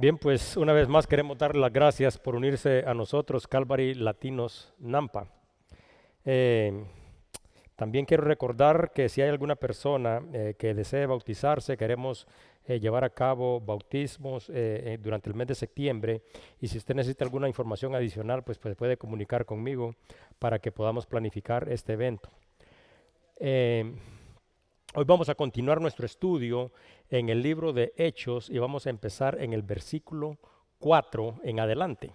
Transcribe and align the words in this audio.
Bien, 0.00 0.16
pues 0.16 0.56
una 0.56 0.72
vez 0.72 0.88
más 0.88 1.06
queremos 1.06 1.36
dar 1.36 1.54
las 1.54 1.70
gracias 1.70 2.16
por 2.16 2.34
unirse 2.34 2.84
a 2.86 2.94
nosotros, 2.94 3.46
Calvary 3.46 3.92
Latinos 3.92 4.72
Nampa. 4.78 5.28
Eh, 6.24 6.86
también 7.76 8.06
quiero 8.06 8.24
recordar 8.24 8.92
que 8.94 9.10
si 9.10 9.20
hay 9.20 9.28
alguna 9.28 9.56
persona 9.56 10.22
eh, 10.32 10.54
que 10.58 10.72
desee 10.72 11.04
bautizarse, 11.04 11.76
queremos 11.76 12.26
eh, 12.64 12.80
llevar 12.80 13.04
a 13.04 13.10
cabo 13.10 13.60
bautismos 13.60 14.50
durante 15.00 15.28
el 15.28 15.36
mes 15.36 15.48
de 15.48 15.54
septiembre 15.54 16.22
y 16.62 16.68
si 16.68 16.78
usted 16.78 16.94
necesita 16.94 17.26
alguna 17.26 17.46
información 17.46 17.94
adicional, 17.94 18.42
pues, 18.42 18.56
pues 18.56 18.76
puede 18.76 18.96
comunicar 18.96 19.44
conmigo 19.44 19.94
para 20.38 20.60
que 20.60 20.72
podamos 20.72 21.04
planificar 21.04 21.70
este 21.70 21.92
evento. 21.92 22.30
Hoy 24.92 25.04
vamos 25.04 25.28
a 25.28 25.36
continuar 25.36 25.80
nuestro 25.80 26.04
estudio 26.04 26.72
en 27.10 27.28
el 27.28 27.42
libro 27.42 27.72
de 27.72 27.92
Hechos 27.96 28.50
y 28.50 28.58
vamos 28.58 28.86
a 28.86 28.90
empezar 28.90 29.40
en 29.40 29.52
el 29.52 29.62
versículo 29.62 30.36
4 30.80 31.42
en 31.44 31.60
adelante. 31.60 32.12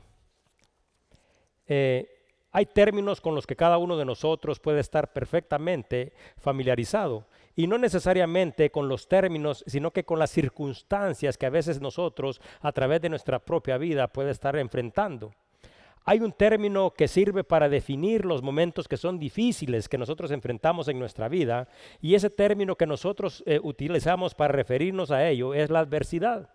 Eh, 1.67 2.05
hay 2.51 2.65
términos 2.65 3.21
con 3.21 3.33
los 3.33 3.47
que 3.47 3.55
cada 3.55 3.77
uno 3.77 3.95
de 3.95 4.03
nosotros 4.03 4.59
puede 4.59 4.81
estar 4.81 5.13
perfectamente 5.13 6.11
familiarizado 6.35 7.27
y 7.55 7.65
no 7.65 7.77
necesariamente 7.77 8.69
con 8.71 8.89
los 8.89 9.07
términos, 9.07 9.63
sino 9.67 9.91
que 9.91 10.03
con 10.03 10.19
las 10.19 10.31
circunstancias 10.31 11.37
que 11.37 11.45
a 11.45 11.51
veces 11.51 11.79
nosotros 11.79 12.41
a 12.59 12.73
través 12.73 12.99
de 12.99 13.07
nuestra 13.07 13.39
propia 13.39 13.77
vida 13.77 14.09
puede 14.09 14.31
estar 14.31 14.57
enfrentando. 14.57 15.31
Hay 16.07 16.19
un 16.19 16.31
término 16.31 16.91
que 16.91 17.07
sirve 17.07 17.43
para 17.43 17.67
definir 17.67 18.25
los 18.25 18.43
momentos 18.43 18.87
que 18.87 18.95
son 18.95 19.17
difíciles 19.17 19.89
que 19.89 19.97
nosotros 19.97 20.29
enfrentamos 20.29 20.87
en 20.87 20.99
nuestra 20.99 21.27
vida 21.27 21.67
y 21.99 22.13
ese 22.13 22.29
término 22.29 22.75
que 22.75 22.85
nosotros 22.85 23.43
eh, 23.47 23.59
utilizamos 23.63 24.35
para 24.35 24.53
referirnos 24.53 25.09
a 25.09 25.27
ello 25.27 25.55
es 25.55 25.71
la 25.71 25.79
adversidad. 25.79 26.49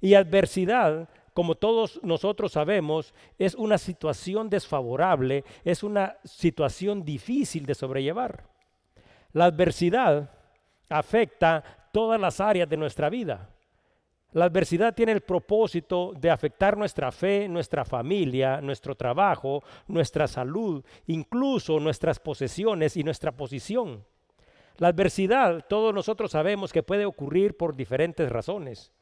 Y 0.00 0.14
adversidad, 0.14 1.08
como 1.34 1.56
todos 1.56 1.98
nosotros 2.04 2.52
sabemos, 2.52 3.12
es 3.38 3.56
una 3.56 3.76
situación 3.76 4.48
desfavorable, 4.48 5.44
es 5.64 5.82
una 5.82 6.16
situación 6.22 7.04
difícil 7.04 7.66
de 7.66 7.74
sobrellevar. 7.74 8.44
La 9.32 9.46
adversidad 9.46 10.30
afecta 10.88 11.64
todas 11.92 12.20
las 12.20 12.40
áreas 12.40 12.68
de 12.68 12.76
nuestra 12.76 13.10
vida. 13.10 13.48
La 14.32 14.44
adversidad 14.44 14.94
tiene 14.94 15.10
el 15.12 15.22
propósito 15.22 16.12
de 16.16 16.30
afectar 16.30 16.76
nuestra 16.76 17.10
fe, 17.10 17.48
nuestra 17.48 17.84
familia, 17.84 18.60
nuestro 18.60 18.94
trabajo, 18.94 19.64
nuestra 19.88 20.28
salud, 20.28 20.84
incluso 21.06 21.80
nuestras 21.80 22.20
posesiones 22.20 22.96
y 22.96 23.02
nuestra 23.02 23.32
posición. 23.32 24.04
La 24.76 24.88
adversidad, 24.88 25.66
todos 25.68 25.92
nosotros 25.92 26.30
sabemos 26.30 26.72
que 26.72 26.84
puede 26.84 27.06
ocurrir 27.06 27.56
por 27.56 27.74
diferentes 27.74 28.30
razones. 28.30 28.92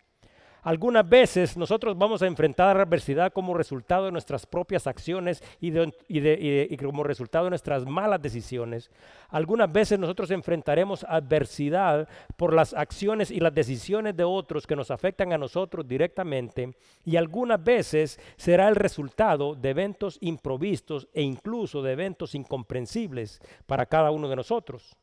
Algunas 0.63 1.09
veces 1.09 1.57
nosotros 1.57 1.97
vamos 1.97 2.23
a 2.23 2.27
enfrentar 2.27 2.81
adversidad 2.81 3.33
como 3.33 3.55
resultado 3.55 4.07
de 4.07 4.13
nuestras 4.13 4.45
propias 4.47 4.87
acciones 4.87 5.43
y, 5.61 6.77
como 6.77 7.05
resultado 7.05 7.45
de 7.45 7.51
nuestras 7.51 7.87
malas 7.87 8.21
decisiones. 8.21 8.91
Algunas 9.29 9.71
veces 9.71 9.99
nosotros 9.99 10.31
enfrentaremos 10.31 11.05
adversidad 11.05 12.09
por 12.37 12.53
las 12.55 12.75
acciones 12.75 13.31
y 13.31 13.41
las 13.41 13.55
decisiones 13.55 14.17
de 14.17 14.25
otros 14.25 14.67
que 14.67 14.77
nos 14.77 14.91
afectan 14.91 15.33
a 15.33 15.39
nosotros 15.39 15.87
directamente. 15.87 16.75
Y 17.05 17.17
algunas 17.17 17.63
veces 17.63 18.19
será 18.37 18.69
el 18.69 18.77
resultado 18.77 19.55
de 19.55 19.71
eventos 19.71 20.19
improvistos 20.21 21.09
e 21.13 21.23
incluso 21.23 21.83
de 21.83 21.93
eventos 21.93 22.35
incomprensibles 22.35 23.41
para 23.67 23.87
cada 23.87 24.11
uno 24.11 24.29
de 24.29 24.37
nosotros. 24.37 24.97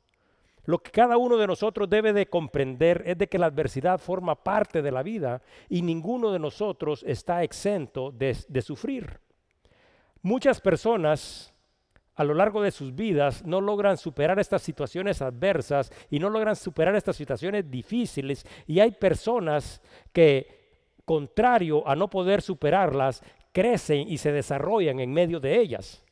Lo 0.66 0.80
que 0.80 0.92
cada 0.92 1.18
uno 1.18 1.38
de 1.38 1.48
nosotros 1.48 1.90
debe 1.90 2.12
de 2.12 2.28
comprender 2.28 3.04
es 3.06 3.18
de 3.18 3.28
que 3.28 3.38
la 3.38 3.46
adversidad 3.48 4.00
forma 4.00 4.36
parte 4.36 4.82
de 4.82 4.92
la 4.92 5.04
vida 5.04 5.42
y 5.70 5.82
ninguno 5.82 6.32
de 6.32 6.40
nosotros 6.40 7.04
está 7.08 7.44
exento 7.44 8.12
de, 8.12 8.34
sufrir. 8.62 9.20
Muchas 10.24 10.60
personas 10.60 11.54
a 12.16 12.24
lo 12.24 12.34
largo 12.34 12.64
de 12.64 12.72
sus 12.72 12.96
vidas 12.96 13.46
no 13.46 13.62
logran 13.62 13.98
superar 13.98 14.40
estas 14.40 14.64
situaciones 14.64 15.22
adversas 15.22 15.92
y 16.10 16.18
no 16.18 16.30
logran 16.30 16.56
superar 16.56 16.96
estas 16.96 17.16
situaciones 17.16 17.70
difíciles 17.70 18.46
y 18.66 18.80
hay 18.80 18.92
personas 18.92 19.82
que, 20.14 20.96
contrario 21.04 21.88
a 21.88 21.96
no 21.96 22.10
poder 22.10 22.42
superarlas, 22.42 23.22
crecen 23.52 24.08
y 24.08 24.18
se 24.18 24.32
desarrollan 24.32 25.00
en 25.00 25.14
medio 25.14 25.40
de 25.40 25.60
ellas. 25.60 26.04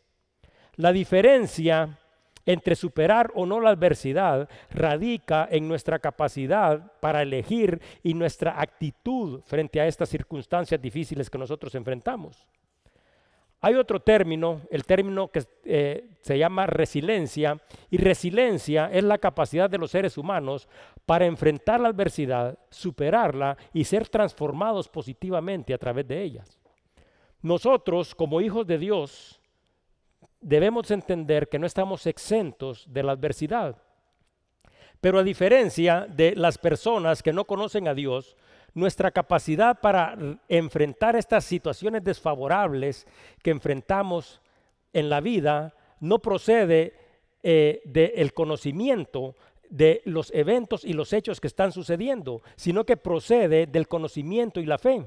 La 0.75 0.91
diferencia 0.91 1.97
entre 2.45 2.75
superar 2.75 3.31
o 3.35 3.45
no 3.45 3.59
la 3.59 3.71
adversidad 3.71 4.49
radica 4.69 5.47
en 5.49 5.67
nuestra 5.67 5.99
capacidad 5.99 6.91
para 6.99 7.21
elegir 7.21 7.81
y 8.03 8.13
nuestra 8.13 8.59
actitud 8.59 9.41
frente 9.41 9.79
a 9.79 9.87
estas 9.87 10.09
circunstancias 10.09 10.81
difíciles 10.81 11.29
que 11.29 11.37
nosotros 11.37 11.73
enfrentamos. 11.75 12.47
Hay 13.65 13.75
otro 13.75 14.01
término, 14.01 14.59
el 14.71 14.83
término 14.83 15.29
que 15.29 15.41
eh, 15.63 16.09
se 16.19 16.37
llama 16.37 16.65
resiliencia, 16.65 17.57
y 17.89 17.95
resiliencia 17.95 18.89
es 18.91 19.05
la 19.05 19.19
capacidad 19.19 19.69
de 19.69 19.77
los 19.77 19.91
seres 19.91 20.17
humanos 20.17 20.67
para 21.05 21.25
enfrentar 21.25 21.79
la 21.79 21.87
adversidad, 21.87 22.59
superarla 22.69 23.55
y 23.71 23.85
ser 23.85 24.09
transformados 24.09 24.89
positivamente 24.89 25.73
a 25.73 25.77
través 25.77 26.05
de 26.05 26.21
ellas. 26.21 26.59
Nosotros, 27.41 28.13
como 28.15 28.41
hijos 28.41 28.67
de 28.67 28.77
Dios, 28.77 29.39
debemos 30.43 30.91
entender 30.91 31.49
que 31.49 31.59
no 31.59 31.65
estamos 31.65 32.05
exentos 32.05 32.85
de 32.87 33.03
la 33.03 33.13
adversidad. 33.13 33.77
Pero 35.01 35.19
a 35.19 35.23
diferencia 35.23 36.07
de 36.07 36.35
las 36.35 36.57
personas 36.57 37.23
que 37.23 37.33
no 37.33 37.45
conocen 37.45 37.87
a 37.87 37.93
Dios, 37.93 38.37
nuestra 38.73 39.11
capacidad 39.11 39.79
para 39.79 40.17
enfrentar 40.47 41.15
estas 41.15 41.45
situaciones 41.45 42.03
desfavorables 42.03 43.07
que 43.41 43.51
enfrentamos 43.51 44.41
en 44.93 45.09
la 45.09 45.21
vida 45.21 45.75
no 45.99 46.19
procede 46.19 46.93
eh, 47.43 47.81
del 47.85 48.33
conocimiento 48.33 49.35
de 49.69 50.01
los 50.05 50.31
eventos 50.33 50.85
y 50.85 50.93
los 50.93 51.13
hechos 51.13 51.41
que 51.41 51.47
están 51.47 51.71
sucediendo, 51.71 52.41
sino 52.55 52.85
que 52.85 52.97
procede 52.97 53.65
del 53.65 53.87
conocimiento 53.87 54.59
y 54.59 54.65
la 54.65 54.77
fe. 54.77 55.05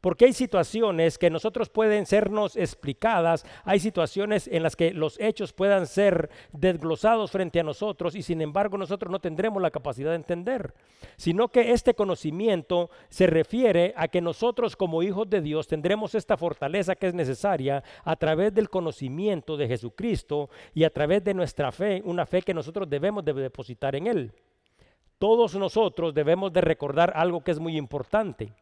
Porque 0.00 0.26
hay 0.26 0.32
situaciones 0.32 1.18
que 1.18 1.30
nosotros 1.30 1.68
pueden 1.68 2.06
sernos 2.06 2.56
explicadas, 2.56 3.44
hay 3.64 3.80
situaciones 3.80 4.46
en 4.46 4.62
las 4.62 4.76
que 4.76 4.92
los 4.92 5.18
hechos 5.18 5.52
puedan 5.52 5.86
ser 5.86 6.30
desglosados 6.52 7.30
frente 7.30 7.60
a 7.60 7.64
nosotros 7.64 8.14
y 8.14 8.22
sin 8.22 8.40
embargo 8.40 8.78
nosotros 8.78 9.10
no 9.10 9.18
tendremos 9.18 9.60
la 9.60 9.70
capacidad 9.70 10.10
de 10.10 10.16
entender, 10.16 10.72
sino 11.16 11.48
que 11.48 11.72
este 11.72 11.94
conocimiento 11.94 12.90
se 13.08 13.26
refiere 13.26 13.92
a 13.96 14.08
que 14.08 14.20
nosotros 14.20 14.76
como 14.76 15.02
hijos 15.02 15.28
de 15.28 15.40
Dios 15.40 15.66
tendremos 15.66 16.14
esta 16.14 16.36
fortaleza 16.36 16.94
que 16.94 17.08
es 17.08 17.14
necesaria 17.14 17.82
a 18.04 18.16
través 18.16 18.54
del 18.54 18.70
conocimiento 18.70 19.56
de 19.56 19.66
Jesucristo 19.66 20.48
y 20.74 20.84
a 20.84 20.90
través 20.90 21.24
de 21.24 21.34
nuestra 21.34 21.72
fe, 21.72 22.02
una 22.04 22.26
fe 22.26 22.42
que 22.42 22.54
nosotros 22.54 22.88
debemos 22.88 23.24
de 23.24 23.32
depositar 23.32 23.96
en 23.96 24.06
Él. 24.06 24.32
Todos 25.18 25.56
nosotros 25.56 26.14
debemos 26.14 26.52
de 26.52 26.60
recordar 26.60 27.12
algo 27.16 27.42
que 27.42 27.50
es 27.50 27.58
muy 27.58 27.76
importante. 27.76 28.52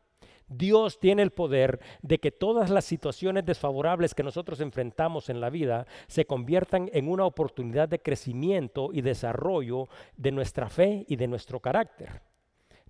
Dios 0.49 1.01
tiene 1.01 1.23
el 1.23 1.33
poder 1.33 1.81
de 2.03 2.19
que 2.19 2.31
todas 2.31 2.71
las 2.71 2.85
situaciones 2.85 3.45
desfavorables 3.45 4.15
que 4.15 4.23
nosotros 4.23 4.61
enfrentamos 4.61 5.29
en 5.29 5.41
la 5.41 5.51
vida 5.51 5.87
se 6.07 6.25
conviertan 6.25 6.89
en 6.93 7.09
una 7.09 7.25
oportunidad 7.25 7.89
de 7.89 7.99
crecimiento 7.99 8.91
y 8.93 9.01
desarrollo 9.01 9.89
de 10.17 10.31
nuestra 10.31 10.69
fe 10.69 11.05
y 11.09 11.17
de 11.17 11.27
nuestro 11.27 11.59
carácter. 11.61 12.23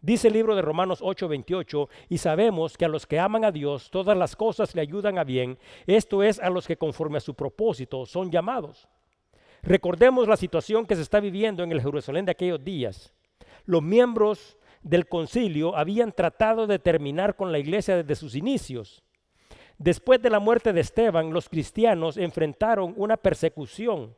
Dice 0.02 0.28
el 0.28 0.34
libro 0.34 0.54
de 0.54 0.62
Romanos 0.62 1.00
8:28, 1.00 1.88
y 2.10 2.18
sabemos 2.18 2.76
que 2.76 2.84
a 2.84 2.88
los 2.88 3.06
que 3.06 3.18
aman 3.18 3.44
a 3.44 3.50
Dios 3.50 3.90
todas 3.90 4.16
las 4.16 4.36
cosas 4.36 4.74
le 4.74 4.82
ayudan 4.82 5.18
a 5.18 5.24
bien, 5.24 5.58
esto 5.86 6.22
es 6.22 6.38
a 6.38 6.50
los 6.50 6.66
que 6.66 6.76
conforme 6.76 7.16
a 7.18 7.22
su 7.22 7.34
propósito 7.34 8.04
son 8.04 8.30
llamados. 8.30 8.86
Recordemos 9.62 10.28
la 10.28 10.36
situación 10.36 10.86
que 10.86 10.94
se 10.94 11.02
está 11.02 11.18
viviendo 11.18 11.64
en 11.64 11.72
el 11.72 11.80
Jerusalén 11.80 12.26
de 12.26 12.32
aquellos 12.32 12.62
días. 12.62 13.12
Los 13.64 13.82
miembros 13.82 14.56
del 14.86 15.08
concilio 15.08 15.76
habían 15.76 16.12
tratado 16.12 16.66
de 16.66 16.78
terminar 16.78 17.34
con 17.34 17.50
la 17.50 17.58
iglesia 17.58 17.96
desde 17.96 18.14
sus 18.14 18.36
inicios. 18.36 19.02
Después 19.78 20.22
de 20.22 20.30
la 20.30 20.38
muerte 20.38 20.72
de 20.72 20.80
Esteban, 20.80 21.32
los 21.32 21.48
cristianos 21.48 22.16
enfrentaron 22.16 22.94
una 22.96 23.16
persecución. 23.16 24.14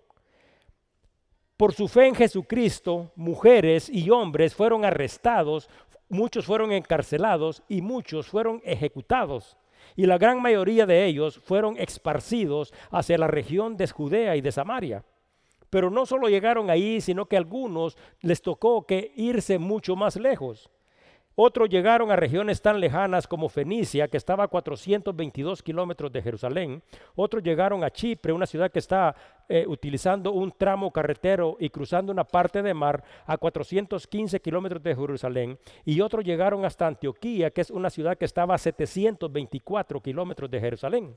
Por 1.56 1.72
su 1.72 1.88
fe 1.88 2.06
en 2.06 2.14
Jesucristo, 2.14 3.10
mujeres 3.16 3.88
y 3.88 4.10
hombres 4.10 4.54
fueron 4.54 4.84
arrestados, 4.84 5.68
muchos 6.08 6.44
fueron 6.44 6.70
encarcelados 6.70 7.62
y 7.68 7.80
muchos 7.80 8.28
fueron 8.28 8.60
ejecutados. 8.64 9.56
Y 9.96 10.06
la 10.06 10.18
gran 10.18 10.40
mayoría 10.40 10.84
de 10.84 11.06
ellos 11.06 11.38
fueron 11.38 11.76
esparcidos 11.78 12.72
hacia 12.90 13.18
la 13.18 13.26
región 13.26 13.76
de 13.76 13.88
Judea 13.88 14.36
y 14.36 14.42
de 14.42 14.52
Samaria. 14.52 15.02
Pero 15.70 15.90
no 15.90 16.06
solo 16.06 16.28
llegaron 16.28 16.70
ahí, 16.70 17.00
sino 17.00 17.26
que 17.26 17.36
algunos 17.36 17.96
les 18.20 18.42
tocó 18.42 18.86
que 18.86 19.12
irse 19.16 19.58
mucho 19.58 19.96
más 19.96 20.16
lejos. 20.16 20.70
Otros 21.40 21.68
llegaron 21.68 22.10
a 22.10 22.16
regiones 22.16 22.60
tan 22.60 22.80
lejanas 22.80 23.28
como 23.28 23.48
Fenicia, 23.48 24.08
que 24.08 24.16
estaba 24.16 24.42
a 24.42 24.48
422 24.48 25.62
kilómetros 25.62 26.10
de 26.10 26.20
Jerusalén. 26.20 26.82
Otros 27.14 27.44
llegaron 27.44 27.84
a 27.84 27.92
Chipre, 27.92 28.32
una 28.32 28.44
ciudad 28.44 28.72
que 28.72 28.80
está 28.80 29.14
eh, 29.48 29.64
utilizando 29.68 30.32
un 30.32 30.50
tramo 30.50 30.90
carretero 30.90 31.56
y 31.60 31.70
cruzando 31.70 32.10
una 32.10 32.24
parte 32.24 32.60
de 32.60 32.74
mar 32.74 33.04
a 33.24 33.38
415 33.38 34.40
kilómetros 34.40 34.82
de 34.82 34.96
Jerusalén. 34.96 35.56
Y 35.84 36.00
otros 36.00 36.24
llegaron 36.24 36.64
hasta 36.64 36.88
Antioquía, 36.88 37.52
que 37.52 37.60
es 37.60 37.70
una 37.70 37.88
ciudad 37.88 38.18
que 38.18 38.24
estaba 38.24 38.56
a 38.56 38.58
724 38.58 40.00
kilómetros 40.02 40.50
de 40.50 40.58
Jerusalén. 40.58 41.16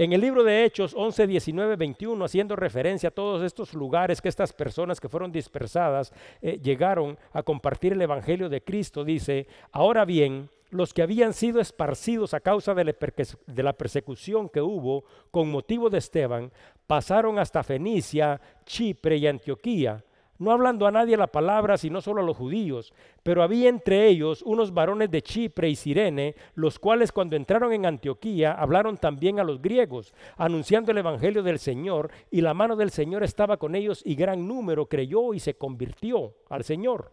En 0.00 0.14
el 0.14 0.22
libro 0.22 0.42
de 0.42 0.64
Hechos 0.64 0.94
11, 0.96 1.26
19, 1.26 1.76
21, 1.76 2.24
haciendo 2.24 2.56
referencia 2.56 3.10
a 3.10 3.12
todos 3.12 3.42
estos 3.42 3.74
lugares 3.74 4.22
que 4.22 4.30
estas 4.30 4.50
personas 4.50 4.98
que 4.98 5.10
fueron 5.10 5.30
dispersadas 5.30 6.10
eh, 6.40 6.58
llegaron 6.58 7.18
a 7.34 7.42
compartir 7.42 7.92
el 7.92 8.00
Evangelio 8.00 8.48
de 8.48 8.62
Cristo, 8.62 9.04
dice, 9.04 9.46
ahora 9.72 10.06
bien, 10.06 10.48
los 10.70 10.94
que 10.94 11.02
habían 11.02 11.34
sido 11.34 11.60
esparcidos 11.60 12.32
a 12.32 12.40
causa 12.40 12.74
de 12.74 13.62
la 13.62 13.72
persecución 13.74 14.48
que 14.48 14.62
hubo 14.62 15.04
con 15.30 15.50
motivo 15.50 15.90
de 15.90 15.98
Esteban, 15.98 16.50
pasaron 16.86 17.38
hasta 17.38 17.62
Fenicia, 17.62 18.40
Chipre 18.64 19.18
y 19.18 19.26
Antioquía 19.26 20.02
no 20.40 20.50
hablando 20.50 20.86
a 20.86 20.90
nadie 20.90 21.16
la 21.16 21.26
palabra, 21.26 21.78
sino 21.78 22.00
solo 22.00 22.22
a 22.22 22.24
los 22.24 22.36
judíos. 22.36 22.92
Pero 23.22 23.42
había 23.42 23.68
entre 23.68 24.08
ellos 24.08 24.42
unos 24.42 24.72
varones 24.72 25.10
de 25.10 25.22
Chipre 25.22 25.68
y 25.68 25.76
Sirene, 25.76 26.34
los 26.54 26.78
cuales 26.78 27.12
cuando 27.12 27.36
entraron 27.36 27.72
en 27.72 27.86
Antioquía 27.86 28.52
hablaron 28.52 28.96
también 28.96 29.38
a 29.38 29.44
los 29.44 29.60
griegos, 29.60 30.14
anunciando 30.36 30.90
el 30.90 30.98
Evangelio 30.98 31.42
del 31.42 31.58
Señor, 31.58 32.10
y 32.30 32.40
la 32.40 32.54
mano 32.54 32.74
del 32.74 32.90
Señor 32.90 33.22
estaba 33.22 33.58
con 33.58 33.74
ellos 33.74 34.02
y 34.04 34.14
gran 34.14 34.48
número 34.48 34.86
creyó 34.86 35.34
y 35.34 35.40
se 35.40 35.54
convirtió 35.54 36.34
al 36.48 36.64
Señor. 36.64 37.12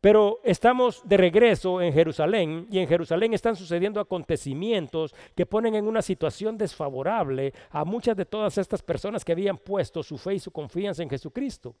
Pero 0.00 0.40
estamos 0.44 1.02
de 1.04 1.18
regreso 1.18 1.82
en 1.82 1.92
Jerusalén 1.92 2.66
y 2.70 2.78
en 2.78 2.88
Jerusalén 2.88 3.34
están 3.34 3.54
sucediendo 3.54 4.00
acontecimientos 4.00 5.14
que 5.34 5.44
ponen 5.44 5.74
en 5.74 5.86
una 5.86 6.00
situación 6.00 6.56
desfavorable 6.56 7.52
a 7.70 7.84
muchas 7.84 8.16
de 8.16 8.24
todas 8.24 8.56
estas 8.56 8.82
personas 8.82 9.24
que 9.24 9.32
habían 9.32 9.58
puesto 9.58 10.02
su 10.02 10.16
fe 10.16 10.34
y 10.34 10.38
su 10.38 10.52
confianza 10.52 11.02
en 11.02 11.10
Jesucristo. 11.10 11.74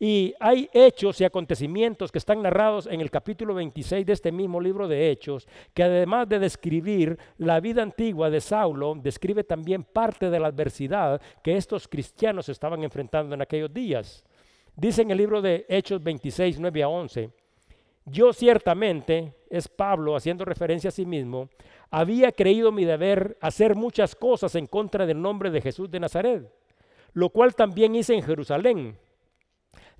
Y 0.00 0.32
hay 0.38 0.70
hechos 0.72 1.20
y 1.20 1.24
acontecimientos 1.24 2.12
que 2.12 2.18
están 2.18 2.40
narrados 2.40 2.86
en 2.86 3.00
el 3.00 3.10
capítulo 3.10 3.54
26 3.54 4.06
de 4.06 4.12
este 4.12 4.30
mismo 4.30 4.60
libro 4.60 4.86
de 4.86 5.10
Hechos, 5.10 5.48
que 5.74 5.82
además 5.82 6.28
de 6.28 6.38
describir 6.38 7.18
la 7.36 7.58
vida 7.58 7.82
antigua 7.82 8.30
de 8.30 8.40
Saulo, 8.40 8.94
describe 8.94 9.42
también 9.42 9.82
parte 9.82 10.30
de 10.30 10.38
la 10.38 10.48
adversidad 10.48 11.20
que 11.42 11.56
estos 11.56 11.88
cristianos 11.88 12.48
estaban 12.48 12.84
enfrentando 12.84 13.34
en 13.34 13.42
aquellos 13.42 13.74
días. 13.74 14.24
Dice 14.76 15.02
en 15.02 15.10
el 15.10 15.18
libro 15.18 15.42
de 15.42 15.66
Hechos 15.68 16.00
26, 16.00 16.60
9 16.60 16.82
a 16.84 16.88
11, 16.88 17.30
yo 18.06 18.32
ciertamente, 18.32 19.34
es 19.50 19.66
Pablo 19.66 20.14
haciendo 20.14 20.44
referencia 20.44 20.88
a 20.88 20.92
sí 20.92 21.04
mismo, 21.04 21.48
había 21.90 22.30
creído 22.30 22.70
mi 22.70 22.84
deber 22.84 23.36
hacer 23.40 23.74
muchas 23.74 24.14
cosas 24.14 24.54
en 24.54 24.66
contra 24.66 25.06
del 25.06 25.20
nombre 25.20 25.50
de 25.50 25.60
Jesús 25.60 25.90
de 25.90 25.98
Nazaret, 25.98 26.48
lo 27.14 27.30
cual 27.30 27.56
también 27.56 27.96
hice 27.96 28.14
en 28.14 28.22
Jerusalén 28.22 28.96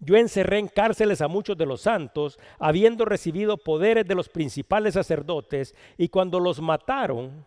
yo 0.00 0.16
encerré 0.16 0.58
en 0.58 0.68
cárceles 0.68 1.20
a 1.20 1.28
muchos 1.28 1.56
de 1.56 1.66
los 1.66 1.82
santos, 1.82 2.38
habiendo 2.58 3.04
recibido 3.04 3.56
poderes 3.56 4.06
de 4.06 4.14
los 4.14 4.28
principales 4.28 4.94
sacerdotes, 4.94 5.74
y 5.96 6.08
cuando 6.08 6.40
los 6.40 6.60
mataron, 6.60 7.44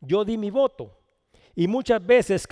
yo 0.00 0.24
di 0.24 0.36
mi 0.36 0.50
voto. 0.50 0.92
Y 1.54 1.66
muchas 1.66 2.06
veces 2.06 2.46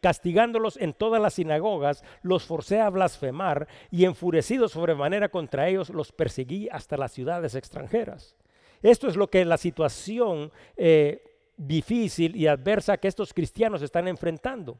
castigándolos 0.00 0.76
en 0.78 0.92
todas 0.92 1.22
las 1.22 1.34
sinagogas, 1.34 2.02
los 2.22 2.44
forcé 2.44 2.80
a 2.80 2.90
blasfemar 2.90 3.68
y 3.88 4.04
enfurecido 4.04 4.68
sobremanera 4.68 5.28
contra 5.28 5.68
ellos, 5.68 5.90
los 5.90 6.10
perseguí 6.10 6.68
hasta 6.68 6.96
las 6.96 7.12
ciudades 7.12 7.54
extranjeras. 7.54 8.34
Esto 8.82 9.06
es 9.06 9.14
lo 9.14 9.30
que 9.30 9.44
la 9.44 9.58
situación 9.58 10.50
eh, 10.76 11.22
difícil 11.56 12.34
y 12.34 12.48
adversa 12.48 12.96
que 12.96 13.06
estos 13.06 13.32
cristianos 13.32 13.82
están 13.82 14.08
enfrentando. 14.08 14.78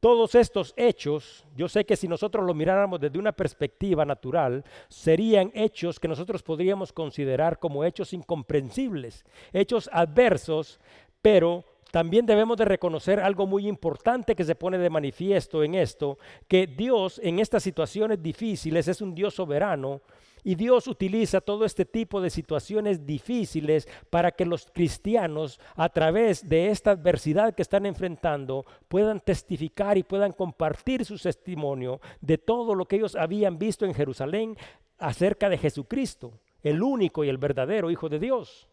Todos 0.00 0.34
estos 0.34 0.74
hechos, 0.76 1.46
yo 1.56 1.68
sé 1.68 1.84
que 1.84 1.96
si 1.96 2.06
nosotros 2.06 2.44
lo 2.44 2.54
miráramos 2.54 3.00
desde 3.00 3.18
una 3.18 3.32
perspectiva 3.32 4.04
natural, 4.04 4.64
serían 4.88 5.50
hechos 5.54 5.98
que 5.98 6.08
nosotros 6.08 6.42
podríamos 6.42 6.92
considerar 6.92 7.58
como 7.58 7.82
hechos 7.82 8.12
incomprensibles, 8.12 9.24
hechos 9.52 9.88
adversos, 9.92 10.78
pero 11.22 11.64
también 11.96 12.26
debemos 12.26 12.58
de 12.58 12.66
reconocer 12.66 13.20
algo 13.20 13.46
muy 13.46 13.66
importante 13.66 14.34
que 14.34 14.44
se 14.44 14.54
pone 14.54 14.76
de 14.76 14.90
manifiesto 14.90 15.64
en 15.64 15.74
esto, 15.74 16.18
que 16.46 16.66
Dios 16.66 17.18
en 17.24 17.38
estas 17.38 17.62
situaciones 17.62 18.22
difíciles 18.22 18.86
es 18.86 19.00
un 19.00 19.14
Dios 19.14 19.32
soberano 19.32 20.02
y 20.44 20.56
Dios 20.56 20.88
utiliza 20.88 21.40
todo 21.40 21.64
este 21.64 21.86
tipo 21.86 22.20
de 22.20 22.28
situaciones 22.28 23.06
difíciles 23.06 23.88
para 24.10 24.30
que 24.30 24.44
los 24.44 24.66
cristianos, 24.66 25.58
a 25.74 25.88
través 25.88 26.46
de 26.46 26.68
esta 26.68 26.90
adversidad 26.90 27.54
que 27.54 27.62
están 27.62 27.86
enfrentando, 27.86 28.66
puedan 28.88 29.18
testificar 29.20 29.96
y 29.96 30.02
puedan 30.02 30.32
compartir 30.32 31.02
su 31.06 31.16
testimonio 31.16 32.02
de 32.20 32.36
todo 32.36 32.74
lo 32.74 32.84
que 32.84 32.96
ellos 32.96 33.16
habían 33.16 33.58
visto 33.58 33.86
en 33.86 33.94
Jerusalén 33.94 34.54
acerca 34.98 35.48
de 35.48 35.56
Jesucristo, 35.56 36.34
el 36.62 36.82
único 36.82 37.24
y 37.24 37.30
el 37.30 37.38
verdadero 37.38 37.90
Hijo 37.90 38.10
de 38.10 38.18
Dios. 38.18 38.68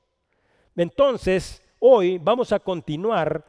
Entonces, 0.75 1.62
hoy 1.85 2.17
vamos 2.17 2.53
a 2.53 2.59
continuar 2.59 3.43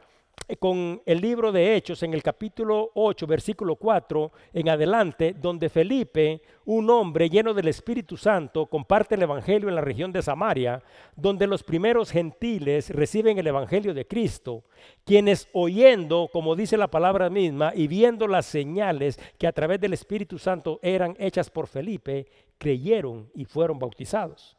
eh, 0.49 0.57
con 0.57 1.01
el 1.05 1.21
libro 1.21 1.53
de 1.53 1.73
Hechos 1.73 2.03
en 2.03 2.13
el 2.13 2.21
capítulo 2.21 2.91
8, 2.93 3.25
versículo 3.25 3.77
4 3.77 4.29
en 4.51 4.67
adelante, 4.67 5.33
donde 5.39 5.69
Felipe, 5.69 6.41
un 6.65 6.89
hombre 6.89 7.29
lleno 7.29 7.53
del 7.53 7.69
Espíritu 7.69 8.17
Santo, 8.17 8.65
comparte 8.65 9.15
el 9.15 9.21
Evangelio 9.21 9.69
en 9.69 9.75
la 9.75 9.81
región 9.81 10.11
de 10.11 10.21
Samaria, 10.21 10.83
donde 11.15 11.47
los 11.47 11.63
primeros 11.63 12.11
gentiles 12.11 12.89
reciben 12.89 13.37
el 13.37 13.47
Evangelio 13.47 13.93
de 13.93 14.05
Cristo, 14.05 14.65
quienes 15.05 15.47
oyendo, 15.53 16.29
como 16.29 16.57
dice 16.57 16.75
la 16.75 16.91
palabra 16.91 17.29
misma, 17.29 17.71
y 17.73 17.87
viendo 17.87 18.27
las 18.27 18.47
señales 18.47 19.17
que 19.37 19.47
a 19.47 19.53
través 19.53 19.79
del 19.79 19.93
Espíritu 19.93 20.37
Santo 20.39 20.81
eran 20.83 21.15
hechas 21.19 21.49
por 21.49 21.67
Felipe, 21.67 22.27
creyeron 22.57 23.29
y 23.33 23.45
fueron 23.45 23.79
bautizados. 23.79 24.57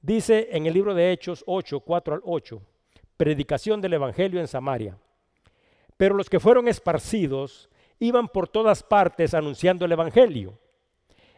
Dice 0.00 0.48
en 0.52 0.64
el 0.64 0.72
libro 0.72 0.94
de 0.94 1.12
Hechos 1.12 1.44
8, 1.46 1.80
4 1.80 2.14
al 2.14 2.20
8 2.24 2.62
predicación 3.18 3.82
del 3.82 3.92
Evangelio 3.92 4.40
en 4.40 4.48
Samaria. 4.48 4.96
Pero 5.98 6.14
los 6.14 6.30
que 6.30 6.40
fueron 6.40 6.68
esparcidos 6.68 7.68
iban 7.98 8.28
por 8.28 8.48
todas 8.48 8.82
partes 8.82 9.34
anunciando 9.34 9.84
el 9.84 9.92
Evangelio. 9.92 10.58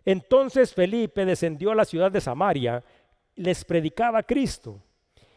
Entonces 0.04 0.72
Felipe 0.72 1.24
descendió 1.24 1.72
a 1.72 1.74
la 1.74 1.84
ciudad 1.84 2.12
de 2.12 2.20
Samaria, 2.20 2.84
les 3.34 3.64
predicaba 3.64 4.22
Cristo. 4.22 4.80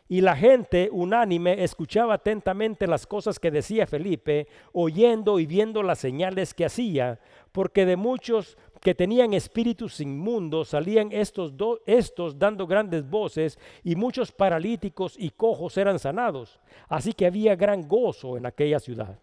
Y 0.09 0.21
la 0.21 0.35
gente 0.35 0.89
unánime 0.91 1.63
escuchaba 1.63 2.15
atentamente 2.15 2.87
las 2.87 3.07
cosas 3.07 3.39
que 3.39 3.51
decía 3.51 3.87
Felipe, 3.87 4.47
oyendo 4.73 5.39
y 5.39 5.45
viendo 5.45 5.81
las 5.81 5.99
señales 5.99 6.53
que 6.53 6.65
hacía, 6.65 7.19
porque 7.51 7.85
de 7.85 7.95
muchos 7.95 8.57
que 8.81 8.93
tenían 8.93 9.33
espíritus 9.33 10.01
inmundos, 10.01 10.69
salían 10.69 11.09
estos, 11.11 11.53
estos 11.85 12.37
dando 12.37 12.67
grandes 12.67 13.09
voces 13.09 13.57
y 13.83 13.95
muchos 13.95 14.31
paralíticos 14.31 15.15
y 15.17 15.29
cojos 15.29 15.77
eran 15.77 15.99
sanados. 15.99 16.59
Así 16.89 17.13
que 17.13 17.25
había 17.25 17.55
gran 17.55 17.87
gozo 17.87 18.35
en 18.35 18.45
aquella 18.45 18.79
ciudad. 18.79 19.17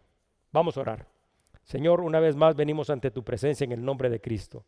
Vamos 0.50 0.76
a 0.76 0.81
orar. 0.81 1.07
Señor, 1.62 2.00
una 2.00 2.21
vez 2.21 2.35
más 2.35 2.57
venimos 2.57 2.88
ante 2.88 3.11
tu 3.11 3.23
presencia 3.23 3.64
en 3.64 3.73
el 3.73 3.85
nombre 3.85 4.09
de 4.09 4.21
Cristo 4.21 4.64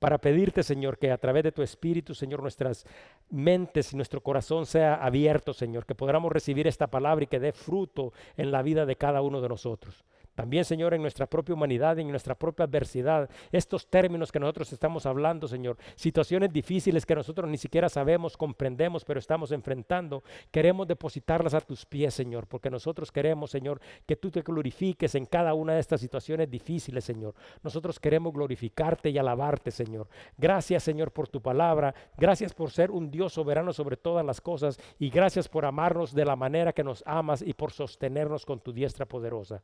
para 0.00 0.18
pedirte, 0.18 0.62
Señor, 0.62 0.98
que 0.98 1.12
a 1.12 1.18
través 1.18 1.44
de 1.44 1.52
tu 1.52 1.62
Espíritu, 1.62 2.14
Señor, 2.14 2.40
nuestras 2.42 2.86
mentes 3.28 3.92
y 3.92 3.96
nuestro 3.96 4.22
corazón 4.22 4.66
sea 4.66 4.94
abierto, 4.94 5.52
Señor, 5.52 5.84
que 5.86 5.94
podamos 5.94 6.32
recibir 6.32 6.66
esta 6.66 6.88
palabra 6.88 7.24
y 7.24 7.26
que 7.28 7.38
dé 7.38 7.52
fruto 7.52 8.12
en 8.36 8.50
la 8.50 8.62
vida 8.62 8.86
de 8.86 8.96
cada 8.96 9.20
uno 9.20 9.42
de 9.42 9.48
nosotros. 9.50 10.02
También, 10.40 10.64
Señor, 10.64 10.94
en 10.94 11.02
nuestra 11.02 11.26
propia 11.26 11.54
humanidad, 11.54 11.98
en 11.98 12.08
nuestra 12.08 12.34
propia 12.34 12.64
adversidad, 12.64 13.28
estos 13.52 13.86
términos 13.86 14.32
que 14.32 14.40
nosotros 14.40 14.72
estamos 14.72 15.04
hablando, 15.04 15.46
Señor, 15.46 15.76
situaciones 15.96 16.50
difíciles 16.50 17.04
que 17.04 17.14
nosotros 17.14 17.50
ni 17.50 17.58
siquiera 17.58 17.90
sabemos, 17.90 18.38
comprendemos, 18.38 19.04
pero 19.04 19.20
estamos 19.20 19.52
enfrentando, 19.52 20.24
queremos 20.50 20.88
depositarlas 20.88 21.52
a 21.52 21.60
tus 21.60 21.84
pies, 21.84 22.14
Señor, 22.14 22.46
porque 22.46 22.70
nosotros 22.70 23.12
queremos, 23.12 23.50
Señor, 23.50 23.82
que 24.06 24.16
tú 24.16 24.30
te 24.30 24.40
glorifiques 24.40 25.14
en 25.14 25.26
cada 25.26 25.52
una 25.52 25.74
de 25.74 25.80
estas 25.80 26.00
situaciones 26.00 26.50
difíciles, 26.50 27.04
Señor. 27.04 27.34
Nosotros 27.62 28.00
queremos 28.00 28.32
glorificarte 28.32 29.10
y 29.10 29.18
alabarte, 29.18 29.70
Señor. 29.70 30.08
Gracias, 30.38 30.82
Señor, 30.82 31.12
por 31.12 31.28
tu 31.28 31.42
palabra. 31.42 31.94
Gracias 32.16 32.54
por 32.54 32.70
ser 32.70 32.90
un 32.90 33.10
Dios 33.10 33.34
soberano 33.34 33.74
sobre 33.74 33.98
todas 33.98 34.24
las 34.24 34.40
cosas 34.40 34.80
y 34.98 35.10
gracias 35.10 35.50
por 35.50 35.66
amarnos 35.66 36.14
de 36.14 36.24
la 36.24 36.34
manera 36.34 36.72
que 36.72 36.82
nos 36.82 37.02
amas 37.04 37.42
y 37.42 37.52
por 37.52 37.72
sostenernos 37.72 38.46
con 38.46 38.58
tu 38.60 38.72
diestra 38.72 39.04
poderosa. 39.04 39.62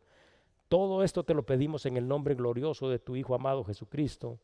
Todo 0.68 1.04
esto 1.04 1.22
te 1.22 1.34
lo 1.34 1.44
pedimos 1.44 1.86
en 1.86 1.96
el 1.96 2.08
nombre 2.08 2.34
glorioso 2.34 2.88
de 2.88 2.98
tu 2.98 3.16
Hijo 3.16 3.34
amado 3.34 3.64
Jesucristo. 3.64 4.38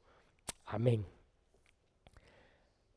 Amén. 0.66 1.04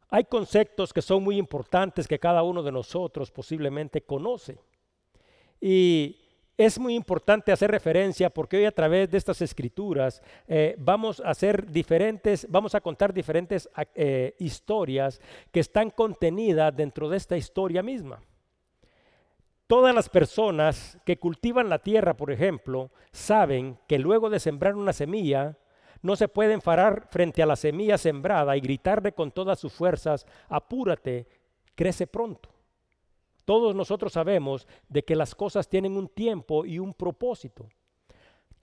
Hay 0.10 0.26
conceptos 0.26 0.94
que 0.94 1.02
son 1.02 1.24
muy 1.24 1.38
importantes 1.38 2.08
que 2.08 2.20
cada 2.20 2.44
uno 2.44 2.62
de 2.62 2.72
nosotros 2.72 3.32
posiblemente 3.32 4.02
conoce. 4.02 4.60
Y 5.60 6.18
es 6.58 6.80
muy 6.80 6.96
importante 6.96 7.52
hacer 7.52 7.72
referencia 7.72 8.30
porque 8.30 8.58
hoy 8.58 8.66
a 8.66 8.72
través 8.72 9.10
de 9.10 9.18
estas 9.18 9.42
escrituras 9.42 10.22
eh, 10.48 10.76
vamos 10.78 11.20
a 11.20 11.32
hacer 11.32 11.70
diferentes, 11.70 12.48
vamos 12.50 12.76
a 12.76 12.82
contar 12.82 13.14
diferentes 13.14 13.68
eh, 13.94 14.36
historias 14.40 15.20
que 15.52 15.60
están 15.60 15.90
contenidas 15.90 16.74
dentro 16.76 17.10
de 17.10 17.18
esta 17.18 17.36
historia 17.36 17.84
misma. 17.84 18.22
Todas 19.68 19.96
las 19.96 20.10
personas 20.10 21.00
que 21.06 21.18
cultivan 21.18 21.70
la 21.70 21.80
tierra, 21.80 22.16
por 22.16 22.32
ejemplo, 22.32 22.92
saben 23.12 23.80
que 23.88 23.98
luego 23.98 24.30
de 24.30 24.40
sembrar 24.40 24.76
una 24.76 24.94
semilla, 24.94 25.58
no 26.04 26.16
se 26.16 26.28
pueden 26.28 26.62
parar 26.62 27.08
frente 27.10 27.42
a 27.42 27.48
la 27.48 27.56
semilla 27.56 27.98
sembrada 27.98 28.56
y 28.56 28.62
gritarle 28.62 29.14
con 29.14 29.32
todas 29.32 29.60
sus 29.60 29.74
fuerzas, 29.74 30.28
apúrate, 30.50 31.28
crece 31.74 32.06
pronto. 32.06 32.50
Todos 33.44 33.76
nosotros 33.76 34.14
sabemos 34.14 34.68
de 34.88 35.04
que 35.04 35.16
las 35.16 35.34
cosas 35.34 35.68
tienen 35.68 35.98
un 35.98 36.10
tiempo 36.10 36.64
y 36.64 36.78
un 36.78 36.94
propósito. 36.94 37.68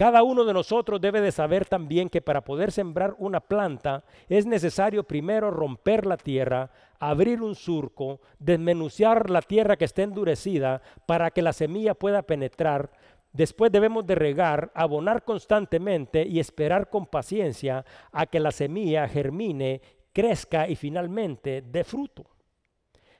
Cada 0.03 0.25
uno 0.25 0.45
de 0.45 0.53
nosotros 0.53 1.01
debe 1.01 1.21
de 1.21 1.31
saber 1.31 1.65
también 1.65 2.09
que 2.09 2.21
para 2.21 2.41
poder 2.43 2.73
sembrar 2.73 3.15
una 3.19 3.39
planta 3.39 4.03
es 4.29 4.47
necesario 4.47 5.05
primero 5.05 5.53
romper 5.53 6.07
la 6.07 6.17
tierra, 6.17 6.73
abrir 6.99 7.41
un 7.41 7.55
surco, 7.55 8.21
desmenuciar 8.41 9.31
la 9.31 9.43
tierra 9.43 9.77
que 9.77 9.85
esté 9.85 10.03
endurecida 10.03 10.83
para 11.07 11.31
que 11.31 11.41
la 11.41 11.53
semilla 11.53 11.95
pueda 11.95 12.23
penetrar. 12.23 12.91
Después 13.33 13.71
debemos 13.71 14.05
de 14.05 14.17
regar, 14.17 14.73
abonar 14.75 15.23
constantemente 15.23 16.27
y 16.27 16.41
esperar 16.41 16.91
con 16.91 17.07
paciencia 17.07 17.85
a 18.11 18.27
que 18.27 18.41
la 18.41 18.51
semilla 18.51 19.07
germine, 19.07 19.81
crezca 20.13 20.69
y 20.69 20.75
finalmente 20.75 21.63
dé 21.63 21.85
fruto. 21.85 22.25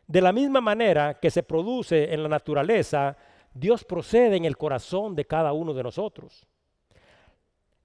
De 0.09 0.21
la 0.21 0.33
misma 0.33 0.61
manera 0.61 1.21
que 1.21 1.31
se 1.31 1.45
produce 1.45 2.13
en 2.13 2.25
la 2.25 2.29
naturaleza, 2.29 3.17
Dios 3.55 3.85
procede 3.85 4.35
en 4.35 4.47
el 4.47 4.57
corazón 4.57 5.15
de 5.15 5.27
cada 5.27 5.53
uno 5.53 5.75
de 5.75 5.85
nosotros. 5.85 6.45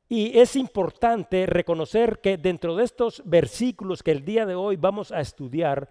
Y 0.09 0.37
es 0.39 0.55
importante 0.55 1.45
reconocer 1.45 2.19
que 2.19 2.37
dentro 2.37 2.75
de 2.75 2.85
estos 2.85 3.21
versículos 3.25 4.03
que 4.03 4.11
el 4.11 4.23
día 4.23 4.45
de 4.45 4.55
hoy 4.55 4.77
vamos 4.77 5.11
a 5.11 5.19
estudiar, 5.19 5.89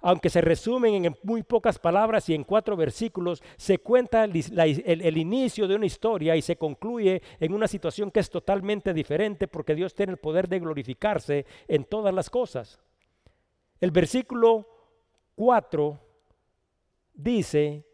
aunque 0.00 0.30
se 0.30 0.40
resumen 0.40 1.04
en 1.04 1.16
muy 1.22 1.44
pocas 1.44 1.78
palabras 1.78 2.28
y 2.28 2.34
en 2.34 2.42
cuatro 2.42 2.76
versículos, 2.76 3.40
se 3.56 3.78
cuenta 3.78 4.24
el, 4.24 5.16
inicio 5.16 5.68
de 5.68 5.76
una 5.76 5.86
historia 5.86 6.34
y 6.34 6.42
se 6.42 6.56
concluye 6.56 7.22
en 7.38 7.54
una 7.54 7.68
situación 7.68 8.10
que 8.10 8.18
es 8.18 8.28
totalmente 8.28 8.92
diferente 8.92 9.46
porque 9.46 9.76
Dios 9.76 9.94
tiene 9.94 10.12
el 10.12 10.18
poder 10.18 10.48
de 10.48 10.58
glorificarse 10.58 11.46
en 11.68 11.84
todas 11.84 12.12
las 12.12 12.28
cosas. 12.30 12.80
El 13.80 13.92
versículo 13.92 14.66
4 15.36 16.00
dice 17.14 17.86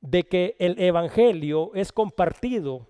de 0.00 0.24
que 0.24 0.56
el 0.58 0.80
Evangelio 0.80 1.70
es 1.74 1.92
compartido 1.92 2.88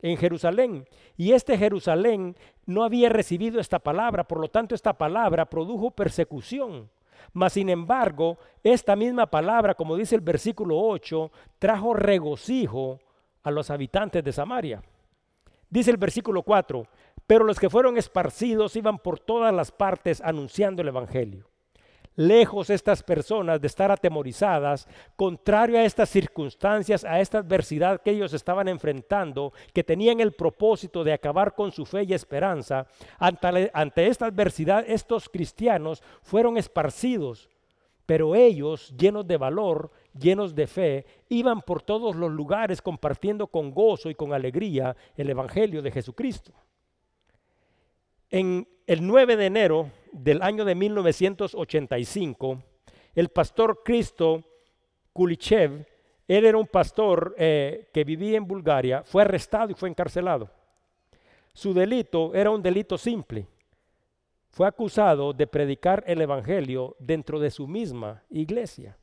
en 0.00 0.16
Jerusalén 0.16 0.86
y 1.16 1.32
este 1.32 1.56
Jerusalén 1.56 2.36
no 2.66 2.84
había 2.84 3.08
recibido 3.08 3.60
esta 3.60 3.78
palabra, 3.78 4.24
por 4.24 4.40
lo 4.40 4.48
tanto 4.48 4.74
esta 4.74 4.92
palabra 4.92 5.46
produjo 5.46 5.90
persecución. 5.90 6.90
Mas 7.32 7.54
sin 7.54 7.68
embargo, 7.68 8.38
esta 8.62 8.94
misma 8.96 9.26
palabra, 9.26 9.74
como 9.74 9.96
dice 9.96 10.14
el 10.14 10.20
versículo 10.20 10.78
8, 10.78 11.30
trajo 11.58 11.94
regocijo 11.94 13.00
a 13.42 13.50
los 13.50 13.70
habitantes 13.70 14.22
de 14.22 14.32
Samaria. 14.32 14.82
Dice 15.68 15.90
el 15.90 15.96
versículo 15.96 16.42
4, 16.42 16.86
pero 17.26 17.44
los 17.44 17.58
que 17.58 17.70
fueron 17.70 17.96
esparcidos 17.96 18.76
iban 18.76 18.98
por 18.98 19.18
todas 19.18 19.52
las 19.52 19.72
partes 19.72 20.20
anunciando 20.20 20.82
el 20.82 20.88
Evangelio 20.88 21.48
lejos 22.16 22.70
estas 22.70 23.02
personas 23.02 23.60
de 23.60 23.66
estar 23.66 23.92
atemorizadas, 23.92 24.88
contrario 25.14 25.78
a 25.78 25.84
estas 25.84 26.08
circunstancias, 26.08 27.04
a 27.04 27.20
esta 27.20 27.38
adversidad 27.38 28.00
que 28.00 28.10
ellos 28.10 28.32
estaban 28.32 28.68
enfrentando, 28.68 29.52
que 29.72 29.84
tenían 29.84 30.20
el 30.20 30.32
propósito 30.32 31.04
de 31.04 31.12
acabar 31.12 31.54
con 31.54 31.70
su 31.70 31.84
fe 31.84 32.04
y 32.04 32.14
esperanza, 32.14 32.86
ante, 33.18 34.06
esta 34.06 34.26
adversidad 34.26 34.84
estos 34.88 35.28
cristianos 35.28 36.02
fueron 36.22 36.56
esparcidos, 36.56 37.50
pero 38.06 38.34
ellos, 38.34 38.94
llenos 38.96 39.26
de 39.26 39.36
valor, 39.36 39.90
llenos 40.18 40.54
de 40.54 40.66
fe, 40.66 41.06
iban 41.28 41.60
por 41.60 41.82
todos 41.82 42.16
los 42.16 42.30
lugares 42.30 42.80
compartiendo 42.80 43.48
con 43.48 43.72
gozo 43.72 44.08
y 44.08 44.14
con 44.14 44.32
alegría 44.32 44.96
el 45.16 45.28
Evangelio 45.28 45.82
de 45.82 45.90
Jesucristo. 45.90 46.52
En 48.30 48.66
el 48.86 49.06
9 49.06 49.36
de 49.36 49.46
enero 49.46 49.90
del 50.16 50.42
año 50.42 50.64
de 50.64 50.74
1985, 50.74 52.62
el 53.14 53.28
pastor 53.28 53.82
Cristo 53.84 54.42
Kulichev, 55.12 55.86
él 56.28 56.44
era 56.44 56.58
un 56.58 56.66
pastor 56.66 57.34
eh, 57.38 57.88
que 57.92 58.04
vivía 58.04 58.36
en 58.36 58.46
Bulgaria, 58.46 59.02
fue 59.04 59.22
arrestado 59.22 59.70
y 59.70 59.74
fue 59.74 59.88
encarcelado. 59.88 60.50
Su 61.52 61.72
delito 61.72 62.34
era 62.34 62.50
un 62.50 62.62
delito 62.62 62.98
simple. 62.98 63.46
Fue 64.50 64.66
acusado 64.66 65.32
de 65.32 65.46
predicar 65.46 66.02
el 66.06 66.20
Evangelio 66.20 66.96
dentro 66.98 67.38
de 67.38 67.50
su 67.50 67.66
misma 67.66 68.22
iglesia. 68.30 68.96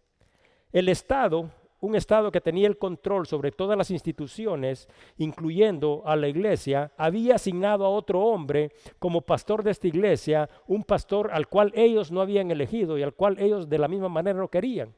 El 0.71 0.89
Estado 0.89 1.49
un 1.83 1.95
Estado 1.97 2.31
que 2.31 2.39
tenía 2.39 2.67
el 2.67 2.77
control 2.77 3.27
sobre 3.27 3.51
todas 3.51 3.77
las 3.77 3.91
instituciones, 3.91 4.87
incluyendo 5.17 6.01
a 6.05 6.15
la 6.15 6.29
iglesia, 6.29 6.93
había 6.95 7.35
asignado 7.35 7.85
a 7.85 7.89
otro 7.89 8.21
hombre 8.21 8.71
como 8.99 9.19
pastor 9.19 9.63
de 9.63 9.71
esta 9.71 9.89
iglesia, 9.89 10.49
un 10.65 10.85
pastor 10.85 11.31
al 11.33 11.49
cual 11.49 11.73
ellos 11.75 12.09
no 12.09 12.21
habían 12.21 12.51
elegido 12.51 12.97
y 12.97 13.03
al 13.03 13.13
cual 13.13 13.37
ellos 13.37 13.67
de 13.67 13.77
la 13.77 13.89
misma 13.89 14.07
manera 14.07 14.39
no 14.39 14.47
querían. 14.47 14.95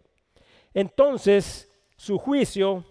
Entonces, 0.75 1.71
su 1.97 2.19
juicio 2.19 2.85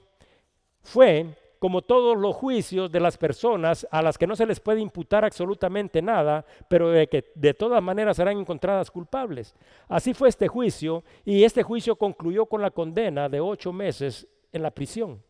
fue 0.82 1.26
como 1.64 1.80
todos 1.80 2.18
los 2.18 2.36
juicios 2.36 2.92
de 2.92 3.00
las 3.00 3.16
personas 3.16 3.88
a 3.90 4.02
las 4.02 4.18
que 4.18 4.26
no 4.26 4.36
se 4.36 4.44
les 4.44 4.60
puede 4.60 4.82
imputar 4.82 5.24
absolutamente 5.24 6.02
nada, 6.02 6.44
pero 6.68 6.90
de 6.90 7.06
que 7.06 7.32
de 7.34 7.54
todas 7.54 7.82
maneras 7.82 8.18
serán 8.18 8.36
encontradas 8.36 8.90
culpables. 8.90 9.54
Así 9.88 10.12
fue 10.12 10.28
este 10.28 10.46
juicio 10.46 11.04
y 11.24 11.42
este 11.42 11.62
juicio 11.62 11.96
concluyó 11.96 12.44
con 12.44 12.60
la 12.60 12.70
condena 12.70 13.30
de 13.30 13.40
ocho 13.40 13.72
meses 13.72 14.28
en 14.52 14.60
la 14.60 14.72
prisión. 14.72 15.22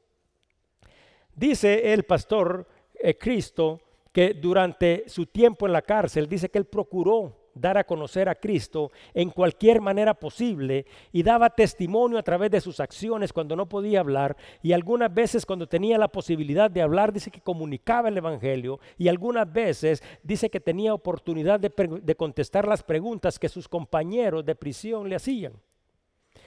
Dice 1.36 1.92
el 1.92 2.02
pastor 2.02 2.66
eh, 2.94 3.16
Cristo 3.16 3.80
que 4.10 4.34
durante 4.34 5.08
su 5.08 5.26
tiempo 5.26 5.66
en 5.66 5.72
la 5.72 5.82
cárcel, 5.82 6.28
dice 6.28 6.48
que 6.48 6.58
él 6.58 6.64
procuró 6.64 7.43
dar 7.54 7.78
a 7.78 7.84
conocer 7.84 8.28
a 8.28 8.34
Cristo 8.34 8.90
en 9.12 9.30
cualquier 9.30 9.80
manera 9.80 10.14
posible 10.14 10.86
y 11.12 11.22
daba 11.22 11.50
testimonio 11.50 12.18
a 12.18 12.22
través 12.22 12.50
de 12.50 12.60
sus 12.60 12.80
acciones 12.80 13.32
cuando 13.32 13.56
no 13.56 13.68
podía 13.68 14.00
hablar. 14.00 14.36
Y 14.62 14.72
algunas 14.72 15.12
veces 15.12 15.46
cuando 15.46 15.66
tenía 15.66 15.98
la 15.98 16.08
posibilidad 16.08 16.70
de 16.70 16.82
hablar 16.82 17.12
dice 17.12 17.30
que 17.30 17.40
comunicaba 17.40 18.08
el 18.08 18.18
Evangelio. 18.18 18.80
Y 18.98 19.08
algunas 19.08 19.50
veces 19.50 20.02
dice 20.22 20.50
que 20.50 20.60
tenía 20.60 20.94
oportunidad 20.94 21.60
de, 21.60 22.14
contestar 22.16 22.66
las 22.66 22.82
preguntas 22.82 23.38
que 23.38 23.48
sus 23.48 23.68
compañeros 23.68 24.44
de 24.44 24.54
prisión 24.54 25.08
le 25.08 25.16
hacían. 25.16 25.52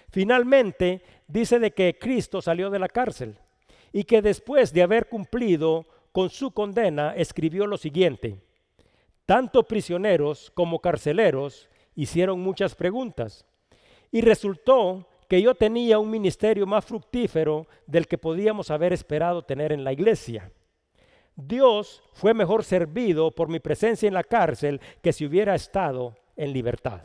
Finalmente 0.10 1.02
dice 1.28 1.60
de 1.60 1.72
que 1.72 1.98
Cristo 2.00 2.42
salió 2.42 2.70
de 2.70 2.80
la 2.80 2.88
cárcel 2.88 3.38
y 3.92 4.04
que 4.04 4.22
después 4.22 4.74
de 4.74 4.84
haber 4.84 5.08
cumplido 5.08 5.86
con 6.12 6.30
su 6.30 6.52
condena 6.52 7.14
escribió 7.16 7.68
lo 7.68 7.78
siguiente 7.78 8.47
tanto 9.27 9.63
prisioneros 9.63 10.51
como 10.55 10.79
carceleros 10.79 11.69
hicieron 11.96 12.39
muchas 12.39 12.74
preguntas. 12.75 13.46
Y 14.10 14.22
resultó 14.22 15.05
que 15.27 15.41
yo 15.41 15.53
tenía 15.53 16.00
un 16.00 16.10
ministerio 16.10 16.65
más 16.65 16.86
fructífero 16.86 17.67
del 17.86 18.07
que 18.07 18.17
podíamos 18.17 18.72
haber 18.72 18.93
esperado 18.93 19.43
tener 19.43 19.74
en 19.74 19.84
la 19.84 19.91
iglesia. 19.91 20.50
Dios 21.36 22.01
fue 22.13 22.34
mejor 22.34 22.63
servido 22.63 23.29
por 23.31 23.50
mi 23.50 23.60
presencia 23.60 24.07
en 24.07 24.13
la 24.13 24.24
cárcel 24.24 24.79
que 25.01 25.12
si 25.12 25.25
hubiera 25.25 25.55
estado 25.55 26.15
en 26.38 26.53
libertad. 26.53 27.01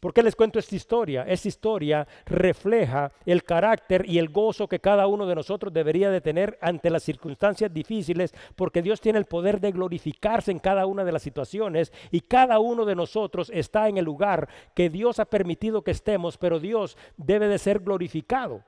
¿Por 0.00 0.14
qué 0.14 0.22
les 0.22 0.36
cuento 0.36 0.58
esta 0.58 0.76
historia? 0.76 1.24
Esta 1.24 1.48
historia 1.48 2.06
refleja 2.26 3.10
el 3.26 3.42
carácter 3.42 4.08
y 4.08 4.18
el 4.18 4.28
gozo 4.28 4.68
que 4.68 4.78
cada 4.78 5.08
uno 5.08 5.26
de 5.26 5.34
nosotros 5.34 5.72
debería 5.72 6.10
de 6.10 6.20
tener 6.20 6.56
ante 6.60 6.88
las 6.88 7.02
circunstancias 7.02 7.72
difíciles, 7.72 8.32
porque 8.54 8.80
Dios 8.80 9.00
tiene 9.00 9.18
el 9.18 9.24
poder 9.24 9.60
de 9.60 9.72
glorificarse 9.72 10.52
en 10.52 10.60
cada 10.60 10.86
una 10.86 11.04
de 11.04 11.12
las 11.12 11.22
situaciones 11.22 11.92
y 12.12 12.20
cada 12.20 12.60
uno 12.60 12.84
de 12.84 12.94
nosotros 12.94 13.50
está 13.52 13.88
en 13.88 13.98
el 13.98 14.04
lugar 14.04 14.48
que 14.74 14.88
Dios 14.88 15.18
ha 15.18 15.24
permitido 15.24 15.82
que 15.82 15.90
estemos, 15.90 16.38
pero 16.38 16.60
Dios 16.60 16.96
debe 17.16 17.48
de 17.48 17.58
ser 17.58 17.80
glorificado. 17.80 18.62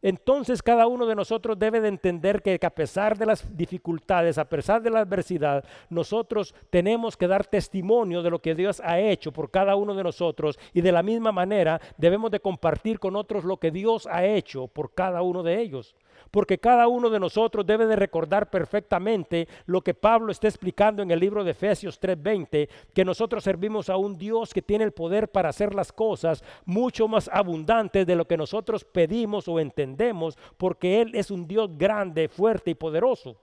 Entonces 0.00 0.62
cada 0.62 0.86
uno 0.86 1.06
de 1.06 1.16
nosotros 1.16 1.58
debe 1.58 1.80
de 1.80 1.88
entender 1.88 2.40
que 2.40 2.58
a 2.64 2.70
pesar 2.70 3.18
de 3.18 3.26
las 3.26 3.56
dificultades, 3.56 4.38
a 4.38 4.48
pesar 4.48 4.80
de 4.80 4.90
la 4.90 5.00
adversidad, 5.00 5.64
nosotros 5.90 6.54
tenemos 6.70 7.16
que 7.16 7.26
dar 7.26 7.46
testimonio 7.46 8.22
de 8.22 8.30
lo 8.30 8.40
que 8.40 8.54
Dios 8.54 8.80
ha 8.84 9.00
hecho 9.00 9.32
por 9.32 9.50
cada 9.50 9.74
uno 9.74 9.94
de 9.94 10.04
nosotros 10.04 10.58
y 10.72 10.82
de 10.82 10.92
la 10.92 11.02
misma 11.02 11.32
manera 11.32 11.80
debemos 11.96 12.30
de 12.30 12.40
compartir 12.40 13.00
con 13.00 13.16
otros 13.16 13.44
lo 13.44 13.56
que 13.56 13.72
Dios 13.72 14.06
ha 14.06 14.24
hecho 14.24 14.68
por 14.68 14.94
cada 14.94 15.22
uno 15.22 15.42
de 15.42 15.60
ellos. 15.60 15.96
Porque 16.30 16.58
cada 16.58 16.88
uno 16.88 17.10
de 17.10 17.20
nosotros 17.20 17.66
debe 17.66 17.86
de 17.86 17.96
recordar 17.96 18.50
perfectamente 18.50 19.48
lo 19.66 19.80
que 19.80 19.94
Pablo 19.94 20.32
está 20.32 20.48
explicando 20.48 21.02
en 21.02 21.10
el 21.10 21.20
libro 21.20 21.44
de 21.44 21.52
Efesios 21.52 21.98
3:20, 22.00 22.68
que 22.94 23.04
nosotros 23.04 23.44
servimos 23.44 23.88
a 23.88 23.96
un 23.96 24.16
Dios 24.16 24.52
que 24.52 24.62
tiene 24.62 24.84
el 24.84 24.92
poder 24.92 25.28
para 25.28 25.48
hacer 25.48 25.74
las 25.74 25.92
cosas 25.92 26.44
mucho 26.64 27.08
más 27.08 27.30
abundantes 27.32 28.06
de 28.06 28.16
lo 28.16 28.26
que 28.26 28.36
nosotros 28.36 28.84
pedimos 28.84 29.48
o 29.48 29.60
entendemos, 29.60 30.36
porque 30.56 31.00
Él 31.00 31.14
es 31.14 31.30
un 31.30 31.46
Dios 31.46 31.70
grande, 31.76 32.28
fuerte 32.28 32.70
y 32.70 32.74
poderoso. 32.74 33.36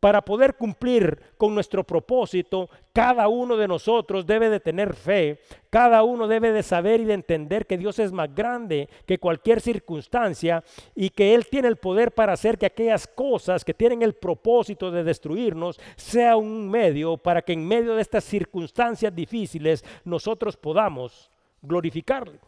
Para 0.00 0.24
poder 0.24 0.54
cumplir 0.54 1.18
con 1.36 1.54
nuestro 1.54 1.82
propósito, 1.82 2.70
cada 2.92 3.26
uno 3.26 3.56
de 3.56 3.66
nosotros 3.66 4.26
debe 4.26 4.48
de 4.48 4.60
tener 4.60 4.94
fe, 4.94 5.40
cada 5.70 6.04
uno 6.04 6.28
debe 6.28 6.52
de 6.52 6.62
saber 6.62 7.00
y 7.00 7.04
de 7.04 7.14
entender 7.14 7.66
que 7.66 7.76
Dios 7.76 7.98
es 7.98 8.12
más 8.12 8.32
grande 8.32 8.88
que 9.06 9.18
cualquier 9.18 9.60
circunstancia 9.60 10.62
y 10.94 11.10
que 11.10 11.34
Él 11.34 11.46
tiene 11.46 11.66
el 11.66 11.76
poder 11.76 12.12
para 12.12 12.32
hacer 12.32 12.58
que 12.58 12.66
aquellas 12.66 13.08
cosas 13.08 13.64
que 13.64 13.74
tienen 13.74 14.02
el 14.02 14.14
propósito 14.14 14.92
de 14.92 15.02
destruirnos 15.02 15.80
sea 15.96 16.36
un 16.36 16.70
medio 16.70 17.16
para 17.16 17.42
que 17.42 17.54
en 17.54 17.66
medio 17.66 17.96
de 17.96 18.02
estas 18.02 18.22
circunstancias 18.22 19.12
difíciles 19.12 19.84
nosotros 20.04 20.56
podamos 20.56 21.28
glorificarle. 21.60 22.38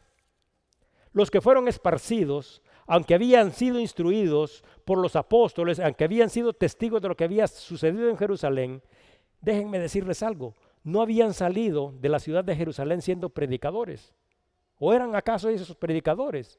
Los 1.13 1.31
que 1.31 1.41
fueron 1.41 1.67
esparcidos 1.67 2.63
aunque 2.91 3.15
habían 3.15 3.53
sido 3.53 3.79
instruidos 3.79 4.65
por 4.85 4.99
los 4.99 5.15
apóstoles, 5.15 5.79
aunque 5.79 6.03
habían 6.03 6.29
sido 6.29 6.53
testigos 6.53 7.01
de 7.01 7.07
lo 7.07 7.17
que 7.17 7.23
había 7.23 7.47
sucedido 7.47 8.11
en 8.11 8.17
Jerusalén, 8.17 8.83
déjenme 9.41 9.79
decirles 9.79 10.25
algo, 10.25 10.57
no 10.83 11.01
habían 11.01 11.33
salido 11.33 11.95
de 12.01 12.09
la 12.09 12.19
ciudad 12.19 12.43
de 12.43 12.57
Jerusalén 12.57 13.01
siendo 13.01 13.29
predicadores. 13.29 14.13
¿O 14.81 14.93
eran 14.93 15.15
acaso 15.15 15.49
esos 15.49 15.77
predicadores? 15.77 16.59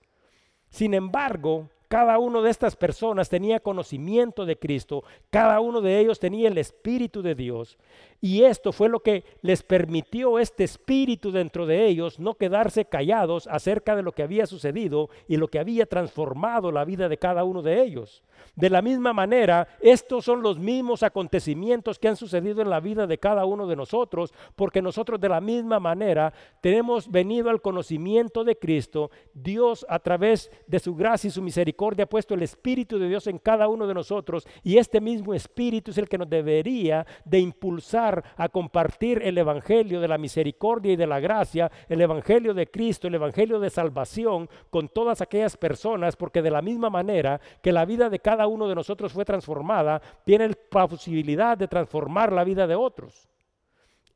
Sin 0.69 0.93
embargo, 0.93 1.69
cada 1.91 2.19
uno 2.19 2.41
de 2.41 2.50
estas 2.50 2.77
personas 2.77 3.27
tenía 3.27 3.60
conocimiento 3.60 4.45
de 4.45 4.57
Cristo, 4.57 5.03
cada 5.29 5.60
uno 5.60 5.81
de 5.81 6.00
ellos 6.00 6.21
tenía 6.21 6.48
el 6.48 6.57
Espíritu 6.57 7.21
de 7.21 7.36
Dios. 7.36 7.77
Y 8.21 8.43
esto 8.43 8.71
fue 8.71 8.88
lo 8.88 9.01
que 9.01 9.25
les 9.41 9.62
permitió 9.62 10.39
este 10.39 10.63
Espíritu 10.63 11.31
dentro 11.31 11.65
de 11.65 11.88
ellos 11.88 12.17
no 12.17 12.36
quedarse 12.36 12.86
callados 12.86 13.48
acerca 13.48 13.95
de 13.95 14.03
lo 14.03 14.13
que 14.13 14.24
había 14.24 14.45
sucedido 14.45 15.10
y 15.27 15.36
lo 15.36 15.50
que 15.50 15.60
había 15.60 15.86
transformado 15.86 16.71
la 16.71 16.86
vida 16.86 17.10
de 17.10 17.17
cada 17.17 17.43
uno 17.43 17.62
de 17.62 17.81
ellos. 17.81 18.24
De 18.55 18.69
la 18.69 18.81
misma 18.81 19.12
manera, 19.12 19.67
estos 19.81 20.24
son 20.24 20.43
los 20.43 20.60
mismos 20.60 21.03
acontecimientos 21.03 22.00
que 22.00 22.07
han 22.07 22.15
sucedido 22.15 22.62
en 22.62 22.69
la 22.69 22.79
vida 22.79 23.05
de 23.05 23.17
cada 23.17 23.43
uno 23.43 23.67
de 23.67 23.75
nosotros, 23.75 24.33
porque 24.55 24.81
nosotros 24.81 25.19
de 25.19 25.29
la 25.29 25.41
misma 25.41 25.79
manera 25.79 26.31
tenemos 26.62 27.12
venido 27.12 27.50
al 27.50 27.62
conocimiento 27.62 28.43
de 28.43 28.57
Cristo. 28.57 29.12
Dios 29.33 29.86
a 29.89 30.00
través 30.00 30.51
de 30.67 30.79
su 30.79 30.95
gracia 30.95 31.27
y 31.27 31.31
su 31.31 31.41
misericordia 31.41 31.80
ha 32.01 32.05
puesto 32.05 32.33
el 32.33 32.43
Espíritu 32.43 33.00
de 33.00 33.09
Dios 33.09 33.27
en 33.27 33.39
cada 33.39 33.67
uno 33.67 33.88
de 33.88 33.93
nosotros 33.93 34.47
y 34.63 34.77
este 34.77 35.01
mismo 35.01 35.33
Espíritu 35.33 35.91
es 35.91 35.97
el 35.97 36.07
que 36.07 36.17
nos 36.17 36.29
debería 36.29 37.05
de 37.25 37.39
impulsar 37.39 38.23
a 38.38 38.50
compartir 38.50 39.21
el 39.23 39.38
Evangelio 39.38 40.00
de 40.00 40.07
la 40.07 40.17
misericordia 40.17 40.93
y 40.93 40.95
de 40.95 41.07
la 41.07 41.19
gracia, 41.19 41.71
el 41.89 42.01
Evangelio 42.01 42.53
de 42.53 42.67
Cristo, 42.67 43.07
el 43.07 43.15
Evangelio 43.15 43.59
de 43.59 43.69
salvación 43.69 44.50
con 44.69 44.89
todas 44.89 45.21
aquellas 45.21 45.57
personas, 45.57 46.15
porque 46.15 46.41
de 46.41 46.51
la 46.51 46.61
misma 46.61 46.89
manera 46.89 47.41
que 47.61 47.71
la 47.71 47.85
vida 47.85 48.09
de 48.09 48.19
cada 48.19 48.47
uno 48.47 48.67
de 48.67 48.75
nosotros 48.75 49.11
fue 49.11 49.25
transformada, 49.25 50.01
tiene 50.23 50.50
la 50.50 50.88
posibilidad 50.88 51.57
de 51.57 51.67
transformar 51.67 52.31
la 52.31 52.43
vida 52.43 52.67
de 52.67 52.75
otros. 52.75 53.27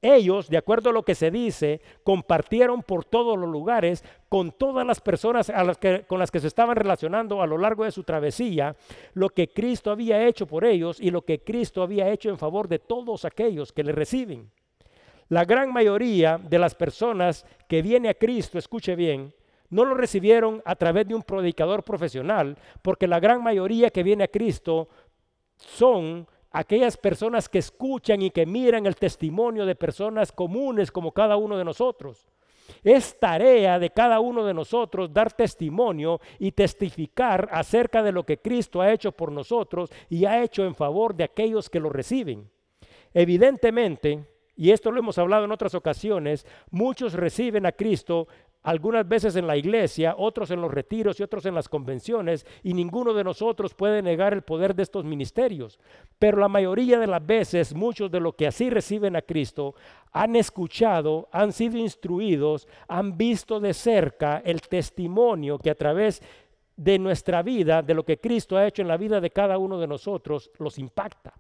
Ellos, 0.08 0.50
de 0.50 0.58
acuerdo 0.58 0.92
a 0.92 0.94
lo 0.94 1.02
que 1.02 1.16
se 1.16 1.32
dice, 1.32 1.82
compartieron 2.04 2.84
por 2.84 3.06
todos 3.06 3.40
los 3.40 3.50
lugares 3.50 4.04
con 4.30 4.52
todas 4.52 4.86
las 4.86 5.02
personas 5.02 5.50
a 5.50 5.64
las 5.64 5.80
que, 5.80 6.04
con 6.04 6.20
las 6.20 6.30
que 6.30 6.40
se 6.40 6.46
estaban 6.46 6.76
relacionando 6.76 7.42
a 7.42 7.48
lo 7.48 7.58
largo 7.58 7.86
de 7.86 7.92
su 7.92 8.04
travesía, 8.04 8.76
lo 9.16 9.30
que 9.30 9.48
Cristo 9.48 9.90
había 9.90 10.28
hecho 10.28 10.46
por 10.46 10.64
ellos 10.64 11.00
y 11.00 11.10
lo 11.10 11.24
que 11.24 11.40
Cristo 11.40 11.82
había 11.82 12.08
hecho 12.12 12.30
en 12.30 12.38
favor 12.38 12.68
de 12.68 12.78
todos 12.78 13.26
aquellos 13.26 13.74
que 13.74 13.84
le 13.84 13.94
reciben. 13.94 14.52
La 15.30 15.44
gran 15.44 15.74
mayoría 15.74 16.38
de 16.38 16.60
las 16.60 16.76
personas 16.76 17.44
que 17.68 17.82
viene 17.82 18.10
a 18.10 18.14
Cristo, 18.14 18.60
escuche 18.60 18.96
bien, 18.96 19.34
no 19.72 19.86
lo 19.86 19.96
recibieron 19.96 20.62
a 20.66 20.76
través 20.76 21.08
de 21.08 21.16
un 21.16 21.24
predicador 21.24 21.82
profesional, 21.82 22.60
porque 22.84 23.08
la 23.08 23.20
gran 23.20 23.42
mayoría 23.42 23.90
que 23.90 24.04
viene 24.04 24.26
a 24.26 24.28
Cristo 24.28 24.88
son 25.58 26.28
aquellas 26.56 26.96
personas 26.96 27.50
que 27.50 27.60
escuchan 27.60 28.22
y 28.22 28.32
que 28.32 28.46
miran 28.46 28.86
el 28.86 28.96
testimonio 28.96 29.66
de 29.66 29.76
personas 29.76 30.32
comunes 30.32 30.90
como 30.90 31.12
cada 31.12 31.36
uno 31.36 31.58
de 31.58 31.66
nosotros. 31.66 32.26
Es 32.82 33.20
tarea 33.20 33.78
de 33.78 33.90
cada 33.90 34.22
uno 34.22 34.46
de 34.46 34.54
nosotros 34.54 35.14
dar 35.14 35.34
testimonio 35.34 36.22
y 36.40 36.54
testificar 36.54 37.50
acerca 37.52 38.02
de 38.02 38.14
lo 38.14 38.24
que 38.24 38.38
Cristo 38.38 38.82
ha 38.82 38.92
hecho 38.92 39.12
por 39.12 39.34
nosotros 39.34 39.92
y 40.10 40.24
ha 40.24 40.42
hecho 40.42 40.64
en 40.64 40.76
favor 40.76 41.14
de 41.14 41.26
aquellos 41.26 41.70
que 41.70 41.82
lo 41.82 41.90
reciben. 41.90 42.50
Evidentemente, 43.14 44.26
y 44.56 44.72
esto 44.72 44.92
lo 44.92 45.00
hemos 45.00 45.18
hablado 45.18 45.44
en 45.44 45.52
otras 45.52 45.76
ocasiones, 45.76 46.48
muchos 46.72 47.14
reciben 47.14 47.66
a 47.66 47.74
Cristo 47.74 48.30
algunas 48.66 49.08
veces 49.08 49.36
en 49.36 49.46
la 49.46 49.56
iglesia, 49.56 50.16
otros 50.18 50.50
en 50.50 50.60
los 50.60 50.74
retiros 50.74 51.20
y 51.20 51.24
otros 51.24 51.46
en 51.46 51.54
las 51.54 51.70
convenciones, 51.70 52.48
y 52.64 52.74
ninguno 52.74 53.14
de 53.14 53.24
nosotros 53.24 53.76
puede 53.76 54.02
negar 54.02 54.34
el 54.34 54.42
poder 54.42 54.74
de 54.74 54.82
estos 54.82 55.06
ministerios. 55.06 55.80
Pero 56.18 56.40
la 56.40 56.48
mayoría 56.48 56.98
de 56.98 57.06
las 57.06 57.24
veces, 57.24 57.76
muchos 57.76 58.10
de 58.10 58.20
los 58.20 58.34
que 58.34 58.48
así 58.48 58.72
reciben 58.72 59.16
a 59.16 59.22
Cristo 59.22 59.76
han 60.12 60.36
escuchado, 60.36 61.30
han 61.32 61.54
sido 61.54 61.78
instruidos, 61.78 62.68
han 62.88 63.16
visto 63.16 63.60
de 63.60 63.76
cerca 63.76 64.42
el 64.44 64.62
testimonio 64.62 65.60
que 65.60 65.70
a 65.70 65.76
través 65.76 66.24
de 66.76 66.98
nuestra 66.98 67.44
vida, 67.44 67.84
de 67.84 67.94
lo 67.94 68.04
que 68.04 68.20
Cristo 68.20 68.58
ha 68.58 68.66
hecho 68.66 68.82
en 68.82 68.88
la 68.88 68.98
vida 68.98 69.22
de 69.22 69.30
cada 69.30 69.60
uno 69.60 69.80
de 69.80 69.88
nosotros, 69.88 70.50
los 70.58 70.80
impacta. 70.80 71.36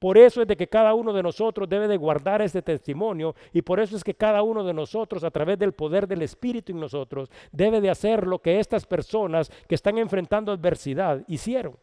Por 0.00 0.16
eso 0.16 0.40
es 0.40 0.48
de 0.48 0.56
que 0.56 0.66
cada 0.66 0.94
uno 0.94 1.12
de 1.12 1.22
nosotros 1.22 1.68
debe 1.68 1.86
de 1.86 1.98
guardar 1.98 2.40
este 2.40 2.62
testimonio 2.62 3.34
y 3.52 3.60
por 3.60 3.78
eso 3.78 3.96
es 3.96 4.02
que 4.02 4.14
cada 4.14 4.42
uno 4.42 4.64
de 4.64 4.72
nosotros 4.72 5.22
a 5.22 5.30
través 5.30 5.58
del 5.58 5.74
poder 5.74 6.08
del 6.08 6.22
Espíritu 6.22 6.72
en 6.72 6.80
nosotros 6.80 7.30
debe 7.52 7.82
de 7.82 7.90
hacer 7.90 8.26
lo 8.26 8.38
que 8.38 8.58
estas 8.58 8.86
personas 8.86 9.52
que 9.68 9.74
están 9.74 9.98
enfrentando 9.98 10.52
adversidad 10.52 11.22
hicieron. 11.28 11.76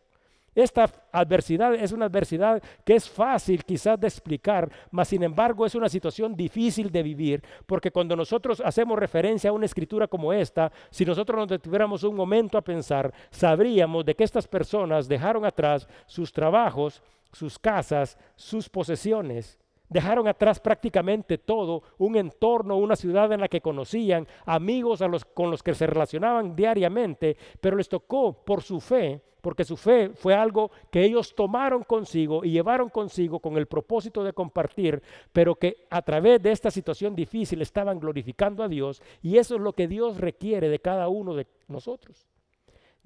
Esta 0.56 0.90
adversidad 1.12 1.76
es 1.76 1.92
una 1.92 2.06
adversidad 2.06 2.64
que 2.84 2.96
es 2.96 3.08
fácil 3.08 3.64
quizás 3.64 4.00
de 4.00 4.08
explicar, 4.08 4.68
mas 4.90 5.10
sin 5.10 5.22
embargo 5.22 5.68
es 5.68 5.76
una 5.76 5.88
situación 5.88 6.36
difícil 6.36 6.92
de 6.92 7.04
vivir, 7.04 7.44
porque 7.68 7.92
cuando 7.92 8.16
nosotros 8.16 8.64
hacemos 8.66 8.98
referencia 8.98 9.52
a 9.52 9.54
una 9.54 9.68
escritura 9.68 10.08
como 10.08 10.34
esta, 10.34 10.72
si 10.90 11.06
nosotros 11.06 11.38
nos 11.38 11.50
detuviéramos 11.50 12.02
un 12.04 12.16
momento 12.16 12.58
a 12.58 12.64
pensar, 12.64 13.14
sabríamos 13.30 14.04
de 14.04 14.16
que 14.16 14.24
estas 14.24 14.48
personas 14.48 15.08
dejaron 15.08 15.46
atrás 15.46 15.88
sus 16.08 16.34
trabajos, 16.34 17.04
sus 17.32 17.60
casas, 17.60 18.18
sus 18.36 18.70
posesiones. 18.70 19.60
Dejaron 19.90 20.28
atrás 20.28 20.60
prácticamente 20.60 21.38
todo, 21.38 21.84
un 21.98 22.18
entorno, 22.18 22.76
una 22.76 22.98
ciudad 22.98 23.32
en 23.32 23.40
la 23.40 23.48
que 23.48 23.62
conocían, 23.62 24.28
amigos 24.46 25.02
a 25.02 25.08
los, 25.08 25.24
con 25.24 25.50
los 25.50 25.64
que 25.64 25.74
se 25.74 25.88
relacionaban 25.88 26.56
diariamente, 26.56 27.38
pero 27.62 27.78
les 27.78 27.88
tocó 27.88 28.34
por 28.34 28.62
su 28.62 28.82
fe, 28.82 29.22
porque 29.40 29.64
su 29.64 29.78
fe 29.78 30.10
fue 30.10 30.36
algo 30.36 30.72
que 30.92 31.06
ellos 31.06 31.34
tomaron 31.34 31.84
consigo 31.84 32.44
y 32.44 32.52
llevaron 32.52 32.90
consigo 32.90 33.40
con 33.40 33.56
el 33.56 33.68
propósito 33.68 34.26
de 34.26 34.34
compartir, 34.34 35.02
pero 35.32 35.56
que 35.56 35.86
a 35.90 36.02
través 36.02 36.42
de 36.42 36.52
esta 36.52 36.70
situación 36.70 37.16
difícil 37.16 37.62
estaban 37.62 37.98
glorificando 37.98 38.64
a 38.64 38.68
Dios 38.68 39.02
y 39.22 39.38
eso 39.38 39.56
es 39.56 39.62
lo 39.62 39.72
que 39.72 39.88
Dios 39.88 40.18
requiere 40.18 40.68
de 40.68 40.80
cada 40.80 41.08
uno 41.08 41.34
de 41.34 41.48
nosotros. 41.70 42.28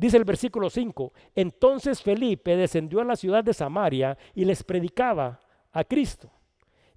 Dice 0.01 0.17
el 0.17 0.23
versículo 0.23 0.67
5, 0.67 1.13
entonces 1.35 2.01
Felipe 2.01 2.55
descendió 2.55 3.01
a 3.01 3.05
la 3.05 3.15
ciudad 3.15 3.43
de 3.43 3.53
Samaria 3.53 4.17
y 4.33 4.45
les 4.45 4.63
predicaba 4.63 5.39
a 5.71 5.83
Cristo. 5.83 6.27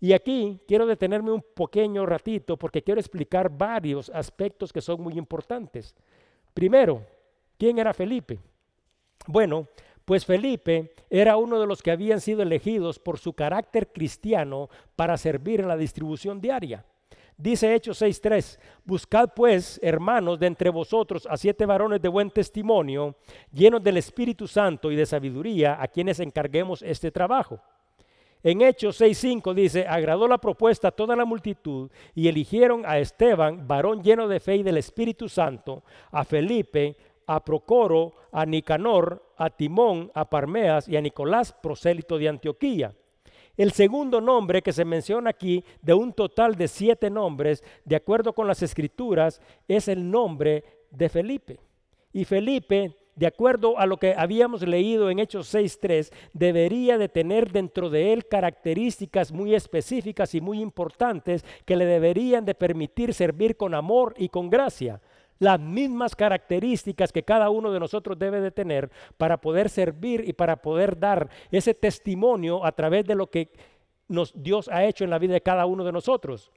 Y 0.00 0.14
aquí 0.14 0.58
quiero 0.66 0.86
detenerme 0.86 1.30
un 1.30 1.44
pequeño 1.54 2.06
ratito 2.06 2.56
porque 2.56 2.80
quiero 2.80 2.98
explicar 2.98 3.50
varios 3.50 4.08
aspectos 4.08 4.72
que 4.72 4.80
son 4.80 5.02
muy 5.02 5.18
importantes. 5.18 5.94
Primero, 6.54 7.04
¿quién 7.58 7.78
era 7.78 7.92
Felipe? 7.92 8.38
Bueno, 9.26 9.68
pues 10.06 10.24
Felipe 10.24 10.94
era 11.10 11.36
uno 11.36 11.60
de 11.60 11.66
los 11.66 11.82
que 11.82 11.90
habían 11.90 12.22
sido 12.22 12.40
elegidos 12.40 12.98
por 12.98 13.18
su 13.18 13.34
carácter 13.34 13.92
cristiano 13.92 14.70
para 14.96 15.18
servir 15.18 15.60
en 15.60 15.68
la 15.68 15.76
distribución 15.76 16.40
diaria. 16.40 16.86
Dice 17.37 17.75
Hechos 17.75 18.01
6:3, 18.01 18.59
buscad 18.85 19.31
pues, 19.35 19.81
hermanos, 19.83 20.38
de 20.38 20.47
entre 20.47 20.70
vosotros 20.70 21.27
a 21.29 21.37
siete 21.37 21.66
varones 21.66 22.01
de 22.01 22.09
buen 22.09 22.31
testimonio, 22.31 23.16
llenos 23.53 23.83
del 23.83 23.97
Espíritu 23.97 24.47
Santo 24.47 24.92
y 24.92 24.97
de 24.97 25.05
sabiduría, 25.05 25.77
a 25.83 25.88
quienes 25.88 26.20
encarguemos 26.20 26.83
este 26.83 27.11
trabajo. 27.11 27.61
En 28.44 28.61
Hechos 28.61 29.01
6:5 29.01 29.53
dice, 29.53 29.87
agradó 29.88 30.29
la 30.29 30.38
propuesta 30.38 30.88
a 30.88 30.92
toda 30.92 31.16
la 31.16 31.25
multitud 31.25 31.90
y 32.14 32.29
eligieron 32.29 32.85
a 32.87 32.99
Esteban, 32.99 33.66
varón 33.66 34.03
lleno 34.03 34.29
de 34.29 34.38
fe 34.38 34.57
y 34.57 34.62
del 34.62 34.77
Espíritu 34.77 35.29
Santo, 35.29 35.83
a 36.12 36.25
Felipe, 36.25 36.97
a 37.27 37.42
Procoro, 37.42 38.12
a 38.31 38.47
Nicanor, 38.47 39.33
a 39.38 39.51
Timón, 39.51 40.11
a 40.14 40.29
Parmeas 40.29 40.88
y 40.88 40.97
a 40.97 41.01
Nicolás, 41.01 41.53
prosélito 41.53 42.16
de 42.16 42.29
Antioquía. 42.29 42.94
El 43.56 43.72
segundo 43.72 44.20
nombre 44.20 44.62
que 44.62 44.72
se 44.72 44.84
menciona 44.84 45.30
aquí, 45.30 45.64
de 45.80 45.94
un 45.94 46.12
total 46.12 46.56
de 46.56 46.68
siete 46.68 47.10
nombres, 47.10 47.62
de 47.84 47.96
acuerdo 47.96 48.32
con 48.32 48.46
las 48.46 48.62
escrituras, 48.62 49.40
es 49.68 49.88
el 49.88 50.10
nombre 50.10 50.64
de 50.90 51.08
Felipe. 51.08 51.60
Y 52.12 52.24
Felipe 52.24 52.96
de 53.16 53.26
acuerdo 53.26 53.78
a 53.78 53.86
lo 53.86 53.96
que 53.96 54.14
habíamos 54.16 54.62
leído 54.62 55.10
en 55.10 55.20
Hechos 55.20 55.54
6.3, 55.54 56.12
debería 56.32 56.98
de 56.98 57.08
tener 57.08 57.52
dentro 57.52 57.88
de 57.88 58.12
él 58.12 58.26
características 58.26 59.30
muy 59.30 59.54
específicas 59.54 60.34
y 60.34 60.40
muy 60.40 60.60
importantes 60.60 61.44
que 61.64 61.76
le 61.76 61.86
deberían 61.86 62.44
de 62.44 62.54
permitir 62.54 63.14
servir 63.14 63.56
con 63.56 63.74
amor 63.74 64.14
y 64.16 64.28
con 64.28 64.50
gracia. 64.50 65.00
Las 65.44 65.61
mismas 65.61 66.16
características 66.16 67.12
que 67.12 67.22
cada 67.22 67.50
uno 67.50 67.70
de 67.70 67.78
nosotros 67.78 68.18
debe 68.18 68.40
de 68.40 68.50
tener 68.50 68.90
para 69.18 69.37
poder 69.42 69.68
servir 69.68 70.24
y 70.26 70.33
para 70.33 70.57
poder 70.57 70.98
dar 70.98 71.28
ese 71.50 71.74
testimonio 71.74 72.64
a 72.64 72.72
través 72.72 73.04
de 73.04 73.14
lo 73.14 73.28
que 73.28 73.52
nos, 74.09 74.33
Dios 74.35 74.70
ha 74.72 74.87
hecho 74.87 75.04
en 75.04 75.11
la 75.11 75.18
vida 75.18 75.35
de 75.35 75.42
cada 75.42 75.66
uno 75.66 75.85
de 75.85 75.92
nosotros 75.92 76.50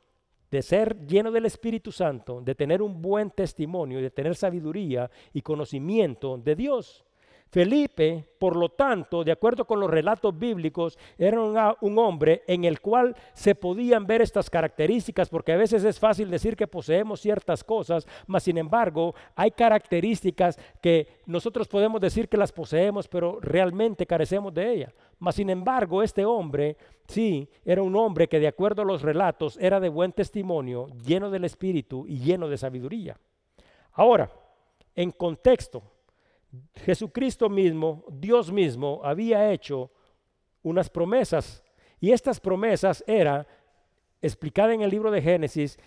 de 0.50 0.62
ser 0.62 1.06
lleno 1.06 1.32
del 1.32 1.46
Espíritu 1.46 1.92
Santo, 1.92 2.40
de 2.40 2.56
tener 2.56 2.82
un 2.82 3.02
buen 3.02 3.30
testimonio, 3.32 4.02
de 4.02 4.10
tener 4.10 4.36
sabiduría 4.36 5.12
y 5.34 5.42
conocimiento 5.42 6.38
de 6.38 6.56
Dios. 6.56 7.04
Felipe, 7.50 8.26
por 8.40 8.56
lo 8.56 8.70
tanto, 8.70 9.24
de 9.24 9.32
acuerdo 9.32 9.66
con 9.66 9.80
los 9.80 9.90
relatos 9.90 10.38
bíblicos, 10.38 10.98
era 11.18 11.76
un, 11.80 11.98
hombre 11.98 12.44
en 12.46 12.66
el 12.66 12.82
cual 12.82 13.16
se 13.34 13.56
podían 13.56 14.06
ver 14.06 14.22
estas 14.22 14.50
características, 14.50 15.30
porque 15.30 15.54
a 15.54 15.58
veces 15.58 15.84
es 15.84 16.00
fácil 16.00 16.30
decir 16.30 16.58
que 16.58 16.68
poseemos 16.68 17.22
ciertas 17.22 17.64
cosas, 17.64 18.06
mas 18.28 18.44
sin 18.44 18.58
embargo 18.58 19.16
hay 19.36 19.52
características 19.52 20.60
que 20.82 21.08
nosotros 21.26 21.68
podemos 21.68 22.02
decir 22.02 22.28
que 22.28 22.38
las 22.38 22.52
poseemos, 22.52 23.08
pero 23.08 23.40
realmente 23.42 24.06
carecemos 24.06 24.54
de 24.54 24.74
ellas. 24.74 24.94
Mas 25.20 25.36
sin 25.36 25.50
embargo, 25.50 26.04
este 26.04 26.26
hombre, 26.26 26.78
sí, 27.08 27.50
era 27.66 27.82
un 27.82 27.96
hombre 27.96 28.28
que 28.28 28.40
de 28.40 28.48
acuerdo 28.48 28.82
a 28.82 28.86
los 28.86 29.02
relatos 29.02 29.58
era 29.60 29.80
de 29.80 29.90
buen 29.90 30.12
testimonio, 30.12 30.88
lleno 31.06 31.32
del 31.32 31.46
Espíritu 31.46 32.06
y 32.08 32.20
lleno 32.20 32.50
de 32.50 32.58
sabiduría. 32.58 33.18
Ahora, 33.94 34.30
en 34.94 35.12
contexto, 35.12 35.82
Jesucristo 36.76 37.50
mismo, 37.50 38.06
Dios 38.10 38.52
mismo, 38.52 39.02
había 39.04 39.52
hecho 39.52 39.92
unas 40.64 40.90
promesas. 40.90 41.64
Y 42.00 42.12
estas 42.12 42.40
promesas 42.40 43.04
era, 43.08 43.48
explicada 44.22 44.74
en 44.74 44.82
el 44.82 44.90
libro 44.90 45.12
de 45.12 45.22
Génesis, 45.22 45.78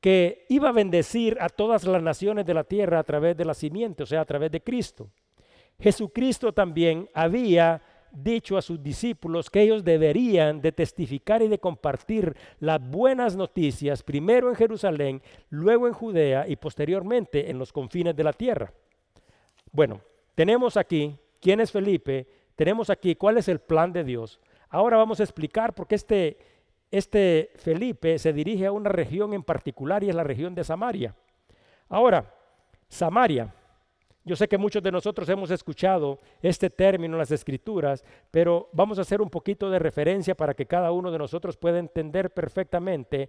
que 0.00 0.44
iba 0.48 0.68
a 0.68 0.72
bendecir 0.72 1.38
a 1.40 1.48
todas 1.48 1.84
las 1.84 2.02
naciones 2.02 2.44
de 2.44 2.54
la 2.54 2.64
tierra 2.64 2.98
a 2.98 3.04
través 3.04 3.36
de 3.36 3.44
la 3.44 3.54
simiente, 3.54 4.02
o 4.02 4.06
sea, 4.06 4.20
a 4.20 4.26
través 4.26 4.50
de 4.50 4.62
Cristo. 4.62 5.10
Jesucristo 5.78 6.52
también 6.52 7.08
había 7.14 7.80
dicho 8.12 8.56
a 8.56 8.62
sus 8.62 8.82
discípulos 8.82 9.50
que 9.50 9.62
ellos 9.62 9.82
deberían 9.82 10.60
de 10.60 10.72
testificar 10.72 11.42
y 11.42 11.48
de 11.48 11.58
compartir 11.58 12.36
las 12.60 12.80
buenas 12.80 13.34
noticias, 13.34 14.02
primero 14.02 14.48
en 14.48 14.54
Jerusalén, 14.54 15.22
luego 15.50 15.88
en 15.88 15.94
Judea 15.94 16.46
y 16.46 16.56
posteriormente 16.56 17.50
en 17.50 17.58
los 17.58 17.72
confines 17.72 18.14
de 18.14 18.24
la 18.24 18.32
tierra. 18.32 18.72
Bueno, 19.74 20.00
tenemos 20.36 20.76
aquí 20.76 21.18
quién 21.40 21.58
es 21.58 21.72
Felipe, 21.72 22.28
tenemos 22.54 22.90
aquí 22.90 23.16
cuál 23.16 23.38
es 23.38 23.48
el 23.48 23.58
plan 23.58 23.92
de 23.92 24.04
Dios. 24.04 24.40
Ahora 24.68 24.96
vamos 24.96 25.18
a 25.18 25.24
explicar 25.24 25.74
por 25.74 25.88
qué 25.88 25.96
este, 25.96 26.38
este 26.92 27.50
Felipe 27.56 28.20
se 28.20 28.32
dirige 28.32 28.66
a 28.66 28.72
una 28.72 28.88
región 28.88 29.34
en 29.34 29.42
particular 29.42 30.04
y 30.04 30.10
es 30.10 30.14
la 30.14 30.22
región 30.22 30.54
de 30.54 30.62
Samaria. 30.62 31.16
Ahora, 31.88 32.32
Samaria, 32.86 33.52
yo 34.22 34.36
sé 34.36 34.46
que 34.46 34.58
muchos 34.58 34.80
de 34.80 34.92
nosotros 34.92 35.28
hemos 35.28 35.50
escuchado 35.50 36.20
este 36.40 36.70
término 36.70 37.14
en 37.14 37.18
las 37.18 37.32
escrituras, 37.32 38.04
pero 38.30 38.68
vamos 38.72 39.00
a 39.00 39.02
hacer 39.02 39.20
un 39.20 39.28
poquito 39.28 39.70
de 39.70 39.80
referencia 39.80 40.36
para 40.36 40.54
que 40.54 40.66
cada 40.66 40.92
uno 40.92 41.10
de 41.10 41.18
nosotros 41.18 41.56
pueda 41.56 41.80
entender 41.80 42.30
perfectamente 42.30 43.28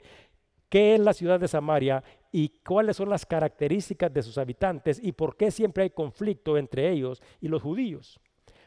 qué 0.76 0.96
es 0.96 1.00
la 1.00 1.14
ciudad 1.14 1.40
de 1.40 1.48
Samaria 1.48 2.04
y 2.34 2.50
cuáles 2.68 2.98
son 2.98 3.10
las 3.10 3.26
características 3.26 4.14
de 4.14 4.22
sus 4.22 4.38
habitantes 4.38 5.00
y 5.02 5.14
por 5.14 5.38
qué 5.38 5.50
siempre 5.50 5.84
hay 5.84 5.92
conflicto 5.92 6.58
entre 6.58 6.92
ellos 6.92 7.24
y 7.40 7.48
los 7.48 7.62
judíos. 7.62 8.20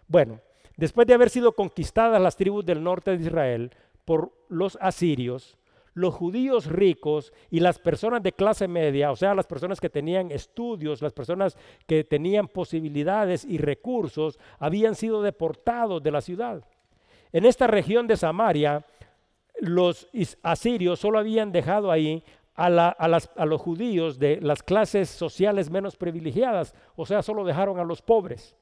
Bueno, 0.07 0.41
después 0.79 1.07
de 1.07 1.13
haber 1.13 1.29
sido 1.29 1.53
conquistadas 1.53 2.19
las 2.19 2.35
tribus 2.35 2.65
del 2.65 2.83
norte 2.83 3.15
de 3.15 3.23
Israel 3.23 3.73
por 4.07 4.33
los 4.49 4.79
asirios, 4.81 5.59
los 5.93 6.15
judíos 6.15 6.65
ricos 6.65 7.31
y 7.51 7.61
las 7.61 7.79
personas 7.79 8.23
de 8.23 8.33
clase 8.33 8.69
media, 8.69 9.13
o 9.13 9.17
sea, 9.17 9.35
las 9.35 9.47
personas 9.47 9.79
que 9.79 9.91
tenían 9.91 10.31
estudios, 10.31 11.03
las 11.03 11.13
personas 11.13 11.59
que 11.87 12.05
tenían 12.05 12.49
posibilidades 12.49 13.45
y 13.45 13.59
recursos, 13.59 14.39
habían 14.59 14.95
sido 14.95 15.21
deportados 15.21 16.03
de 16.03 16.11
la 16.11 16.23
ciudad. 16.23 16.65
En 17.33 17.45
esta 17.45 17.67
región 17.67 18.07
de 18.07 18.17
Samaria 18.17 18.83
los 19.61 20.09
asirios 20.43 21.01
solo 21.01 21.19
habían 21.19 21.53
dejado 21.53 21.91
ahí 21.91 22.23
a, 22.59 23.47
los 23.47 23.61
judíos 23.61 24.19
de 24.19 24.41
las 24.41 24.63
clases 24.63 25.09
sociales 25.09 25.71
menos 25.71 25.97
privilegiadas, 25.97 26.75
o 26.97 27.07
sea, 27.07 27.23
solo 27.23 27.45
dejaron 27.45 27.79
a 27.79 27.85
los 27.85 28.03
pobres. 28.03 28.57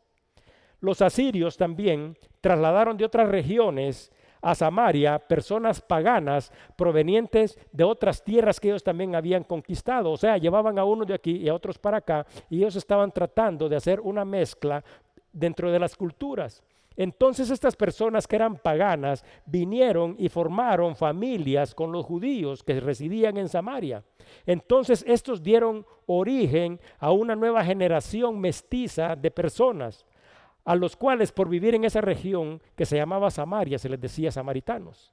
Los 0.81 1.01
asirios 1.01 1.57
también 1.57 2.17
trasladaron 2.43 2.99
de 2.99 3.07
otras 3.07 3.29
regiones 3.29 4.13
a 4.43 4.55
Samaria 4.55 5.19
personas 5.19 5.81
paganas 5.81 6.53
provenientes 6.77 7.59
de 7.73 7.85
otras 7.85 8.23
tierras 8.23 8.61
que 8.61 8.69
ellos 8.69 8.85
también 8.85 9.15
habían 9.15 9.45
conquistado. 9.45 10.13
O 10.13 10.17
sea, 10.19 10.37
llevaban 10.37 10.79
a 10.79 10.85
unos 10.85 11.07
de 11.07 11.15
aquí 11.15 11.37
y 11.39 11.49
a 11.49 11.55
otros 11.55 11.79
para 11.79 11.97
acá 11.97 12.27
y 12.51 12.59
ellos 12.59 12.77
estaban 12.77 13.11
tratando 13.11 13.69
de 13.69 13.77
hacer 13.77 13.99
una 14.01 14.27
mezcla 14.27 14.85
dentro 15.33 15.73
de 15.73 15.79
las 15.79 15.97
culturas. 15.97 16.63
Entonces 16.97 17.51
estas 17.51 17.77
personas 17.77 18.27
que 18.27 18.37
eran 18.37 18.57
paganas 18.57 19.25
vinieron 19.45 20.17
y 20.19 20.29
formaron 20.29 20.97
familias 20.97 21.75
con 21.75 21.93
los 21.93 22.07
judíos 22.07 22.63
que 22.63 22.81
residían 22.81 23.37
en 23.37 23.49
Samaria. 23.49 24.03
Entonces 24.47 25.05
estos 25.07 25.43
dieron 25.43 25.85
origen 26.07 26.81
a 26.99 27.13
una 27.13 27.37
nueva 27.37 27.65
generación 27.65 28.41
mestiza 28.41 29.15
de 29.15 29.31
personas, 29.31 30.07
a 30.65 30.75
los 30.75 30.97
cuales 30.97 31.33
por 31.33 31.49
vivir 31.49 31.75
en 31.75 31.85
esa 31.85 32.01
región 32.01 32.63
que 32.75 32.87
se 32.87 32.97
llamaba 32.97 33.31
Samaria 33.31 33.79
se 33.79 33.89
les 33.89 34.01
decía 34.01 34.33
samaritanos. 34.33 35.13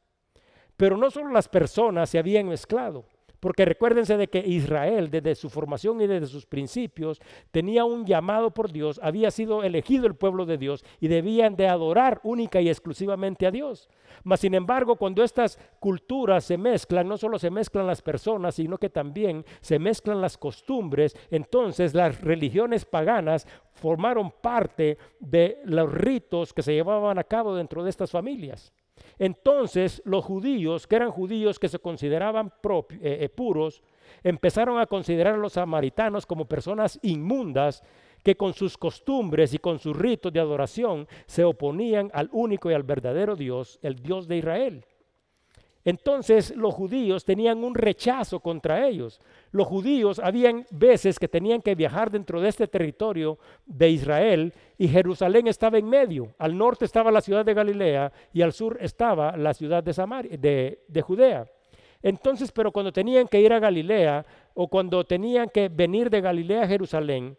Pero 0.77 0.97
no 0.97 1.11
solo 1.11 1.31
las 1.31 1.47
personas 1.47 2.09
se 2.09 2.17
habían 2.17 2.47
mezclado, 2.47 3.05
porque 3.43 3.65
recuérdense 3.65 4.15
de 4.15 4.29
que 4.29 4.39
Israel, 4.39 5.11
desde 5.11 5.35
su 5.35 5.49
formación 5.49 5.99
y 5.99 6.07
desde 6.07 6.27
sus 6.27 6.45
principios, 6.45 7.19
tenía 7.51 7.83
un 7.83 8.05
llamado 8.05 8.51
por 8.51 8.71
Dios, 8.71 9.01
había 9.03 9.31
sido 9.31 9.63
elegido 9.63 10.07
el 10.07 10.15
pueblo 10.15 10.45
de 10.45 10.57
Dios 10.57 10.85
y 11.01 11.09
debían 11.09 11.57
de 11.57 11.67
adorar 11.67 12.21
única 12.23 12.61
y 12.61 12.69
exclusivamente 12.69 13.45
a 13.45 13.51
Dios. 13.51 13.89
Mas, 14.23 14.39
sin 14.39 14.53
embargo, 14.53 14.95
cuando 14.95 15.25
estas 15.25 15.59
culturas 15.81 16.45
se 16.45 16.57
mezclan, 16.57 17.05
no 17.05 17.17
solo 17.17 17.37
se 17.37 17.49
mezclan 17.49 17.85
las 17.85 18.01
personas, 18.01 18.55
sino 18.55 18.77
que 18.77 18.89
también 18.89 19.43
se 19.59 19.77
mezclan 19.77 20.21
las 20.21 20.37
costumbres, 20.37 21.13
entonces 21.29 21.93
las 21.93 22.21
religiones 22.21 22.85
paganas 22.85 23.45
formaron 23.73 24.31
parte 24.31 24.97
de 25.19 25.59
los 25.65 25.91
ritos 25.91 26.53
que 26.53 26.63
se 26.63 26.75
llevaban 26.75 27.19
a 27.19 27.25
cabo 27.25 27.53
dentro 27.53 27.83
de 27.83 27.89
estas 27.89 28.09
familias. 28.09 28.71
Entonces 29.19 30.01
los 30.05 30.23
judíos, 30.23 30.87
que 30.87 30.95
eran 30.95 31.11
judíos 31.11 31.59
que 31.59 31.69
se 31.69 31.79
consideraban 31.79 32.47
eh, 32.47 32.91
eh, 33.01 33.29
puros, 33.29 33.81
empezaron 34.23 34.79
a 34.79 34.85
considerar 34.85 35.35
a 35.35 35.37
los 35.37 35.53
samaritanos 35.53 36.25
como 36.25 36.45
personas 36.45 36.99
inmundas 37.01 37.83
que 38.23 38.35
con 38.35 38.53
sus 38.53 38.77
costumbres 38.77 39.53
y 39.53 39.57
con 39.57 39.79
sus 39.79 39.95
ritos 39.95 40.31
de 40.31 40.39
adoración 40.39 41.07
se 41.25 41.43
oponían 41.43 42.09
al 42.13 42.29
único 42.31 42.71
y 42.71 42.73
al 42.73 42.83
verdadero 42.83 43.35
Dios, 43.35 43.79
el 43.81 43.95
Dios 43.95 44.27
de 44.27 44.37
Israel. 44.37 44.85
Entonces 45.85 46.55
los 46.55 46.73
judíos 46.73 47.25
tenían 47.25 47.63
un 47.63 47.75
rechazo 47.75 48.39
contra 48.39 48.87
ellos. 48.87 49.19
Los 49.51 49.67
judíos 49.67 50.19
habían 50.19 50.65
veces 50.71 51.19
que 51.19 51.27
tenían 51.27 51.61
que 51.61 51.75
viajar 51.75 52.09
dentro 52.09 52.39
de 52.39 52.49
este 52.49 52.67
territorio 52.67 53.37
de 53.65 53.89
Israel 53.89 54.53
y 54.77 54.87
Jerusalén 54.87 55.47
estaba 55.47 55.77
en 55.77 55.89
medio. 55.89 56.33
Al 56.37 56.57
norte 56.57 56.85
estaba 56.85 57.11
la 57.11 57.21
ciudad 57.21 57.43
de 57.43 57.53
Galilea 57.53 58.13
y 58.31 58.41
al 58.41 58.53
sur 58.53 58.77
estaba 58.79 59.35
la 59.35 59.53
ciudad 59.53 59.83
de, 59.83 61.01
Judea. 61.01 61.45
Entonces, 62.01 62.51
pero 62.51 62.71
cuando 62.71 62.93
tenían 62.93 63.27
que 63.27 63.41
ir 63.41 63.51
a 63.51 63.59
Galilea 63.59 64.25
o 64.53 64.67
cuando 64.67 65.03
tenían 65.03 65.49
que 65.49 65.67
venir 65.67 66.09
de 66.09 66.21
Galilea 66.21 66.63
a 66.63 66.67
Jerusalén, 66.67 67.37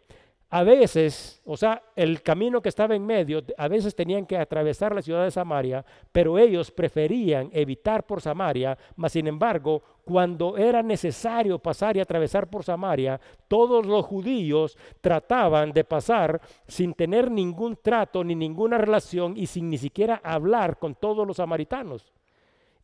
a 0.49 0.63
veces, 0.63 1.41
o 1.43 1.57
sea, 1.57 1.81
el 1.95 2.21
camino 2.21 2.61
que 2.61 2.69
estaba 2.69 2.95
en 2.95 3.05
medio, 3.05 3.43
a 3.57 3.67
veces 3.67 3.95
tenían 3.95 4.25
que 4.25 4.37
atravesar 4.37 4.93
la 4.93 5.01
ciudad 5.01 5.23
de 5.23 5.31
Samaria, 5.31 5.83
pero 6.11 6.37
ellos 6.37 6.71
preferían 6.71 7.49
evitar 7.51 8.05
por 8.05 8.21
Samaria, 8.21 8.77
mas 8.95 9.13
sin 9.13 9.27
embargo, 9.27 9.81
cuando 10.05 10.55
era 10.55 10.83
necesario 10.83 11.57
pasar 11.57 11.97
y 11.97 11.99
atravesar 11.99 12.47
por 12.47 12.63
Samaria, 12.63 13.19
todos 13.47 13.85
los 13.87 14.05
judíos 14.05 14.77
trataban 15.01 15.73
de 15.73 15.83
pasar 15.83 16.39
sin 16.67 16.93
tener 16.93 17.31
ningún 17.31 17.77
trato 17.81 18.23
ni 18.23 18.35
ninguna 18.35 18.77
relación 18.77 19.35
y 19.35 19.47
sin 19.47 19.69
ni 19.69 19.79
siquiera 19.79 20.21
hablar 20.23 20.77
con 20.77 20.93
todos 20.93 21.25
los 21.25 21.37
samaritanos. 21.37 22.13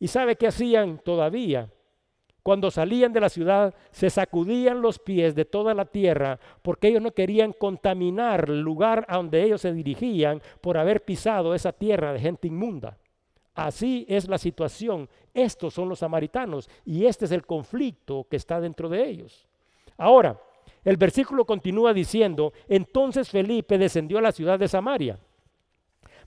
¿Y 0.00 0.08
sabe 0.08 0.34
qué 0.34 0.48
hacían 0.48 0.98
todavía? 0.98 1.70
Cuando 2.42 2.70
salían 2.70 3.12
de 3.12 3.20
la 3.20 3.28
ciudad, 3.28 3.74
se 3.92 4.10
sacudían 4.10 4.82
los 4.82 4.98
pies 4.98 5.34
de 5.34 5.44
toda 5.44 5.74
la 5.74 5.84
tierra 5.84 6.40
porque 6.62 6.88
ellos 6.88 7.02
no 7.02 7.12
querían 7.12 7.52
contaminar 7.52 8.46
el 8.48 8.60
lugar 8.60 9.04
a 9.08 9.16
donde 9.16 9.42
ellos 9.42 9.60
se 9.60 9.72
dirigían 9.72 10.42
por 10.60 10.76
haber 10.76 11.04
pisado 11.04 11.54
esa 11.54 11.72
tierra 11.72 12.12
de 12.12 12.18
gente 12.18 12.48
inmunda. 12.48 12.98
Así 13.54 14.04
es 14.08 14.28
la 14.28 14.38
situación. 14.38 15.08
Estos 15.34 15.74
son 15.74 15.88
los 15.88 16.00
samaritanos 16.00 16.68
y 16.84 17.06
este 17.06 17.26
es 17.26 17.30
el 17.30 17.46
conflicto 17.46 18.26
que 18.28 18.36
está 18.36 18.60
dentro 18.60 18.88
de 18.88 19.08
ellos. 19.08 19.46
Ahora, 19.96 20.36
El 20.84 20.96
versículo 20.96 21.44
continúa 21.44 21.92
diciendo, 21.94 22.52
entonces 22.68 23.30
Felipe 23.30 23.78
descendió 23.78 24.18
a 24.18 24.22
la 24.22 24.32
ciudad 24.32 24.58
de 24.58 24.66
Samaria. 24.66 25.18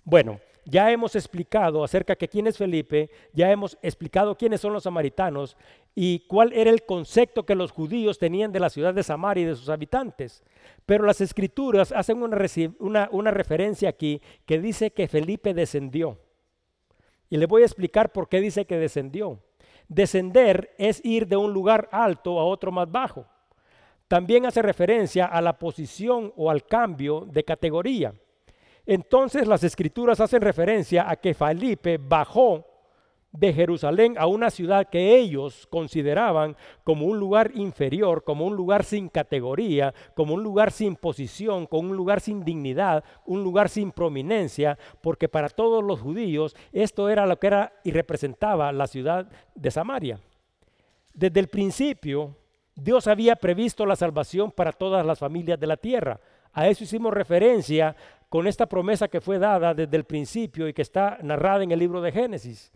Bueno, 0.04 0.40
ya 0.64 0.92
hemos 0.92 1.16
explicado 1.16 1.84
acerca 1.84 2.16
de 2.16 2.28
quién 2.28 2.48
es 2.48 2.58
Felipe, 2.58 3.10
ya 3.34 3.52
hemos 3.52 3.78
explicado 3.82 4.36
quiénes 4.36 4.62
son 4.62 4.74
los 4.74 4.84
samaritanos 4.84 5.58
y 5.98 6.20
cuál 6.28 6.52
era 6.52 6.70
el 6.70 6.84
concepto 6.84 7.46
que 7.46 7.56
los 7.56 7.72
judíos 7.72 8.20
tenían 8.20 8.52
de 8.52 8.60
la 8.60 8.70
ciudad 8.70 8.94
de 8.94 9.02
Samaria 9.02 9.44
y 9.44 9.48
de 9.48 9.56
sus 9.56 9.70
habitantes. 9.70 10.44
Pero 10.86 11.06
las 11.06 11.22
escrituras 11.22 11.94
hacen 11.94 12.22
una, 12.22 13.10
una, 13.12 13.32
referencia 13.32 13.88
aquí 13.88 14.22
que 14.46 14.60
dice 14.60 14.92
que 14.92 15.08
Felipe 15.08 15.54
descendió. 15.54 16.20
Y 17.30 17.38
le 17.38 17.46
voy 17.46 17.62
a 17.62 17.66
explicar 17.66 18.12
por 18.12 18.28
qué 18.28 18.42
dice 18.42 18.66
que 18.66 18.78
descendió. 18.78 19.40
Descender 19.88 20.76
es 20.78 21.04
ir 21.06 21.28
de 21.28 21.38
un 21.38 21.54
lugar 21.54 21.88
alto 21.94 22.40
a 22.40 22.46
otro 22.46 22.74
más 22.74 22.92
bajo. 22.92 23.26
También 24.10 24.46
hace 24.46 24.62
referencia 24.62 25.26
a 25.26 25.42
la 25.42 25.58
posición 25.58 26.34
o 26.36 26.52
al 26.52 26.66
cambio 26.66 27.22
de 27.22 27.46
categoría. 27.46 28.14
Entonces 28.86 29.48
las 29.48 29.64
escrituras 29.64 30.20
hacen 30.20 30.42
referencia 30.42 31.10
a 31.10 31.16
que 31.16 31.34
Felipe 31.34 31.98
bajó 31.98 32.75
de 33.38 33.54
Jerusalén 33.54 34.16
a 34.18 34.28
una 34.28 34.50
ciudad 34.50 34.88
que 34.90 35.18
ellos 35.18 35.68
consideraban 35.70 36.56
como 36.84 37.06
un 37.06 37.20
lugar 37.20 37.52
inferior, 37.56 38.24
como 38.24 38.46
un 38.46 38.56
lugar 38.56 38.84
sin 38.84 39.10
categoría, 39.10 39.94
como 40.16 40.34
un 40.34 40.44
lugar 40.44 40.72
sin 40.72 40.96
posición, 40.96 41.66
como 41.66 41.90
un 41.90 41.98
lugar 41.98 42.22
sin 42.22 42.44
dignidad, 42.44 43.04
un 43.26 43.44
lugar 43.44 43.70
sin 43.70 43.92
prominencia, 43.92 44.78
porque 45.02 45.28
para 45.28 45.50
todos 45.50 45.84
los 45.84 46.00
judíos 46.00 46.56
esto 46.72 47.10
era 47.10 47.26
lo 47.26 47.38
que 47.38 47.48
era 47.48 47.74
y 47.84 47.92
representaba 47.92 48.72
la 48.72 48.88
ciudad 48.88 49.28
de 49.54 49.72
Samaria. 49.72 50.20
Desde 51.14 51.40
el 51.40 51.48
principio, 51.48 52.36
Dios 52.76 53.08
había 53.08 53.36
previsto 53.36 53.86
la 53.86 53.96
salvación 53.96 54.52
para 54.52 54.74
todas 54.74 55.06
las 55.06 55.20
familias 55.20 55.60
de 55.60 55.68
la 55.68 55.78
tierra. 55.78 56.20
A 56.52 56.68
eso 56.68 56.84
hicimos 56.84 57.14
referencia 57.14 57.96
con 58.30 58.48
esta 58.48 58.66
promesa 58.66 59.08
que 59.08 59.22
fue 59.22 59.40
dada 59.40 59.74
desde 59.74 59.96
el 59.96 60.04
principio 60.04 60.68
y 60.68 60.74
que 60.74 60.82
está 60.82 61.18
narrada 61.22 61.64
en 61.64 61.72
el 61.72 61.80
libro 61.80 62.02
de 62.02 62.12
Génesis. 62.12 62.72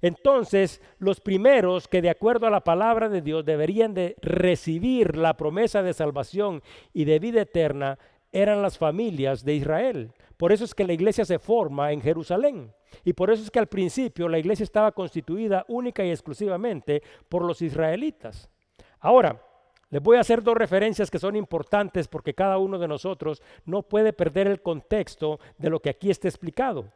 Entonces, 0.00 0.80
los 0.98 1.20
primeros 1.20 1.88
que 1.88 2.02
de 2.02 2.10
acuerdo 2.10 2.46
a 2.46 2.50
la 2.50 2.64
palabra 2.64 3.08
de 3.08 3.22
Dios 3.22 3.44
deberían 3.44 3.94
de 3.94 4.16
recibir 4.20 5.16
la 5.16 5.36
promesa 5.36 5.82
de 5.82 5.94
salvación 5.94 6.62
y 6.92 7.04
de 7.04 7.18
vida 7.18 7.42
eterna 7.42 7.98
eran 8.32 8.62
las 8.62 8.78
familias 8.78 9.44
de 9.44 9.54
Israel. 9.54 10.12
Por 10.36 10.52
eso 10.52 10.64
es 10.64 10.74
que 10.74 10.86
la 10.86 10.92
iglesia 10.92 11.24
se 11.24 11.38
forma 11.38 11.92
en 11.92 12.00
Jerusalén. 12.00 12.72
Y 13.04 13.12
por 13.12 13.30
eso 13.30 13.42
es 13.42 13.50
que 13.50 13.58
al 13.58 13.68
principio 13.68 14.28
la 14.28 14.38
iglesia 14.38 14.64
estaba 14.64 14.92
constituida 14.92 15.64
única 15.68 16.04
y 16.04 16.10
exclusivamente 16.10 17.02
por 17.28 17.44
los 17.44 17.62
israelitas. 17.62 18.48
Ahora, 19.00 19.40
les 19.90 20.02
voy 20.02 20.16
a 20.16 20.20
hacer 20.20 20.42
dos 20.42 20.56
referencias 20.56 21.10
que 21.10 21.18
son 21.18 21.36
importantes 21.36 22.08
porque 22.08 22.34
cada 22.34 22.56
uno 22.58 22.78
de 22.78 22.88
nosotros 22.88 23.42
no 23.66 23.82
puede 23.82 24.14
perder 24.14 24.46
el 24.46 24.62
contexto 24.62 25.38
de 25.58 25.68
lo 25.68 25.80
que 25.80 25.90
aquí 25.90 26.10
está 26.10 26.28
explicado. 26.28 26.86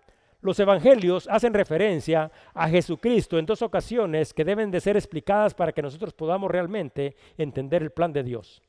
Los 0.47 0.61
evangelios 0.61 1.27
hacen 1.29 1.53
referencia 1.53 2.31
a 2.55 2.69
Jesucristo 2.69 3.37
en 3.37 3.47
dos 3.47 3.63
ocasiones 3.63 4.33
que 4.33 4.45
deben 4.45 4.71
de 4.71 4.81
ser 4.81 4.97
explicadas 4.97 5.55
para 5.55 5.73
que 5.73 5.83
nosotros 5.83 6.15
podamos 6.15 6.49
realmente 6.49 7.17
entender 7.37 7.83
el 7.83 7.91
plan 7.91 8.13
de 8.13 8.23
Dios. 8.23 8.63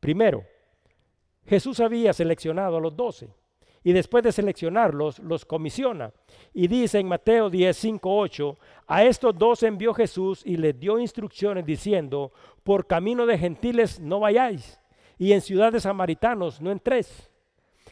Primero, 0.00 0.42
Jesús 1.46 1.78
había 1.78 2.12
seleccionado 2.12 2.78
a 2.78 2.80
los 2.80 2.96
doce 2.96 3.28
y 3.84 3.92
después 3.92 4.24
de 4.24 4.32
seleccionarlos, 4.32 5.20
los 5.20 5.44
comisiona. 5.44 6.12
Y 6.52 6.66
dice 6.66 6.98
en 6.98 7.06
Mateo 7.06 7.48
10, 7.48 7.76
5, 7.76 8.18
8, 8.18 8.58
a 8.88 9.04
estos 9.04 9.38
dos 9.38 9.62
envió 9.62 9.94
Jesús 9.94 10.42
y 10.44 10.56
les 10.56 10.76
dio 10.80 10.98
instrucciones 10.98 11.64
diciendo, 11.64 12.32
por 12.64 12.88
camino 12.88 13.24
de 13.24 13.38
gentiles 13.38 14.00
no 14.00 14.18
vayáis, 14.18 14.80
y 15.16 15.30
en 15.30 15.42
ciudades 15.42 15.84
samaritanos 15.84 16.60
no 16.60 16.72
entréis, 16.72 17.30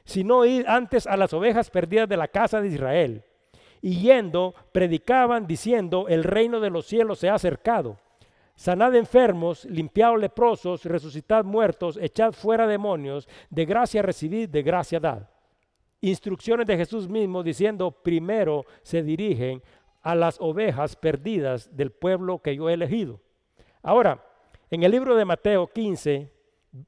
sino 0.04 0.44
id 0.44 0.64
antes 0.66 1.06
a 1.06 1.16
las 1.16 1.32
ovejas 1.32 1.70
perdidas 1.70 2.08
de 2.08 2.16
la 2.16 2.28
casa 2.28 2.60
de 2.60 2.68
Israel. 2.68 3.24
Y 3.80 4.00
yendo, 4.00 4.54
predicaban 4.72 5.46
diciendo, 5.46 6.06
el 6.08 6.24
reino 6.24 6.60
de 6.60 6.70
los 6.70 6.86
cielos 6.86 7.18
se 7.18 7.28
ha 7.28 7.34
acercado. 7.34 7.98
Sanad 8.54 8.94
enfermos, 8.94 9.64
limpiad 9.64 10.18
leprosos, 10.18 10.84
resucitad 10.84 11.44
muertos, 11.44 11.98
echad 12.00 12.32
fuera 12.32 12.66
demonios, 12.66 13.28
de 13.50 13.64
gracia 13.64 14.02
recibid, 14.02 14.48
de 14.48 14.62
gracia 14.62 15.00
dad 15.00 15.28
instrucciones 16.02 16.66
de 16.66 16.76
Jesús 16.76 17.08
mismo 17.08 17.42
diciendo, 17.42 17.90
primero 17.90 18.66
se 18.82 19.02
dirigen 19.02 19.62
a 20.02 20.14
las 20.14 20.38
ovejas 20.40 20.96
perdidas 20.96 21.74
del 21.74 21.92
pueblo 21.92 22.40
que 22.40 22.56
yo 22.56 22.68
he 22.68 22.74
elegido. 22.74 23.20
Ahora, 23.82 24.22
en 24.70 24.82
el 24.82 24.90
libro 24.90 25.14
de 25.14 25.24
Mateo 25.24 25.68
15, 25.68 26.30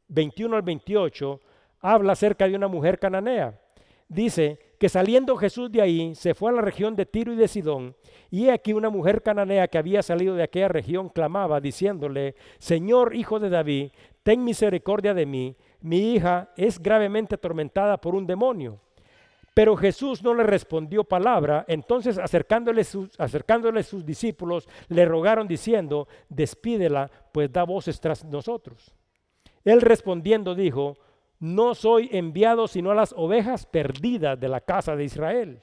21 0.09 0.57
al 0.57 0.63
28, 0.63 1.41
habla 1.85 2.15
acerca 2.15 2.49
de 2.49 2.57
una 2.57 2.67
mujer 2.67 2.99
cananea. 2.99 3.61
Dice 4.09 4.59
que 4.79 4.89
saliendo 4.89 5.37
Jesús 5.37 5.71
de 5.71 5.83
ahí, 5.83 6.15
se 6.15 6.35
fue 6.35 6.51
a 6.51 6.55
la 6.55 6.63
región 6.63 6.97
de 6.97 7.05
Tiro 7.05 7.35
y 7.35 7.37
de 7.37 7.47
Sidón, 7.47 7.95
y 8.31 8.47
he 8.47 8.53
aquí 8.53 8.73
una 8.73 8.89
mujer 8.89 9.23
cananea 9.23 9.69
que 9.69 9.77
había 9.77 10.03
salido 10.03 10.35
de 10.35 10.43
aquella 10.43 10.69
región 10.69 11.11
clamaba, 11.11 11.61
diciéndole, 11.61 12.37
Señor, 12.59 13.15
hijo 13.15 13.39
de 13.39 13.51
David, 13.51 13.91
ten 14.23 14.43
misericordia 14.43 15.13
de 15.13 15.27
mí, 15.27 15.57
mi 15.83 16.15
hija 16.15 16.51
es 16.57 16.83
gravemente 16.83 17.35
atormentada 17.35 17.99
por 17.99 18.15
un 18.15 18.27
demonio. 18.27 18.81
Pero 19.53 19.77
Jesús 19.77 20.23
no 20.23 20.33
le 20.33 20.43
respondió 20.43 21.05
palabra, 21.05 21.67
entonces 21.69 22.17
acercándole 22.17 22.83
sus, 22.85 23.11
acercándole 23.21 23.83
sus 23.83 24.07
discípulos 24.07 24.67
le 24.89 25.05
rogaron 25.05 25.47
diciendo, 25.47 26.09
despídela, 26.31 27.11
pues 27.31 27.53
da 27.53 27.63
voces 27.65 28.01
tras 28.01 28.25
nosotros. 28.25 28.95
Él 29.65 29.83
respondiendo 29.83 30.55
dijo, 30.55 30.97
no 31.45 31.75
soy 31.75 32.09
enviado 32.11 32.67
sino 32.67 32.91
a 32.91 32.95
las 32.95 33.13
ovejas 33.13 33.67
perdidas 33.67 34.41
de 34.41 34.49
la 34.49 34.63
casa 34.63 34.97
de 34.97 35.05
Israel. 35.05 35.61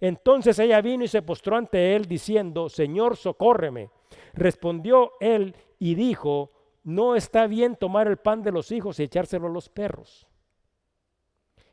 Entonces 0.00 0.58
ella 0.58 0.80
vino 0.80 1.04
y 1.04 1.08
se 1.08 1.22
postró 1.22 1.56
ante 1.56 1.94
él 1.94 2.06
diciendo, 2.06 2.68
Señor, 2.68 3.16
socórreme. 3.16 3.90
Respondió 4.34 5.12
él 5.20 5.54
y 5.78 5.94
dijo, 5.94 6.50
no 6.82 7.14
está 7.14 7.46
bien 7.46 7.76
tomar 7.76 8.08
el 8.08 8.16
pan 8.16 8.42
de 8.42 8.50
los 8.50 8.72
hijos 8.72 8.98
y 8.98 9.04
echárselo 9.04 9.46
a 9.46 9.50
los 9.50 9.68
perros. 9.68 10.26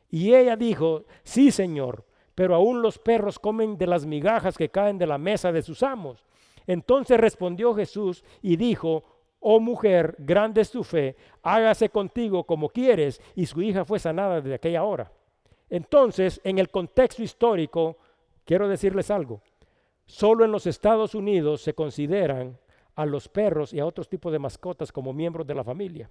Y 0.08 0.32
ella 0.32 0.54
dijo, 0.54 1.04
sí, 1.24 1.50
Señor, 1.50 2.04
pero 2.36 2.54
aún 2.54 2.80
los 2.80 3.00
perros 3.00 3.40
comen 3.40 3.76
de 3.76 3.88
las 3.88 4.06
migajas 4.06 4.56
que 4.56 4.68
caen 4.68 4.98
de 4.98 5.06
la 5.08 5.18
mesa 5.18 5.50
de 5.50 5.62
sus 5.62 5.82
amos. 5.82 6.24
Entonces 6.64 7.18
respondió 7.18 7.74
Jesús 7.74 8.22
y 8.40 8.54
dijo, 8.54 9.02
oh 9.48 9.60
mujer, 9.60 10.16
grande 10.18 10.60
es 10.60 10.72
tu 10.72 10.82
fe, 10.82 11.14
hágase 11.40 11.88
contigo 11.88 12.42
como 12.42 12.68
quieres. 12.68 13.22
Y 13.36 13.46
su 13.46 13.62
hija 13.62 13.84
fue 13.84 14.00
sanada 14.00 14.40
desde 14.40 14.54
aquella 14.54 14.82
hora. 14.82 15.12
Entonces, 15.70 16.40
en 16.42 16.58
el 16.58 16.68
contexto 16.68 17.22
histórico, 17.22 17.96
quiero 18.44 18.68
decirles 18.68 19.08
algo. 19.08 19.40
Solo 20.04 20.44
en 20.44 20.50
los 20.50 20.66
Estados 20.66 21.14
Unidos 21.14 21.62
se 21.62 21.74
consideran 21.74 22.58
a 22.96 23.06
los 23.06 23.28
perros 23.28 23.72
y 23.72 23.78
a 23.78 23.86
otros 23.86 24.08
tipos 24.08 24.32
de 24.32 24.40
mascotas 24.40 24.90
como 24.90 25.12
miembros 25.12 25.46
de 25.46 25.54
la 25.54 25.62
familia. 25.62 26.10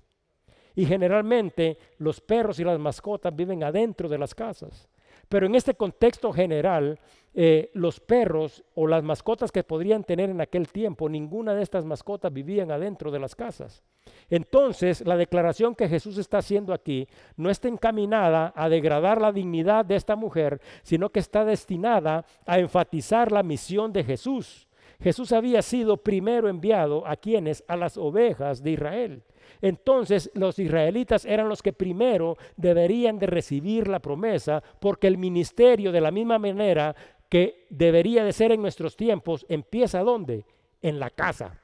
Y 0.73 0.85
generalmente 0.85 1.77
los 1.97 2.21
perros 2.21 2.57
y 2.61 2.63
las 2.63 2.79
mascotas 2.79 3.35
viven 3.35 3.65
adentro 3.65 4.07
de 4.07 4.17
las 4.17 4.33
casas. 4.33 4.87
Pero 5.29 5.45
en 5.45 5.55
este 5.55 5.73
contexto 5.75 6.31
general, 6.31 6.99
eh, 7.33 7.69
los 7.73 7.99
perros 7.99 8.63
o 8.75 8.87
las 8.87 9.03
mascotas 9.03 9.51
que 9.51 9.63
podrían 9.63 10.03
tener 10.03 10.29
en 10.29 10.39
aquel 10.39 10.69
tiempo, 10.69 11.09
ninguna 11.09 11.53
de 11.53 11.63
estas 11.63 11.83
mascotas 11.83 12.31
vivían 12.31 12.71
adentro 12.71 13.11
de 13.11 13.19
las 13.19 13.35
casas. 13.35 13.83
Entonces, 14.29 15.05
la 15.05 15.17
declaración 15.17 15.75
que 15.75 15.89
Jesús 15.89 16.17
está 16.17 16.37
haciendo 16.37 16.73
aquí 16.73 17.07
no 17.35 17.49
está 17.49 17.67
encaminada 17.67 18.53
a 18.55 18.69
degradar 18.69 19.21
la 19.21 19.31
dignidad 19.31 19.83
de 19.83 19.95
esta 19.95 20.15
mujer, 20.15 20.61
sino 20.83 21.09
que 21.09 21.19
está 21.19 21.43
destinada 21.43 22.25
a 22.45 22.59
enfatizar 22.59 23.31
la 23.31 23.43
misión 23.43 23.91
de 23.91 24.03
Jesús. 24.03 24.64
Jesús 25.01 25.31
había 25.31 25.61
sido 25.61 25.97
primero 25.97 26.49
enviado 26.49 27.05
a 27.05 27.15
quienes, 27.15 27.63
a 27.67 27.75
las 27.75 27.97
ovejas 27.97 28.63
de 28.63 28.71
Israel. 28.71 29.23
Entonces 29.61 30.29
los 30.33 30.59
israelitas 30.59 31.25
eran 31.25 31.49
los 31.49 31.61
que 31.61 31.73
primero 31.73 32.37
deberían 32.57 33.19
de 33.19 33.27
recibir 33.27 33.87
la 33.87 33.99
promesa, 33.99 34.61
porque 34.79 35.07
el 35.07 35.17
ministerio 35.17 35.91
de 35.91 36.01
la 36.01 36.11
misma 36.11 36.39
manera 36.39 36.95
que 37.29 37.65
debería 37.69 38.23
de 38.23 38.33
ser 38.33 38.51
en 38.51 38.61
nuestros 38.61 38.95
tiempos, 38.95 39.45
empieza 39.49 40.01
¿dónde? 40.01 40.45
En 40.81 40.99
la 40.99 41.09
casa. 41.09 41.59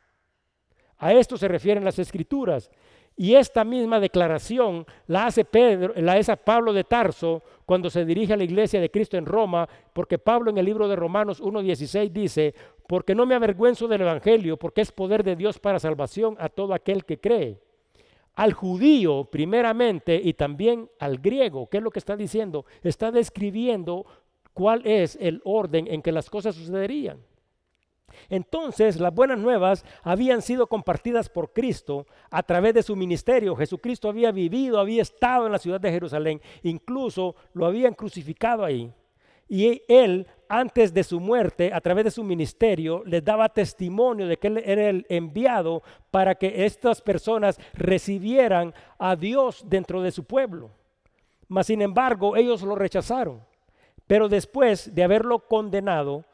A 0.98 1.14
esto 1.14 1.38
se 1.38 1.48
refieren 1.48 1.84
las 1.84 2.00
escrituras. 2.00 2.70
Y 3.18 3.36
esta 3.36 3.64
misma 3.64 4.00
declaración 4.00 4.86
la 5.08 5.26
hace 5.26 5.44
Pedro, 5.44 5.94
la 5.98 6.14
hace 6.14 6.36
Pablo 6.38 6.74
de 6.74 6.84
Tarso 6.84 7.44
cuando 7.66 7.90
se 7.90 8.06
dirige 8.06 8.34
a 8.34 8.38
la 8.38 8.44
iglesia 8.44 8.80
de 8.80 8.90
Cristo 8.90 9.18
en 9.18 9.26
Roma, 9.26 9.68
porque 9.94 10.18
Pablo 10.18 10.50
en 10.50 10.58
el 10.58 10.66
libro 10.66 10.88
de 10.88 10.96
Romanos 10.96 11.42
1:16 11.42 12.10
dice, 12.12 12.56
"Porque 12.92 13.16
no 13.16 13.26
me 13.26 13.36
avergüenzo 13.36 13.88
del 13.88 14.02
evangelio, 14.02 14.58
porque 14.58 14.82
es 14.82 14.92
poder 14.92 15.24
de 15.24 15.38
Dios 15.38 15.60
para 15.60 15.80
salvación 15.80 16.36
a 16.40 16.50
todo 16.50 16.74
aquel 16.74 17.06
que 17.06 17.22
cree." 17.22 17.62
al 18.36 18.54
judío 18.54 19.26
primeramente 19.26 20.20
y 20.24 20.34
también 20.34 20.90
al 21.00 21.18
griego. 21.18 21.68
¿Qué 21.70 21.78
es 21.78 21.84
lo 21.84 21.92
que 21.92 22.00
está 22.00 22.16
diciendo? 22.16 22.66
Está 22.82 23.12
describiendo 23.12 24.06
cuál 24.54 24.86
es 24.86 25.18
el 25.20 25.42
orden 25.44 25.86
en 25.88 26.02
que 26.02 26.12
las 26.14 26.30
cosas 26.30 26.56
sucederían. 26.56 27.20
Entonces 28.30 29.00
las 29.00 29.14
buenas 29.14 29.38
nuevas 29.38 29.86
habían 30.02 30.42
sido 30.42 30.68
compartidas 30.68 31.30
por 31.30 31.52
Cristo 31.52 32.08
a 32.30 32.44
través 32.44 32.74
de 32.74 32.84
su 32.84 32.96
ministerio. 32.96 33.56
Jesucristo 33.56 34.10
había 34.10 34.32
vivido, 34.32 34.80
había 34.80 35.02
estado 35.02 35.46
en 35.46 35.52
la 35.52 35.60
ciudad 35.60 35.82
de 35.82 35.92
Jerusalén, 35.92 36.42
incluso 36.64 37.36
lo 37.54 37.66
habían 37.66 37.94
crucificado 37.94 38.64
ahí. 38.64 38.92
Y 39.48 39.82
él, 39.90 40.28
antes 40.52 40.94
de 40.94 41.06
su 41.06 41.22
muerte, 41.22 41.72
a 41.74 41.80
través 41.80 42.04
de 42.04 42.12
su 42.12 42.26
ministerio, 42.26 43.04
les 43.06 43.24
daba 43.24 43.48
testimonio 43.48 44.28
de 44.28 44.36
que 44.38 44.48
él 44.48 44.58
era 44.66 44.90
el 44.90 45.06
enviado 45.08 45.82
para 46.12 46.36
que 46.36 46.66
estas 46.66 47.02
personas 47.02 47.58
recibieran 47.74 48.74
a 49.00 49.16
Dios 49.16 49.64
dentro 49.66 50.02
de 50.02 50.12
su 50.12 50.26
pueblo. 50.26 50.70
Mas, 51.48 51.68
sin 51.68 51.82
embargo, 51.82 52.36
ellos 52.36 52.64
lo 52.64 52.76
rechazaron. 52.76 53.42
Pero 54.08 54.28
después 54.28 54.94
de 54.94 55.04
haberlo 55.06 55.40
condenado, 55.48 56.26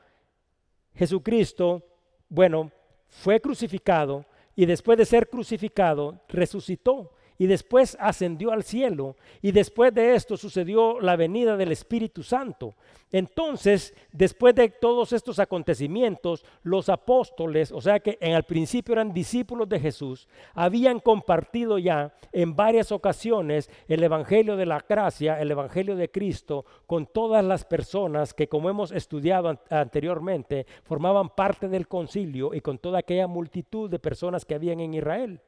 Jesucristo, 0.96 1.84
bueno, 2.28 2.72
fue 3.10 3.40
crucificado 3.40 4.26
y 4.56 4.66
después 4.66 4.98
de 4.98 5.06
ser 5.06 5.30
crucificado, 5.30 6.20
resucitó 6.28 7.12
y 7.38 7.48
después 7.48 7.98
ascendió 8.00 8.52
al 8.52 8.64
cielo 8.64 9.16
y 9.42 9.52
después 9.52 9.94
de 9.94 10.16
esto 10.16 10.38
sucedió 10.38 11.00
la 11.00 11.16
venida 11.16 11.56
del 11.58 11.72
Espíritu 11.72 12.24
Santo. 12.24 12.76
Entonces, 13.10 13.94
después 14.12 14.54
de 14.54 14.68
todos 14.68 15.14
estos 15.14 15.40
acontecimientos, 15.40 16.44
los 16.64 16.90
apóstoles, 16.90 17.72
o 17.72 17.80
sea 17.80 18.02
que 18.02 18.18
en 18.20 18.34
el 18.34 18.44
principio 18.44 18.94
eran 18.94 19.14
discípulos 19.14 19.70
de 19.70 19.80
Jesús, 19.80 20.28
habían 20.54 21.00
compartido 21.00 21.78
ya 21.78 22.14
en 22.34 22.56
varias 22.56 22.92
ocasiones 22.92 23.70
el 23.88 24.04
Evangelio 24.04 24.58
de 24.58 24.66
la 24.66 24.84
gracia, 24.88 25.40
el 25.40 25.52
Evangelio 25.52 25.96
de 25.96 26.12
Cristo, 26.12 26.66
con 26.86 27.06
todas 27.06 27.46
las 27.46 27.64
personas 27.64 28.34
que, 28.34 28.50
como 28.50 28.70
hemos 28.70 28.92
estudiado 28.92 29.58
anteriormente, 29.70 30.66
formaban 30.84 31.30
parte 31.30 31.70
del 31.70 31.88
concilio 31.88 32.54
y 32.54 32.60
con 32.60 32.78
toda 32.78 33.00
aquella 33.00 33.28
multitud 33.28 33.90
de 33.90 34.00
personas 34.00 34.44
que 34.44 34.56
habían 34.56 34.82
en 34.82 34.96
Israel. 34.96 35.40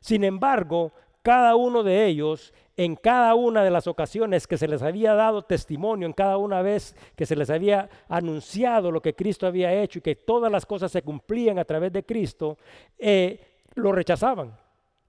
Sin 0.00 0.24
embargo, 0.24 0.92
cada 1.22 1.56
uno 1.56 1.82
de 1.82 2.06
ellos, 2.06 2.52
en 2.76 2.96
cada 2.96 3.34
una 3.34 3.62
de 3.62 3.70
las 3.70 3.86
ocasiones 3.86 4.46
que 4.46 4.58
se 4.58 4.68
les 4.68 4.82
había 4.82 5.14
dado 5.14 5.42
testimonio, 5.42 6.06
en 6.06 6.12
cada 6.12 6.36
una 6.36 6.62
vez 6.62 6.96
que 7.16 7.26
se 7.26 7.36
les 7.36 7.50
había 7.50 7.88
anunciado 8.08 8.90
lo 8.90 9.00
que 9.00 9.14
Cristo 9.14 9.46
había 9.46 9.72
hecho 9.72 9.98
y 9.98 10.02
que 10.02 10.16
todas 10.16 10.50
las 10.50 10.66
cosas 10.66 10.90
se 10.90 11.02
cumplían 11.02 11.58
a 11.58 11.64
través 11.64 11.92
de 11.92 12.04
Cristo, 12.04 12.58
eh, 12.98 13.40
lo 13.74 13.92
rechazaban. 13.92 14.56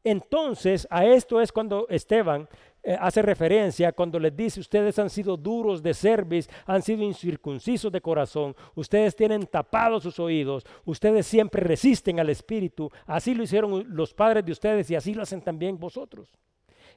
Entonces, 0.04 0.86
a 0.90 1.06
esto 1.06 1.40
es 1.40 1.52
cuando 1.52 1.88
Esteban 1.90 2.48
eh, 2.86 2.98
hace 3.00 3.22
referencia 3.22 3.94
cuando 3.94 4.20
les 4.20 4.36
dice, 4.36 4.60
ustedes 4.60 5.00
han 5.00 5.10
sido 5.10 5.38
duros 5.38 5.82
de 5.82 5.94
cerviz, 5.94 6.50
han 6.66 6.82
sido 6.82 7.02
incircuncisos 7.02 7.90
de 7.90 8.02
corazón, 8.02 8.54
ustedes 8.76 9.16
tienen 9.16 9.48
tapados 9.48 10.04
sus 10.04 10.20
oídos, 10.20 10.66
ustedes 10.84 11.26
siempre 11.26 11.62
resisten 11.62 12.20
al 12.20 12.30
Espíritu, 12.30 12.92
así 13.06 13.34
lo 13.34 13.44
hicieron 13.44 13.86
los 13.96 14.14
padres 14.14 14.44
de 14.46 14.52
ustedes 14.52 14.92
y 14.92 14.96
así 14.96 15.14
lo 15.14 15.24
hacen 15.24 15.42
también 15.42 15.80
vosotros. 15.80 16.30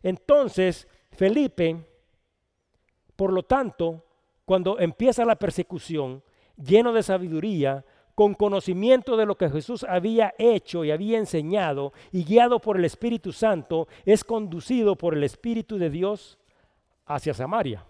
Entonces, 0.02 0.88
Felipe, 1.12 1.76
por 3.14 3.32
lo 3.32 3.44
tanto, 3.44 4.04
cuando 4.44 4.80
empieza 4.80 5.24
la 5.24 5.36
persecución, 5.36 6.20
lleno 6.56 6.92
de 6.92 7.04
sabiduría, 7.04 7.84
con 8.16 8.32
conocimiento 8.32 9.18
de 9.18 9.26
lo 9.26 9.36
que 9.36 9.50
Jesús 9.50 9.84
había 9.84 10.34
hecho 10.38 10.84
y 10.84 10.90
había 10.90 11.18
enseñado 11.18 11.92
y 12.10 12.24
guiado 12.24 12.60
por 12.60 12.78
el 12.78 12.86
Espíritu 12.86 13.30
Santo, 13.30 13.88
es 14.06 14.24
conducido 14.24 14.96
por 14.96 15.12
el 15.14 15.22
Espíritu 15.22 15.76
de 15.76 15.90
Dios 15.90 16.38
hacia 17.04 17.34
Samaria. 17.34 17.84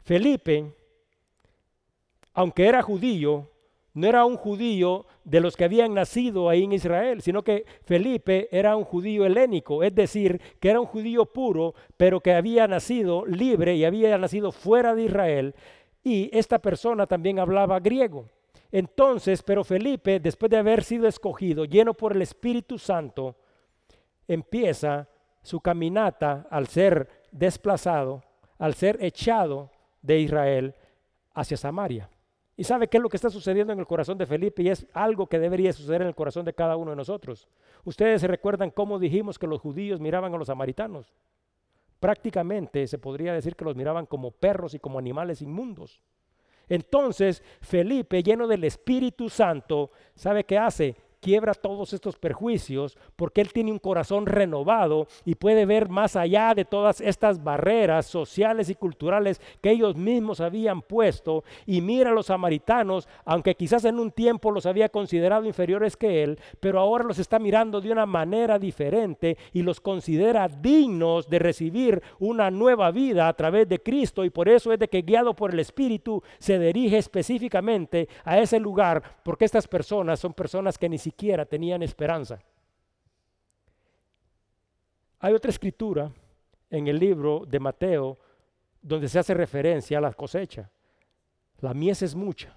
Felipe, 0.00 0.74
aunque 2.32 2.66
era 2.66 2.80
judío, 2.80 3.50
no 3.92 4.06
era 4.06 4.24
un 4.24 4.38
judío 4.38 5.04
de 5.22 5.40
los 5.40 5.54
que 5.54 5.64
habían 5.64 5.92
nacido 5.92 6.48
ahí 6.48 6.64
en 6.64 6.72
Israel, 6.72 7.20
sino 7.20 7.42
que 7.42 7.66
Felipe 7.84 8.48
era 8.50 8.74
un 8.74 8.84
judío 8.84 9.26
helénico, 9.26 9.82
es 9.82 9.94
decir, 9.94 10.40
que 10.60 10.70
era 10.70 10.80
un 10.80 10.86
judío 10.86 11.26
puro, 11.26 11.74
pero 11.98 12.20
que 12.20 12.32
había 12.32 12.66
nacido 12.66 13.26
libre 13.26 13.76
y 13.76 13.84
había 13.84 14.16
nacido 14.16 14.50
fuera 14.50 14.94
de 14.94 15.02
Israel. 15.02 15.54
Y 16.02 16.30
esta 16.32 16.58
persona 16.58 17.06
también 17.06 17.38
hablaba 17.38 17.80
griego. 17.80 18.30
Entonces, 18.70 19.42
pero 19.42 19.64
Felipe, 19.64 20.20
después 20.20 20.50
de 20.50 20.58
haber 20.58 20.84
sido 20.84 21.06
escogido, 21.06 21.64
lleno 21.64 21.94
por 21.94 22.12
el 22.14 22.22
Espíritu 22.22 22.78
Santo, 22.78 23.36
empieza 24.26 25.08
su 25.42 25.60
caminata 25.60 26.46
al 26.50 26.66
ser 26.66 27.08
desplazado, 27.30 28.22
al 28.58 28.74
ser 28.74 28.98
echado 29.02 29.70
de 30.02 30.20
Israel 30.20 30.74
hacia 31.32 31.56
Samaria. 31.56 32.10
¿Y 32.56 32.64
sabe 32.64 32.88
qué 32.88 32.96
es 32.96 33.02
lo 33.02 33.08
que 33.08 33.16
está 33.16 33.30
sucediendo 33.30 33.72
en 33.72 33.78
el 33.78 33.86
corazón 33.86 34.18
de 34.18 34.26
Felipe? 34.26 34.62
Y 34.62 34.68
es 34.68 34.86
algo 34.92 35.28
que 35.28 35.38
debería 35.38 35.72
suceder 35.72 36.02
en 36.02 36.08
el 36.08 36.14
corazón 36.14 36.44
de 36.44 36.52
cada 36.52 36.76
uno 36.76 36.90
de 36.90 36.96
nosotros. 36.96 37.48
Ustedes 37.84 38.20
se 38.20 38.26
recuerdan 38.26 38.70
cómo 38.70 38.98
dijimos 38.98 39.38
que 39.38 39.46
los 39.46 39.60
judíos 39.60 40.00
miraban 40.00 40.34
a 40.34 40.36
los 40.36 40.48
samaritanos. 40.48 41.14
Prácticamente 42.00 42.86
se 42.88 42.98
podría 42.98 43.32
decir 43.32 43.54
que 43.54 43.64
los 43.64 43.76
miraban 43.76 44.06
como 44.06 44.32
perros 44.32 44.74
y 44.74 44.80
como 44.80 44.98
animales 44.98 45.40
inmundos. 45.40 46.02
Entonces 46.68 47.42
Felipe, 47.60 48.22
lleno 48.22 48.46
del 48.46 48.64
Espíritu 48.64 49.28
Santo, 49.28 49.90
¿sabe 50.14 50.44
qué 50.44 50.58
hace? 50.58 50.96
Quiebra 51.20 51.54
todos 51.54 51.92
estos 51.92 52.16
perjuicios 52.16 52.96
porque 53.16 53.40
él 53.40 53.52
tiene 53.52 53.72
un 53.72 53.78
corazón 53.78 54.26
renovado 54.26 55.06
y 55.24 55.34
puede 55.34 55.66
ver 55.66 55.88
más 55.88 56.16
allá 56.16 56.54
de 56.54 56.64
todas 56.64 57.00
estas 57.00 57.42
barreras 57.42 58.06
sociales 58.06 58.68
y 58.70 58.74
culturales 58.74 59.40
que 59.60 59.70
ellos 59.70 59.96
mismos 59.96 60.40
habían 60.40 60.82
puesto. 60.82 61.44
Y 61.66 61.80
mira 61.80 62.10
a 62.10 62.14
los 62.14 62.26
samaritanos, 62.26 63.08
aunque 63.24 63.54
quizás 63.54 63.84
en 63.84 63.98
un 63.98 64.10
tiempo 64.10 64.50
los 64.50 64.66
había 64.66 64.88
considerado 64.88 65.44
inferiores 65.44 65.96
que 65.96 66.22
él, 66.22 66.38
pero 66.60 66.80
ahora 66.80 67.04
los 67.04 67.18
está 67.18 67.38
mirando 67.38 67.80
de 67.80 67.92
una 67.92 68.06
manera 68.06 68.58
diferente 68.58 69.36
y 69.52 69.62
los 69.62 69.80
considera 69.80 70.48
dignos 70.48 71.28
de 71.28 71.38
recibir 71.38 72.02
una 72.18 72.50
nueva 72.50 72.90
vida 72.90 73.28
a 73.28 73.34
través 73.34 73.68
de 73.68 73.80
Cristo. 73.80 74.24
Y 74.24 74.30
por 74.30 74.48
eso 74.48 74.72
es 74.72 74.78
de 74.78 74.88
que 74.88 75.02
guiado 75.02 75.34
por 75.34 75.52
el 75.52 75.60
Espíritu 75.60 76.22
se 76.38 76.58
dirige 76.58 76.98
específicamente 76.98 78.08
a 78.24 78.38
ese 78.38 78.58
lugar 78.58 79.02
porque 79.22 79.44
estas 79.44 79.66
personas 79.66 80.20
son 80.20 80.32
personas 80.32 80.78
que 80.78 80.88
ni 80.88 80.98
siquiera 80.98 81.07
siquiera 81.08 81.46
tenían 81.46 81.82
esperanza. 81.82 82.38
Hay 85.20 85.32
otra 85.32 85.50
escritura 85.50 86.12
en 86.68 86.86
el 86.86 86.98
libro 86.98 87.44
de 87.46 87.58
Mateo 87.58 88.18
donde 88.82 89.08
se 89.08 89.18
hace 89.18 89.32
referencia 89.32 89.96
a 89.96 90.02
la 90.02 90.12
cosecha. 90.12 90.70
La 91.60 91.72
mies 91.72 92.02
es 92.02 92.14
mucha. 92.14 92.54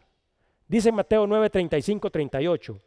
Dice 0.67 0.91
Mateo 0.91 1.25
9, 1.25 1.49
35, 1.49 2.11
38. 2.11 2.79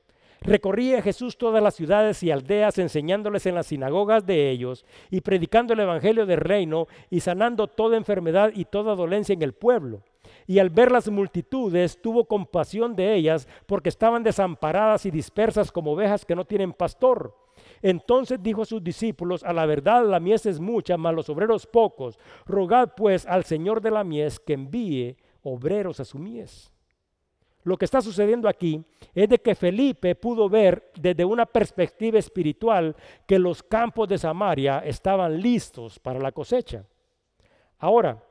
Recorría 0.42 1.00
Jesús 1.00 1.38
todas 1.38 1.62
las 1.62 1.74
ciudades 1.74 2.22
y 2.22 2.30
aldeas 2.30 2.76
enseñándoles 2.78 3.46
en 3.46 3.54
las 3.54 3.66
sinagogas 3.68 4.26
de 4.26 4.50
ellos 4.50 4.84
y 5.10 5.22
predicando 5.22 5.72
el 5.72 5.80
evangelio 5.80 6.26
del 6.26 6.40
reino 6.40 6.88
y 7.08 7.20
sanando 7.20 7.68
toda 7.68 7.96
enfermedad 7.96 8.52
y 8.54 8.66
toda 8.66 8.94
dolencia 8.94 9.32
en 9.32 9.40
el 9.40 9.54
pueblo 9.54 10.02
y 10.46 10.58
al 10.58 10.70
ver 10.70 10.92
las 10.92 11.08
multitudes 11.08 12.00
tuvo 12.00 12.26
compasión 12.26 12.94
de 12.94 13.14
ellas 13.14 13.48
porque 13.66 13.88
estaban 13.88 14.22
desamparadas 14.22 15.06
y 15.06 15.10
dispersas 15.10 15.72
como 15.72 15.92
ovejas 15.92 16.24
que 16.24 16.34
no 16.34 16.44
tienen 16.44 16.72
pastor. 16.72 17.34
Entonces 17.82 18.42
dijo 18.42 18.62
a 18.62 18.66
sus 18.66 18.82
discípulos, 18.82 19.44
a 19.44 19.52
la 19.52 19.66
verdad 19.66 20.04
la 20.06 20.20
mies 20.20 20.46
es 20.46 20.60
mucha, 20.60 20.96
mas 20.96 21.14
los 21.14 21.28
obreros 21.28 21.66
pocos. 21.66 22.18
Rogad 22.46 22.94
pues 22.96 23.26
al 23.26 23.44
Señor 23.44 23.80
de 23.80 23.90
la 23.90 24.04
mies 24.04 24.40
que 24.40 24.54
envíe 24.54 25.16
obreros 25.42 26.00
a 26.00 26.04
su 26.04 26.18
mies. 26.18 26.72
Lo 27.62 27.78
que 27.78 27.86
está 27.86 28.02
sucediendo 28.02 28.46
aquí 28.46 28.84
es 29.14 29.28
de 29.28 29.38
que 29.38 29.54
Felipe 29.54 30.14
pudo 30.14 30.50
ver 30.50 30.92
desde 31.00 31.24
una 31.24 31.46
perspectiva 31.46 32.18
espiritual 32.18 32.94
que 33.26 33.38
los 33.38 33.62
campos 33.62 34.06
de 34.08 34.18
Samaria 34.18 34.80
estaban 34.80 35.40
listos 35.40 35.98
para 35.98 36.20
la 36.20 36.32
cosecha. 36.32 36.84
Ahora, 37.78 38.22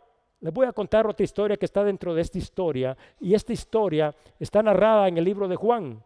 les 0.43 0.53
voy 0.53 0.65
a 0.65 0.73
contar 0.73 1.08
otra 1.08 1.23
historia 1.23 1.56
que 1.56 1.65
está 1.65 1.86
dentro 1.86 2.13
de 2.13 2.21
esta 2.21 2.38
historia 2.38 2.97
y 3.21 3.34
esta 3.34 3.53
historia 3.53 4.13
está 4.38 4.62
narrada 4.62 5.08
en 5.08 5.17
el 5.17 5.23
libro 5.23 5.47
de 5.47 5.56
Juan. 5.56 6.03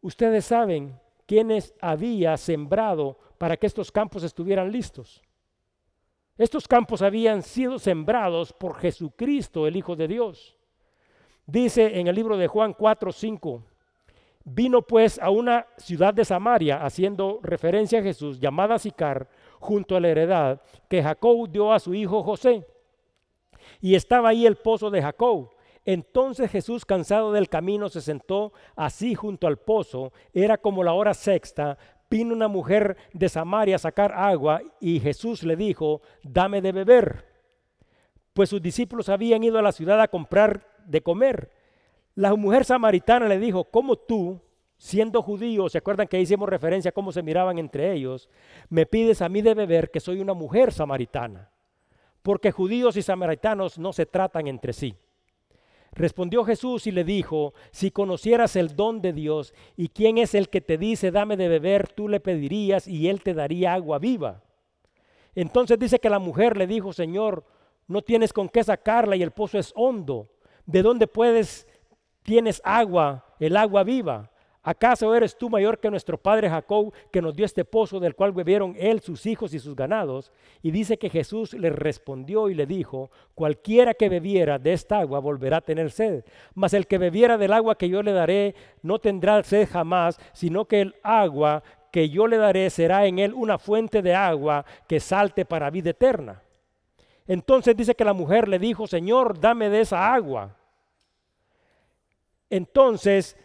Ustedes 0.00 0.44
saben 0.44 0.98
quiénes 1.24 1.72
había 1.80 2.36
sembrado 2.36 3.16
para 3.38 3.56
que 3.56 3.68
estos 3.68 3.92
campos 3.92 4.24
estuvieran 4.24 4.72
listos. 4.72 5.22
Estos 6.36 6.66
campos 6.66 7.00
habían 7.00 7.42
sido 7.42 7.78
sembrados 7.78 8.52
por 8.52 8.74
Jesucristo, 8.74 9.68
el 9.68 9.76
Hijo 9.76 9.94
de 9.94 10.08
Dios. 10.08 10.56
Dice 11.46 12.00
en 12.00 12.08
el 12.08 12.16
libro 12.16 12.36
de 12.36 12.48
Juan 12.48 12.72
4, 12.72 13.12
5, 13.12 13.62
vino 14.42 14.82
pues 14.82 15.20
a 15.20 15.30
una 15.30 15.64
ciudad 15.76 16.12
de 16.12 16.24
Samaria, 16.24 16.84
haciendo 16.84 17.38
referencia 17.44 18.00
a 18.00 18.02
Jesús, 18.02 18.40
llamada 18.40 18.80
Sicar, 18.80 19.28
junto 19.60 19.94
a 19.94 20.00
la 20.00 20.08
heredad 20.08 20.60
que 20.88 21.04
Jacob 21.04 21.48
dio 21.48 21.72
a 21.72 21.78
su 21.78 21.94
hijo 21.94 22.24
José 22.24 22.66
y 23.80 23.94
estaba 23.94 24.30
ahí 24.30 24.46
el 24.46 24.56
pozo 24.56 24.90
de 24.90 25.02
Jacob. 25.02 25.50
Entonces 25.84 26.50
Jesús, 26.50 26.84
cansado 26.84 27.32
del 27.32 27.48
camino, 27.48 27.88
se 27.88 28.00
sentó 28.00 28.52
así 28.74 29.14
junto 29.14 29.46
al 29.46 29.58
pozo. 29.58 30.12
Era 30.34 30.58
como 30.58 30.82
la 30.82 30.92
hora 30.92 31.14
sexta. 31.14 31.78
Vino 32.10 32.34
una 32.34 32.48
mujer 32.48 32.96
de 33.12 33.28
Samaria 33.28 33.76
a 33.76 33.80
sacar 33.80 34.12
agua 34.12 34.60
y 34.80 34.98
Jesús 34.98 35.44
le 35.44 35.56
dijo, 35.56 36.02
dame 36.22 36.60
de 36.60 36.72
beber. 36.72 37.24
Pues 38.32 38.50
sus 38.50 38.60
discípulos 38.60 39.08
habían 39.08 39.44
ido 39.44 39.58
a 39.58 39.62
la 39.62 39.72
ciudad 39.72 40.00
a 40.00 40.08
comprar 40.08 40.66
de 40.86 41.02
comer. 41.02 41.50
La 42.16 42.34
mujer 42.34 42.64
samaritana 42.64 43.28
le 43.28 43.38
dijo, 43.38 43.64
¿cómo 43.64 43.96
tú, 43.96 44.40
siendo 44.76 45.22
judío, 45.22 45.68
se 45.68 45.78
acuerdan 45.78 46.08
que 46.08 46.20
hicimos 46.20 46.48
referencia 46.48 46.88
a 46.88 46.92
cómo 46.92 47.12
se 47.12 47.22
miraban 47.22 47.58
entre 47.58 47.92
ellos, 47.92 48.28
me 48.68 48.86
pides 48.86 49.22
a 49.22 49.28
mí 49.28 49.42
de 49.42 49.54
beber 49.54 49.90
que 49.90 50.00
soy 50.00 50.20
una 50.20 50.34
mujer 50.34 50.72
samaritana? 50.72 51.50
Porque 52.26 52.50
judíos 52.50 52.96
y 52.96 53.02
samaritanos 53.02 53.78
no 53.78 53.92
se 53.92 54.04
tratan 54.04 54.48
entre 54.48 54.72
sí. 54.72 54.96
Respondió 55.92 56.42
Jesús 56.42 56.88
y 56.88 56.90
le 56.90 57.04
dijo, 57.04 57.54
si 57.70 57.92
conocieras 57.92 58.56
el 58.56 58.74
don 58.74 59.00
de 59.00 59.12
Dios 59.12 59.54
y 59.76 59.90
quién 59.90 60.18
es 60.18 60.34
el 60.34 60.48
que 60.48 60.60
te 60.60 60.76
dice, 60.76 61.12
dame 61.12 61.36
de 61.36 61.46
beber, 61.46 61.86
tú 61.86 62.08
le 62.08 62.18
pedirías 62.18 62.88
y 62.88 63.08
él 63.08 63.22
te 63.22 63.32
daría 63.32 63.74
agua 63.74 64.00
viva. 64.00 64.42
Entonces 65.36 65.78
dice 65.78 66.00
que 66.00 66.10
la 66.10 66.18
mujer 66.18 66.56
le 66.56 66.66
dijo, 66.66 66.92
Señor, 66.92 67.44
no 67.86 68.02
tienes 68.02 68.32
con 68.32 68.48
qué 68.48 68.64
sacarla 68.64 69.14
y 69.14 69.22
el 69.22 69.30
pozo 69.30 69.60
es 69.60 69.72
hondo. 69.76 70.28
¿De 70.64 70.82
dónde 70.82 71.06
puedes, 71.06 71.68
tienes 72.24 72.60
agua, 72.64 73.24
el 73.38 73.56
agua 73.56 73.84
viva? 73.84 74.32
¿Acaso 74.66 75.14
eres 75.14 75.38
tú 75.38 75.48
mayor 75.48 75.78
que 75.78 75.88
nuestro 75.92 76.18
padre 76.18 76.50
Jacob, 76.50 76.92
que 77.12 77.22
nos 77.22 77.36
dio 77.36 77.46
este 77.46 77.64
pozo 77.64 78.00
del 78.00 78.16
cual 78.16 78.32
bebieron 78.32 78.74
él, 78.76 78.98
sus 78.98 79.24
hijos 79.24 79.54
y 79.54 79.60
sus 79.60 79.76
ganados? 79.76 80.32
Y 80.60 80.72
dice 80.72 80.98
que 80.98 81.08
Jesús 81.08 81.52
le 81.52 81.70
respondió 81.70 82.48
y 82.48 82.54
le 82.54 82.66
dijo, 82.66 83.12
cualquiera 83.36 83.94
que 83.94 84.08
bebiera 84.08 84.58
de 84.58 84.72
esta 84.72 84.98
agua 84.98 85.20
volverá 85.20 85.58
a 85.58 85.60
tener 85.60 85.92
sed, 85.92 86.24
mas 86.54 86.74
el 86.74 86.88
que 86.88 86.98
bebiera 86.98 87.38
del 87.38 87.52
agua 87.52 87.78
que 87.78 87.88
yo 87.88 88.02
le 88.02 88.10
daré 88.10 88.56
no 88.82 88.98
tendrá 88.98 89.40
sed 89.44 89.68
jamás, 89.70 90.18
sino 90.32 90.64
que 90.64 90.80
el 90.80 90.96
agua 91.04 91.62
que 91.92 92.08
yo 92.08 92.26
le 92.26 92.36
daré 92.36 92.68
será 92.68 93.06
en 93.06 93.20
él 93.20 93.34
una 93.34 93.58
fuente 93.58 94.02
de 94.02 94.16
agua 94.16 94.66
que 94.88 94.98
salte 94.98 95.44
para 95.44 95.70
vida 95.70 95.90
eterna. 95.90 96.42
Entonces 97.28 97.76
dice 97.76 97.94
que 97.94 98.04
la 98.04 98.14
mujer 98.14 98.48
le 98.48 98.58
dijo, 98.58 98.88
Señor, 98.88 99.38
dame 99.38 99.70
de 99.70 99.82
esa 99.82 100.12
agua. 100.12 100.56
Entonces 102.50 103.36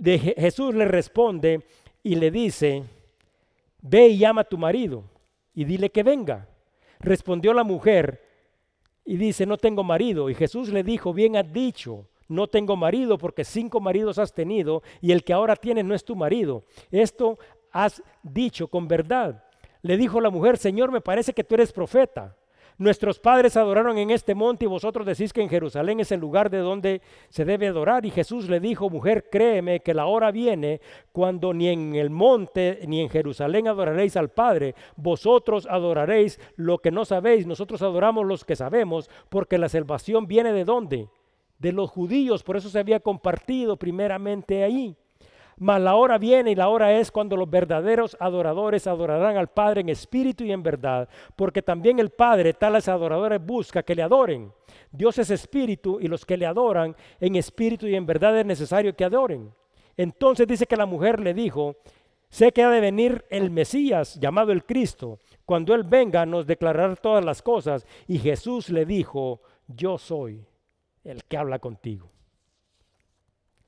de 0.00 0.18
Jesús 0.18 0.74
le 0.74 0.86
responde 0.86 1.62
y 2.02 2.14
le 2.14 2.30
dice, 2.30 2.82
ve 3.82 4.08
y 4.08 4.18
llama 4.18 4.40
a 4.40 4.48
tu 4.48 4.56
marido 4.56 5.04
y 5.54 5.64
dile 5.64 5.90
que 5.90 6.02
venga. 6.02 6.48
Respondió 7.00 7.52
la 7.52 7.64
mujer 7.64 8.24
y 9.04 9.16
dice, 9.16 9.44
no 9.44 9.58
tengo 9.58 9.84
marido. 9.84 10.30
Y 10.30 10.34
Jesús 10.34 10.70
le 10.70 10.82
dijo, 10.82 11.12
bien 11.12 11.36
has 11.36 11.52
dicho, 11.52 12.08
no 12.28 12.46
tengo 12.46 12.76
marido 12.76 13.18
porque 13.18 13.44
cinco 13.44 13.78
maridos 13.78 14.18
has 14.18 14.32
tenido 14.32 14.82
y 15.02 15.12
el 15.12 15.22
que 15.22 15.34
ahora 15.34 15.54
tienes 15.54 15.84
no 15.84 15.94
es 15.94 16.04
tu 16.04 16.16
marido. 16.16 16.64
Esto 16.90 17.38
has 17.70 18.02
dicho 18.22 18.68
con 18.68 18.88
verdad. 18.88 19.44
Le 19.82 19.98
dijo 19.98 20.18
la 20.20 20.30
mujer, 20.30 20.56
Señor, 20.56 20.90
me 20.90 21.02
parece 21.02 21.34
que 21.34 21.44
tú 21.44 21.56
eres 21.56 21.72
profeta. 21.72 22.36
Nuestros 22.80 23.20
padres 23.20 23.58
adoraron 23.58 23.98
en 23.98 24.08
este 24.08 24.34
monte 24.34 24.64
y 24.64 24.68
vosotros 24.68 25.06
decís 25.06 25.34
que 25.34 25.42
en 25.42 25.50
Jerusalén 25.50 26.00
es 26.00 26.12
el 26.12 26.20
lugar 26.20 26.48
de 26.48 26.56
donde 26.56 27.02
se 27.28 27.44
debe 27.44 27.68
adorar. 27.68 28.06
Y 28.06 28.10
Jesús 28.10 28.48
le 28.48 28.58
dijo, 28.58 28.88
mujer, 28.88 29.28
créeme 29.30 29.80
que 29.80 29.92
la 29.92 30.06
hora 30.06 30.30
viene 30.30 30.80
cuando 31.12 31.52
ni 31.52 31.68
en 31.68 31.94
el 31.94 32.08
monte 32.08 32.80
ni 32.88 33.02
en 33.02 33.10
Jerusalén 33.10 33.68
adoraréis 33.68 34.16
al 34.16 34.30
Padre. 34.30 34.74
Vosotros 34.96 35.68
adoraréis 35.70 36.40
lo 36.56 36.78
que 36.78 36.90
no 36.90 37.04
sabéis. 37.04 37.46
Nosotros 37.46 37.82
adoramos 37.82 38.24
los 38.24 38.46
que 38.46 38.56
sabemos 38.56 39.10
porque 39.28 39.58
la 39.58 39.68
salvación 39.68 40.26
viene 40.26 40.54
de 40.54 40.64
dónde? 40.64 41.10
De 41.58 41.72
los 41.72 41.90
judíos. 41.90 42.42
Por 42.42 42.56
eso 42.56 42.70
se 42.70 42.78
había 42.78 43.00
compartido 43.00 43.76
primeramente 43.76 44.64
ahí. 44.64 44.96
Mas 45.60 45.78
la 45.78 45.94
hora 45.94 46.16
viene 46.16 46.52
y 46.52 46.54
la 46.54 46.70
hora 46.70 46.98
es 46.98 47.10
cuando 47.10 47.36
los 47.36 47.50
verdaderos 47.50 48.16
adoradores 48.18 48.86
adorarán 48.86 49.36
al 49.36 49.48
Padre 49.48 49.82
en 49.82 49.90
espíritu 49.90 50.42
y 50.42 50.52
en 50.52 50.62
verdad, 50.62 51.06
porque 51.36 51.60
también 51.60 51.98
el 51.98 52.08
Padre 52.08 52.54
tales 52.54 52.88
adoradores 52.88 53.44
busca 53.44 53.82
que 53.82 53.94
le 53.94 54.02
adoren. 54.02 54.50
Dios 54.90 55.18
es 55.18 55.28
espíritu 55.28 56.00
y 56.00 56.08
los 56.08 56.24
que 56.24 56.38
le 56.38 56.46
adoran 56.46 56.96
en 57.20 57.36
espíritu 57.36 57.86
y 57.86 57.94
en 57.94 58.06
verdad 58.06 58.38
es 58.38 58.46
necesario 58.46 58.96
que 58.96 59.04
adoren. 59.04 59.52
Entonces 59.98 60.46
dice 60.46 60.64
que 60.64 60.78
la 60.78 60.86
mujer 60.86 61.20
le 61.20 61.34
dijo, 61.34 61.76
sé 62.30 62.52
que 62.52 62.62
ha 62.62 62.70
de 62.70 62.80
venir 62.80 63.26
el 63.28 63.50
Mesías 63.50 64.18
llamado 64.18 64.52
el 64.52 64.64
Cristo. 64.64 65.18
Cuando 65.44 65.74
Él 65.74 65.84
venga 65.84 66.24
nos 66.24 66.46
declarará 66.46 66.96
todas 66.96 67.22
las 67.22 67.42
cosas. 67.42 67.86
Y 68.08 68.18
Jesús 68.18 68.70
le 68.70 68.86
dijo, 68.86 69.42
yo 69.66 69.98
soy 69.98 70.42
el 71.04 71.22
que 71.24 71.36
habla 71.36 71.58
contigo. 71.58 72.10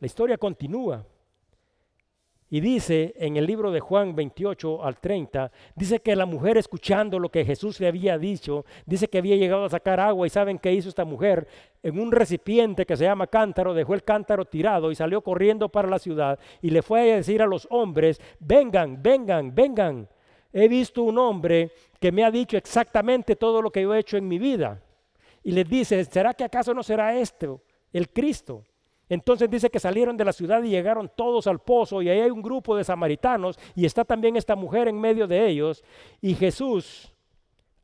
La 0.00 0.06
historia 0.06 0.38
continúa. 0.38 1.04
Y 2.52 2.60
dice 2.60 3.14
en 3.16 3.38
el 3.38 3.46
libro 3.46 3.70
de 3.70 3.80
Juan 3.80 4.14
28 4.14 4.84
al 4.84 4.98
30, 4.98 5.50
dice 5.74 6.00
que 6.00 6.14
la 6.14 6.26
mujer 6.26 6.58
escuchando 6.58 7.18
lo 7.18 7.30
que 7.30 7.46
Jesús 7.46 7.80
le 7.80 7.88
había 7.88 8.18
dicho, 8.18 8.66
dice 8.84 9.08
que 9.08 9.16
había 9.16 9.36
llegado 9.36 9.64
a 9.64 9.70
sacar 9.70 9.98
agua 9.98 10.26
y 10.26 10.30
saben 10.30 10.58
qué 10.58 10.70
hizo 10.70 10.90
esta 10.90 11.06
mujer. 11.06 11.48
En 11.82 11.98
un 11.98 12.12
recipiente 12.12 12.84
que 12.84 12.94
se 12.94 13.04
llama 13.04 13.26
cántaro, 13.26 13.72
dejó 13.72 13.94
el 13.94 14.04
cántaro 14.04 14.44
tirado 14.44 14.92
y 14.92 14.94
salió 14.94 15.22
corriendo 15.22 15.70
para 15.70 15.88
la 15.88 15.98
ciudad 15.98 16.38
y 16.60 16.68
le 16.68 16.82
fue 16.82 17.10
a 17.10 17.16
decir 17.16 17.40
a 17.40 17.46
los 17.46 17.66
hombres, 17.70 18.20
vengan, 18.38 19.02
vengan, 19.02 19.54
vengan. 19.54 20.06
He 20.52 20.68
visto 20.68 21.04
un 21.04 21.16
hombre 21.16 21.70
que 21.98 22.12
me 22.12 22.22
ha 22.22 22.30
dicho 22.30 22.58
exactamente 22.58 23.34
todo 23.34 23.62
lo 23.62 23.70
que 23.72 23.80
yo 23.80 23.94
he 23.94 24.00
hecho 24.00 24.18
en 24.18 24.28
mi 24.28 24.38
vida. 24.38 24.78
Y 25.42 25.52
les 25.52 25.66
dice, 25.66 26.04
¿será 26.04 26.34
que 26.34 26.44
acaso 26.44 26.74
no 26.74 26.82
será 26.82 27.16
esto 27.16 27.62
el 27.94 28.10
Cristo? 28.10 28.62
Entonces 29.12 29.50
dice 29.50 29.68
que 29.68 29.78
salieron 29.78 30.16
de 30.16 30.24
la 30.24 30.32
ciudad 30.32 30.62
y 30.62 30.70
llegaron 30.70 31.10
todos 31.14 31.46
al 31.46 31.58
pozo 31.58 32.00
y 32.00 32.08
ahí 32.08 32.20
hay 32.20 32.30
un 32.30 32.40
grupo 32.40 32.74
de 32.74 32.82
samaritanos 32.82 33.58
y 33.74 33.84
está 33.84 34.06
también 34.06 34.36
esta 34.36 34.56
mujer 34.56 34.88
en 34.88 34.98
medio 34.98 35.26
de 35.26 35.46
ellos 35.46 35.84
y 36.22 36.34
Jesús 36.34 37.12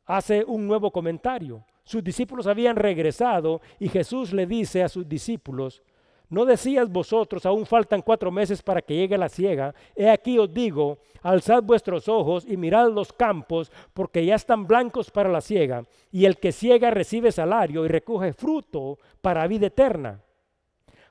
hace 0.07 0.43
un 0.43 0.65
nuevo 0.65 0.89
comentario. 0.89 1.63
Sus 1.83 2.03
discípulos 2.03 2.47
habían 2.47 2.75
regresado 2.75 3.61
y 3.77 3.89
Jesús 3.89 4.33
le 4.33 4.47
dice 4.47 4.81
a 4.81 4.89
sus 4.89 5.07
discípulos, 5.07 5.83
¿no 6.29 6.45
decías 6.45 6.89
vosotros, 6.89 7.45
aún 7.45 7.67
faltan 7.67 8.01
cuatro 8.01 8.31
meses 8.31 8.63
para 8.63 8.81
que 8.81 8.95
llegue 8.95 9.15
la 9.15 9.29
siega? 9.29 9.75
He 9.95 10.09
aquí 10.09 10.39
os 10.39 10.51
digo, 10.51 10.97
alzad 11.21 11.61
vuestros 11.61 12.09
ojos 12.09 12.43
y 12.43 12.57
mirad 12.57 12.89
los 12.89 13.13
campos, 13.13 13.71
porque 13.93 14.25
ya 14.25 14.33
están 14.33 14.65
blancos 14.65 15.11
para 15.11 15.29
la 15.29 15.41
siega, 15.41 15.83
y 16.11 16.25
el 16.25 16.37
que 16.37 16.51
ciega 16.51 16.89
recibe 16.89 17.31
salario 17.31 17.85
y 17.85 17.87
recoge 17.87 18.33
fruto 18.33 18.97
para 19.21 19.45
vida 19.45 19.67
eterna 19.67 20.23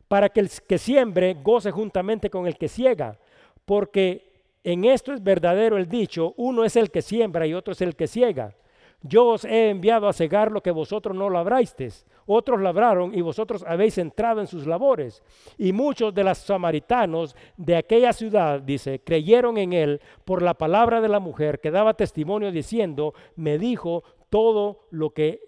para 0.09 0.31
que 0.31 0.41
el 0.41 0.51
que 0.67 0.79
siembre 0.79 1.37
goce 1.43 1.71
juntamente 1.71 2.31
con 2.31 2.47
el 2.47 2.57
que 2.57 2.69
ciega, 2.69 3.19
porque 3.65 4.29
en 4.65 4.85
esto 4.85 5.13
es 5.13 5.23
verdadero 5.23 5.77
el 5.77 5.89
dicho, 5.89 6.35
uno 6.37 6.65
es 6.65 6.77
el 6.77 6.91
que 6.91 7.03
siembra 7.03 7.47
y 7.47 7.55
otro 7.55 7.73
es 7.73 7.81
el 7.83 7.95
que 7.95 8.07
ciega. 8.07 8.55
Yo 9.03 9.27
os 9.29 9.45
he 9.45 9.71
enviado 9.71 10.09
a 10.09 10.13
cegar 10.13 10.51
lo 10.51 10.61
que 10.61 10.73
vosotros 10.73 11.17
no 11.17 11.31
labrasteis. 11.31 12.05
Otros 12.27 12.61
labraron 12.61 13.15
y 13.15 13.21
vosotros 13.21 13.65
habéis 13.67 13.97
entrado 13.97 14.41
en 14.41 14.49
sus 14.49 14.67
labores. 14.67 15.23
Y 15.57 15.73
muchos 15.73 16.13
de 16.13 16.25
los 16.25 16.39
samaritanos 16.39 17.37
de 17.57 17.77
aquella 17.77 18.13
ciudad, 18.13 18.61
dice, 18.61 19.01
creyeron 19.01 19.57
en 19.57 19.73
él 19.73 20.01
por 20.25 20.43
la 20.43 20.55
palabra 20.55 21.01
de 21.01 21.09
la 21.09 21.21
mujer 21.21 21.61
que 21.61 21.71
daba 21.71 21.95
testimonio 21.95 22.51
diciendo, 22.51 23.15
me 23.37 23.57
dijo 23.57 24.03
todo 24.31 24.89
lo 24.91 25.11
que 25.11 25.41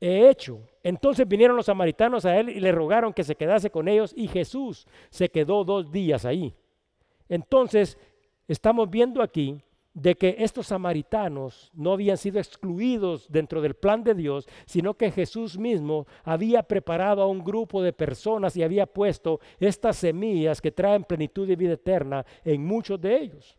he 0.00 0.28
hecho. 0.28 0.60
Entonces 0.82 1.28
vinieron 1.28 1.56
los 1.56 1.66
samaritanos 1.66 2.24
a 2.24 2.38
él 2.38 2.48
y 2.48 2.60
le 2.60 2.72
rogaron 2.72 3.12
que 3.12 3.24
se 3.24 3.36
quedase 3.36 3.70
con 3.70 3.88
ellos 3.88 4.12
y 4.16 4.28
Jesús 4.28 4.86
se 5.10 5.28
quedó 5.28 5.64
dos 5.64 5.90
días 5.92 6.24
ahí. 6.24 6.54
Entonces 7.28 7.98
estamos 8.48 8.90
viendo 8.90 9.22
aquí 9.22 9.62
de 9.94 10.16
que 10.16 10.36
estos 10.38 10.68
samaritanos 10.68 11.70
no 11.74 11.92
habían 11.92 12.16
sido 12.16 12.38
excluidos 12.38 13.26
dentro 13.30 13.60
del 13.60 13.74
plan 13.74 14.02
de 14.02 14.14
Dios, 14.14 14.48
sino 14.64 14.94
que 14.94 15.10
Jesús 15.10 15.58
mismo 15.58 16.06
había 16.24 16.62
preparado 16.62 17.22
a 17.22 17.26
un 17.26 17.44
grupo 17.44 17.82
de 17.82 17.92
personas 17.92 18.56
y 18.56 18.62
había 18.62 18.86
puesto 18.86 19.40
estas 19.60 19.96
semillas 19.96 20.60
que 20.60 20.72
traen 20.72 21.04
plenitud 21.04 21.48
y 21.48 21.56
vida 21.56 21.74
eterna 21.74 22.24
en 22.44 22.64
muchos 22.64 23.00
de 23.00 23.16
ellos. 23.16 23.58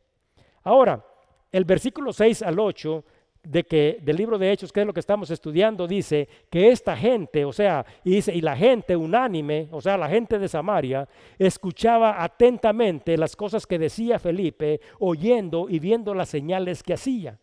Ahora, 0.64 1.06
el 1.52 1.66
versículo 1.66 2.12
6 2.12 2.42
al 2.42 2.60
8 2.60 3.06
de 3.44 3.66
que 3.66 4.00
del 4.02 4.16
libro 4.16 4.38
de 4.38 4.52
Hechos, 4.52 4.72
que 4.72 4.80
es 4.80 4.88
lo 4.88 4.94
que 4.94 5.02
estamos 5.02 5.30
estudiando, 5.30 5.86
dice 5.86 6.30
que 6.50 6.70
esta 6.70 6.96
gente, 6.96 7.44
o 7.44 7.52
sea, 7.52 7.86
y 8.04 8.12
dice, 8.12 8.34
y 8.34 8.42
la 8.42 8.56
gente 8.56 8.96
unánime, 8.96 9.68
o 9.72 9.82
sea, 9.82 9.98
la 9.98 10.08
gente 10.08 10.40
de 10.40 10.48
Samaria, 10.48 11.08
escuchaba 11.38 12.24
atentamente 12.24 13.18
las 13.18 13.36
cosas 13.36 13.68
que 13.68 13.78
decía 13.78 14.18
Felipe, 14.18 14.80
oyendo 15.00 15.68
y 15.70 15.80
viendo 15.80 16.14
las 16.14 16.30
señales 16.30 16.82
que 16.82 16.94
hacía. 16.94 17.38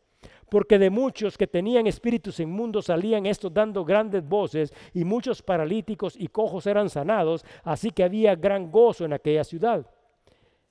Porque 0.48 0.78
de 0.78 0.90
muchos 0.90 1.38
que 1.38 1.46
tenían 1.46 1.86
espíritus 1.86 2.40
inmundos 2.40 2.86
salían 2.86 3.26
estos 3.26 3.52
dando 3.52 3.84
grandes 3.84 4.26
voces, 4.26 4.72
y 4.94 5.04
muchos 5.04 5.42
paralíticos 5.42 6.16
y 6.18 6.28
cojos 6.28 6.66
eran 6.66 6.88
sanados, 6.88 7.44
así 7.62 7.90
que 7.90 8.04
había 8.04 8.34
gran 8.34 8.70
gozo 8.70 9.04
en 9.04 9.12
aquella 9.12 9.44
ciudad. 9.44 9.86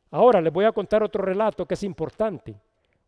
Ahora 0.10 0.42
les 0.42 0.52
voy 0.52 0.66
a 0.66 0.72
contar 0.72 1.04
otro 1.04 1.24
relato 1.24 1.68
que 1.68 1.76
es 1.76 1.84
importante 1.84 2.58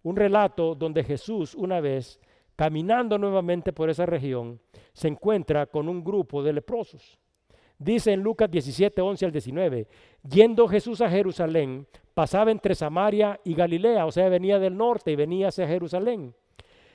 un 0.04 0.16
relato 0.16 0.76
donde 0.76 1.04
Jesús 1.04 1.56
una 1.56 1.80
vez, 1.80 2.20
caminando 2.56 3.18
nuevamente 3.18 3.74
por 3.74 3.90
esa 3.90 4.06
región, 4.06 4.60
se 4.94 5.08
encuentra 5.08 5.66
con 5.66 5.88
un 5.90 6.04
grupo 6.04 6.44
de 6.44 6.54
leprosos. 6.54 7.20
Dice 7.78 8.14
en 8.14 8.22
Lucas 8.22 8.52
17, 8.52 9.02
11 9.02 9.26
al 9.26 9.32
19, 9.32 9.88
yendo 10.30 10.68
Jesús 10.68 11.02
a 11.02 11.10
Jerusalén, 11.10 11.88
pasaba 12.14 12.52
entre 12.52 12.76
Samaria 12.76 13.40
y 13.44 13.56
Galilea, 13.56 14.06
o 14.06 14.12
sea, 14.12 14.30
venía 14.30 14.60
del 14.60 14.78
norte 14.78 15.12
y 15.12 15.16
venía 15.16 15.48
hacia 15.48 15.68
Jerusalén. 15.68 16.36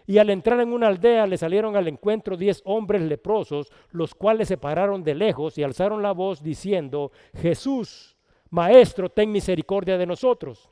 Y 0.06 0.18
al 0.18 0.30
entrar 0.30 0.60
en 0.60 0.72
una 0.72 0.86
aldea 0.86 1.26
le 1.26 1.36
salieron 1.36 1.74
al 1.74 1.88
encuentro 1.88 2.36
diez 2.36 2.62
hombres 2.64 3.02
leprosos, 3.02 3.72
los 3.90 4.14
cuales 4.14 4.46
se 4.46 4.56
pararon 4.56 5.02
de 5.02 5.16
lejos 5.16 5.58
y 5.58 5.64
alzaron 5.64 6.02
la 6.02 6.12
voz 6.12 6.40
diciendo, 6.40 7.10
Jesús, 7.34 8.16
Maestro, 8.50 9.08
ten 9.08 9.32
misericordia 9.32 9.98
de 9.98 10.06
nosotros. 10.06 10.70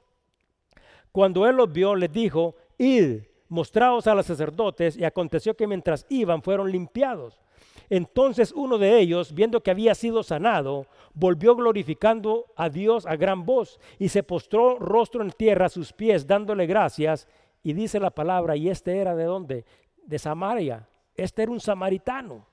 Cuando 1.15 1.47
él 1.47 1.55
los 1.55 1.73
vio, 1.73 1.95
les 1.95 2.11
dijo, 2.11 2.57
id, 2.77 3.21
mostraos 3.49 4.09
a 4.09 4.17
los 4.17 4.27
sacerdotes, 4.27 4.97
y 4.97 5.05
aconteció 5.05 5.55
que 5.55 5.69
mientras 5.69 6.07
iban 6.09 6.43
fueron 6.43 6.73
limpiados. 6.73 7.41
Entonces 7.89 8.51
uno 8.51 8.79
de 8.79 8.99
ellos, 8.99 9.33
viendo 9.33 9.63
que 9.63 9.71
había 9.71 9.95
sido 9.95 10.25
sanado, 10.25 10.89
volvió 11.13 11.55
glorificando 11.55 12.47
a 12.57 12.69
Dios 12.69 13.07
a 13.07 13.15
gran 13.15 13.47
voz 13.47 13.79
y 14.01 14.09
se 14.09 14.25
postró 14.25 14.81
rostro 14.81 15.23
en 15.23 15.31
tierra 15.31 15.67
a 15.67 15.69
sus 15.69 15.93
pies, 15.93 16.27
dándole 16.27 16.67
gracias. 16.67 17.29
Y 17.63 17.75
dice 17.75 18.01
la 18.01 18.11
palabra, 18.11 18.57
y 18.57 18.69
este 18.69 18.99
era 18.99 19.15
de 19.15 19.23
dónde? 19.23 19.65
De 20.05 20.19
Samaria. 20.19 20.89
Este 21.15 21.45
era 21.45 21.53
un 21.53 21.61
samaritano. 21.61 22.45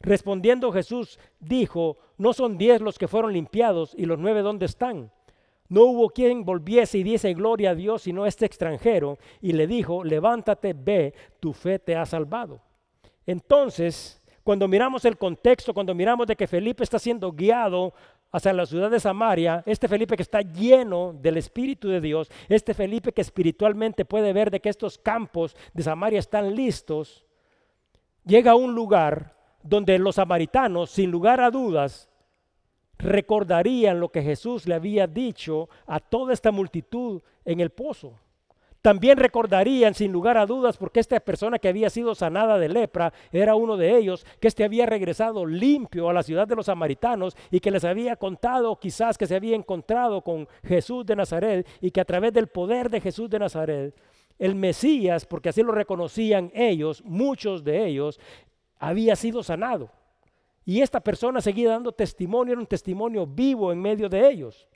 Respondiendo 0.00 0.70
Jesús, 0.70 1.18
dijo, 1.40 1.96
no 2.16 2.32
son 2.32 2.58
diez 2.58 2.80
los 2.80 2.96
que 2.96 3.08
fueron 3.08 3.32
limpiados 3.32 3.92
y 3.98 4.06
los 4.06 4.20
nueve 4.20 4.42
dónde 4.42 4.66
están. 4.66 5.10
No 5.74 5.84
hubo 5.84 6.10
quien 6.10 6.44
volviese 6.44 6.98
y 6.98 7.02
diese 7.02 7.34
gloria 7.34 7.70
a 7.70 7.74
Dios 7.74 8.02
sino 8.02 8.26
este 8.26 8.46
extranjero. 8.46 9.18
Y 9.40 9.52
le 9.52 9.66
dijo, 9.66 10.04
levántate, 10.04 10.72
ve, 10.72 11.14
tu 11.40 11.52
fe 11.52 11.78
te 11.78 11.96
ha 11.96 12.06
salvado. 12.06 12.60
Entonces 13.26 14.22
cuando 14.44 14.68
miramos 14.68 15.06
el 15.06 15.16
contexto, 15.16 15.72
cuando 15.72 15.94
miramos 15.94 16.26
de 16.26 16.36
que 16.36 16.46
Felipe 16.46 16.84
está 16.84 16.98
siendo 16.98 17.32
guiado 17.32 17.94
hacia 18.30 18.52
la 18.52 18.66
ciudad 18.66 18.90
de 18.90 19.00
Samaria, 19.00 19.62
este 19.64 19.88
Felipe 19.88 20.16
que 20.16 20.22
está 20.22 20.42
lleno 20.42 21.14
del 21.14 21.38
Espíritu 21.38 21.88
de 21.88 22.02
Dios, 22.02 22.30
este 22.50 22.74
Felipe 22.74 23.12
que 23.12 23.22
espiritualmente 23.22 24.04
puede 24.04 24.34
ver 24.34 24.50
de 24.50 24.60
que 24.60 24.68
estos 24.68 24.98
campos 24.98 25.56
de 25.72 25.82
Samaria 25.82 26.18
están 26.18 26.54
listos, 26.54 27.24
llega 28.26 28.50
a 28.50 28.56
un 28.56 28.74
lugar 28.74 29.34
donde 29.62 29.98
los 29.98 30.16
samaritanos, 30.16 30.90
sin 30.90 31.10
lugar 31.10 31.40
a 31.40 31.50
dudas, 31.50 32.10
recordarían 32.98 34.00
lo 34.00 34.10
que 34.10 34.22
Jesús 34.22 34.66
le 34.66 34.74
había 34.74 35.06
dicho 35.06 35.68
a 35.86 36.00
toda 36.00 36.32
esta 36.32 36.52
multitud 36.52 37.22
en 37.44 37.60
el 37.60 37.70
pozo. 37.70 38.18
También 38.84 39.16
recordarían 39.16 39.94
sin 39.94 40.12
lugar 40.12 40.36
a 40.36 40.44
dudas, 40.44 40.76
porque 40.76 41.00
esta 41.00 41.18
persona 41.18 41.58
que 41.58 41.68
había 41.68 41.88
sido 41.88 42.14
sanada 42.14 42.58
de 42.58 42.68
lepra 42.68 43.14
era 43.32 43.54
uno 43.54 43.78
de 43.78 43.96
ellos, 43.96 44.26
que 44.40 44.48
este 44.48 44.62
había 44.62 44.84
regresado 44.84 45.46
limpio 45.46 46.10
a 46.10 46.12
la 46.12 46.22
ciudad 46.22 46.46
de 46.46 46.54
los 46.54 46.66
samaritanos 46.66 47.34
y 47.50 47.60
que 47.60 47.70
les 47.70 47.84
había 47.84 48.16
contado 48.16 48.78
quizás 48.78 49.16
que 49.16 49.26
se 49.26 49.36
había 49.36 49.56
encontrado 49.56 50.20
con 50.20 50.46
Jesús 50.62 51.06
de 51.06 51.16
Nazaret 51.16 51.66
y 51.80 51.92
que 51.92 52.02
a 52.02 52.04
través 52.04 52.34
del 52.34 52.48
poder 52.48 52.90
de 52.90 53.00
Jesús 53.00 53.30
de 53.30 53.38
Nazaret, 53.38 53.94
el 54.38 54.54
Mesías, 54.54 55.24
porque 55.24 55.48
así 55.48 55.62
lo 55.62 55.72
reconocían 55.72 56.52
ellos, 56.54 57.02
muchos 57.06 57.64
de 57.64 57.86
ellos, 57.86 58.20
había 58.78 59.16
sido 59.16 59.42
sanado. 59.42 59.88
Y 60.64 60.80
esta 60.80 61.00
persona 61.00 61.40
seguía 61.40 61.70
dando 61.70 61.92
testimonio, 61.92 62.52
era 62.52 62.60
un 62.60 62.66
testimonio 62.66 63.26
vivo 63.26 63.72
en 63.72 63.80
medio 63.80 64.08
de 64.08 64.28
ellos. 64.28 64.66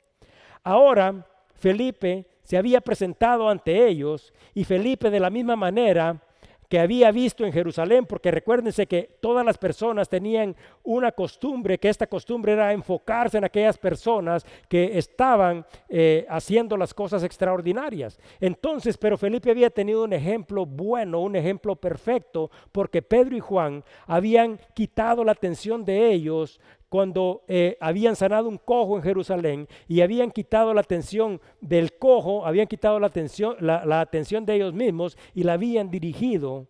Ahora, 0.63 1.25
Felipe 1.55 2.27
se 2.43 2.57
había 2.57 2.81
presentado 2.81 3.49
ante 3.49 3.87
ellos 3.87 4.33
y 4.53 4.63
Felipe 4.63 5.09
de 5.09 5.19
la 5.19 5.29
misma 5.29 5.55
manera 5.55 6.21
que 6.69 6.79
había 6.79 7.11
visto 7.11 7.43
en 7.43 7.51
Jerusalén, 7.51 8.05
porque 8.05 8.29
recuérdense 8.29 8.85
que 8.85 9.17
todas 9.19 9.43
las 9.43 9.57
personas 9.57 10.07
tenían 10.07 10.55
una 10.83 11.11
costumbre, 11.11 11.79
que 11.79 11.89
esta 11.89 12.05
costumbre 12.05 12.53
era 12.53 12.71
enfocarse 12.71 13.39
en 13.39 13.43
aquellas 13.43 13.77
personas 13.77 14.45
que 14.67 14.97
estaban 14.97 15.65
eh, 15.89 16.27
haciendo 16.29 16.77
las 16.77 16.93
cosas 16.93 17.23
extraordinarias. 17.23 18.19
Entonces, 18.39 18.97
pero 18.97 19.17
Felipe 19.17 19.49
había 19.49 19.71
tenido 19.71 20.03
un 20.03 20.13
ejemplo 20.13 20.65
bueno, 20.65 21.21
un 21.21 21.35
ejemplo 21.35 21.75
perfecto, 21.75 22.51
porque 22.71 23.01
Pedro 23.01 23.35
y 23.35 23.39
Juan 23.39 23.83
habían 24.05 24.59
quitado 24.75 25.23
la 25.23 25.31
atención 25.31 25.83
de 25.83 26.11
ellos 26.11 26.59
cuando 26.89 27.43
eh, 27.47 27.77
habían 27.79 28.15
sanado 28.15 28.49
un 28.49 28.57
cojo 28.57 28.97
en 28.97 29.03
Jerusalén 29.03 29.67
y 29.87 30.01
habían 30.01 30.31
quitado 30.31 30.73
la 30.73 30.81
atención 30.81 31.39
del 31.61 31.93
cojo, 31.93 32.45
habían 32.45 32.67
quitado 32.67 32.99
la 32.99 33.07
atención, 33.07 33.55
la, 33.59 34.01
atención 34.01 34.45
de 34.45 34.55
ellos 34.55 34.73
mismos 34.73 35.17
y 35.35 35.43
la 35.43 35.53
habían 35.53 35.91
dirigido 35.91 36.67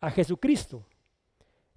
a 0.00 0.10
Jesucristo. 0.10 0.84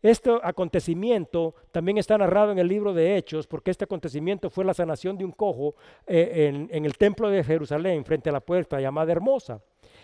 Este 0.01 0.32
acontecimiento 0.41 1.55
también 1.72 1.97
está 1.97 2.18
narrado 2.18 2.51
en 2.51 2.59
el 2.59 2.68
libro 2.68 2.93
de 2.93 3.16
Hechos, 3.16 3.47
porque 3.47 3.72
este 3.72 3.86
acontecimiento 3.86 4.49
fue 4.49 4.66
la 4.66 4.74
sanación 4.74 5.18
de 5.18 5.24
un 5.24 5.32
cojo 5.32 5.76
eh, 6.05 6.49
en, 6.49 6.68
en, 6.72 6.84
el 6.84 6.97
templo 6.97 7.30
de 7.30 7.41
Jerusalén, 7.41 8.03
frente 8.03 8.30
a 8.30 8.34
la 8.34 8.41
puerta 8.41 8.82
llamada 8.82 9.14
Hermosa. 9.14 9.61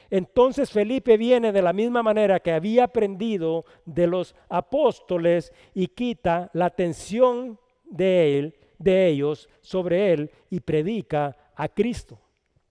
Entonces 0.10 0.72
Felipe 0.72 1.18
viene 1.18 1.52
de 1.52 1.62
la 1.62 1.74
misma 1.74 2.02
manera 2.02 2.40
que 2.40 2.52
había 2.52 2.86
aprendido 2.86 3.66
de 3.86 4.08
los 4.08 4.36
apóstoles 4.50 5.54
y 5.74 5.88
quita 5.88 6.50
la 6.54 6.66
atención 6.66 7.60
de 7.86 8.40
él, 8.40 8.56
de 8.78 9.08
ellos 9.08 9.50
sobre 9.62 10.14
él 10.14 10.32
y 10.50 10.62
predica 10.62 11.36
a 11.56 11.68
Cristo. 11.68 12.20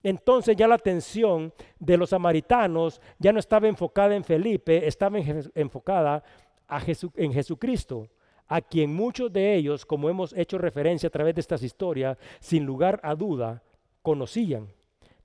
Entonces 0.01 0.55
ya 0.55 0.67
la 0.67 0.75
atención 0.75 1.53
de 1.77 1.97
los 1.97 2.09
samaritanos 2.09 3.01
ya 3.17 3.31
no 3.31 3.39
estaba 3.39 3.67
enfocada 3.67 4.15
en 4.15 4.23
Felipe, 4.23 4.87
estaba 4.87 5.19
enfocada 5.55 6.23
en 7.15 7.33
Jesucristo, 7.33 8.07
a 8.47 8.61
quien 8.61 8.93
muchos 8.93 9.31
de 9.31 9.55
ellos, 9.55 9.85
como 9.85 10.09
hemos 10.09 10.33
hecho 10.33 10.57
referencia 10.57 11.07
a 11.07 11.11
través 11.11 11.35
de 11.35 11.41
estas 11.41 11.63
historias, 11.63 12.17
sin 12.39 12.65
lugar 12.65 12.99
a 13.03 13.13
duda, 13.13 13.61
conocían. 14.01 14.67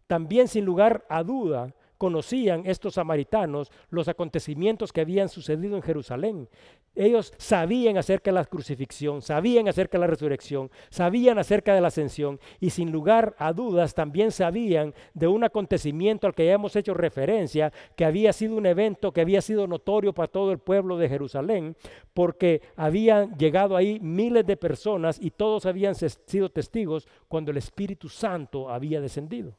También 0.07 0.49
sin 0.49 0.65
lugar 0.65 1.07
a 1.09 1.23
duda, 1.23 1.75
conocían 1.99 2.63
estos 2.67 2.95
samaritanos 2.95 3.71
los 3.91 4.09
acontecimientos 4.09 4.93
que 4.93 5.01
habían 5.01 5.29
sucedido 5.29 5.77
en 5.77 5.83
Jerusalén. 5.83 6.49
Ellos 6.97 7.33
sabían 7.39 7.97
acerca 7.97 8.31
de 8.31 8.37
la 8.37 8.45
crucifixión, 8.45 9.21
sabían 9.21 9.67
acerca 9.67 9.99
de 9.99 10.03
la 10.03 10.07
resurrección, 10.07 10.71
sabían 10.91 11.39
acerca 11.39 11.75
de 11.75 11.81
la 11.81 11.89
ascensión 11.89 12.39
y 12.61 12.71
sin 12.71 12.93
lugar 12.93 13.35
a 13.39 13.53
dudas 13.53 13.95
también 13.95 14.31
sabían 14.31 14.95
de 15.13 15.27
un 15.27 15.43
acontecimiento 15.43 16.29
al 16.29 16.35
que 16.35 16.47
ya 16.47 16.53
hemos 16.53 16.77
hecho 16.77 16.95
referencia, 16.95 17.73
que 17.97 18.05
había 18.05 18.33
sido 18.33 18.57
un 18.57 18.67
evento 18.67 19.13
que 19.13 19.23
había 19.23 19.43
sido 19.43 19.67
notorio 19.67 20.13
para 20.13 20.29
todo 20.29 20.53
el 20.53 20.59
pueblo 20.59 20.97
de 20.97 21.09
Jerusalén, 21.09 21.77
porque 22.13 22.63
habían 22.77 23.37
llegado 23.37 23.77
ahí 23.77 23.99
miles 24.01 24.47
de 24.47 24.57
personas 24.57 25.19
y 25.21 25.33
todos 25.33 25.67
habían 25.67 25.97
sido 25.97 26.49
testigos 26.49 27.09
cuando 27.27 27.51
el 27.51 27.57
Espíritu 27.57 28.09
Santo 28.09 28.71
había 28.71 29.01
descendido. 29.01 29.57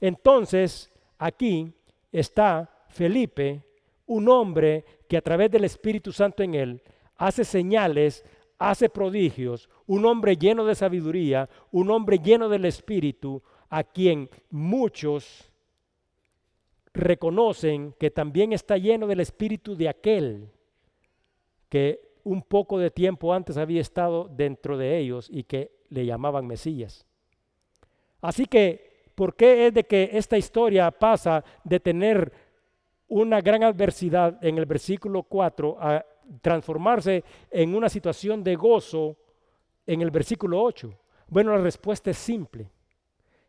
Entonces, 0.00 0.89
Aquí 1.22 1.70
está 2.10 2.86
Felipe, 2.88 3.62
un 4.06 4.26
hombre 4.30 4.86
que 5.06 5.18
a 5.18 5.20
través 5.20 5.50
del 5.50 5.64
Espíritu 5.64 6.12
Santo 6.12 6.42
en 6.42 6.54
él 6.54 6.82
hace 7.16 7.44
señales, 7.44 8.24
hace 8.58 8.88
prodigios, 8.88 9.68
un 9.86 10.06
hombre 10.06 10.36
lleno 10.36 10.64
de 10.64 10.74
sabiduría, 10.74 11.46
un 11.72 11.90
hombre 11.90 12.20
lleno 12.20 12.48
del 12.48 12.64
Espíritu, 12.64 13.42
a 13.68 13.84
quien 13.84 14.30
muchos 14.48 15.52
reconocen 16.94 17.94
que 18.00 18.10
también 18.10 18.54
está 18.54 18.78
lleno 18.78 19.06
del 19.06 19.20
Espíritu 19.20 19.76
de 19.76 19.90
aquel 19.90 20.48
que 21.68 22.00
un 22.24 22.40
poco 22.40 22.78
de 22.78 22.90
tiempo 22.90 23.34
antes 23.34 23.58
había 23.58 23.82
estado 23.82 24.26
dentro 24.26 24.78
de 24.78 24.96
ellos 24.96 25.28
y 25.30 25.44
que 25.44 25.70
le 25.90 26.06
llamaban 26.06 26.46
Mesías. 26.46 27.04
Así 28.22 28.46
que 28.46 28.89
¿Por 29.20 29.36
qué 29.36 29.66
es 29.66 29.74
de 29.74 29.84
que 29.84 30.08
esta 30.14 30.38
historia 30.38 30.90
pasa 30.90 31.44
de 31.62 31.78
tener 31.78 32.32
una 33.06 33.42
gran 33.42 33.62
adversidad 33.62 34.42
en 34.42 34.56
el 34.56 34.64
versículo 34.64 35.24
4 35.24 35.76
a 35.78 36.06
transformarse 36.40 37.22
en 37.50 37.74
una 37.74 37.90
situación 37.90 38.42
de 38.42 38.56
gozo 38.56 39.18
en 39.86 40.00
el 40.00 40.10
versículo 40.10 40.62
8? 40.62 40.90
Bueno, 41.28 41.54
la 41.54 41.62
respuesta 41.62 42.10
es 42.10 42.16
simple. 42.16 42.70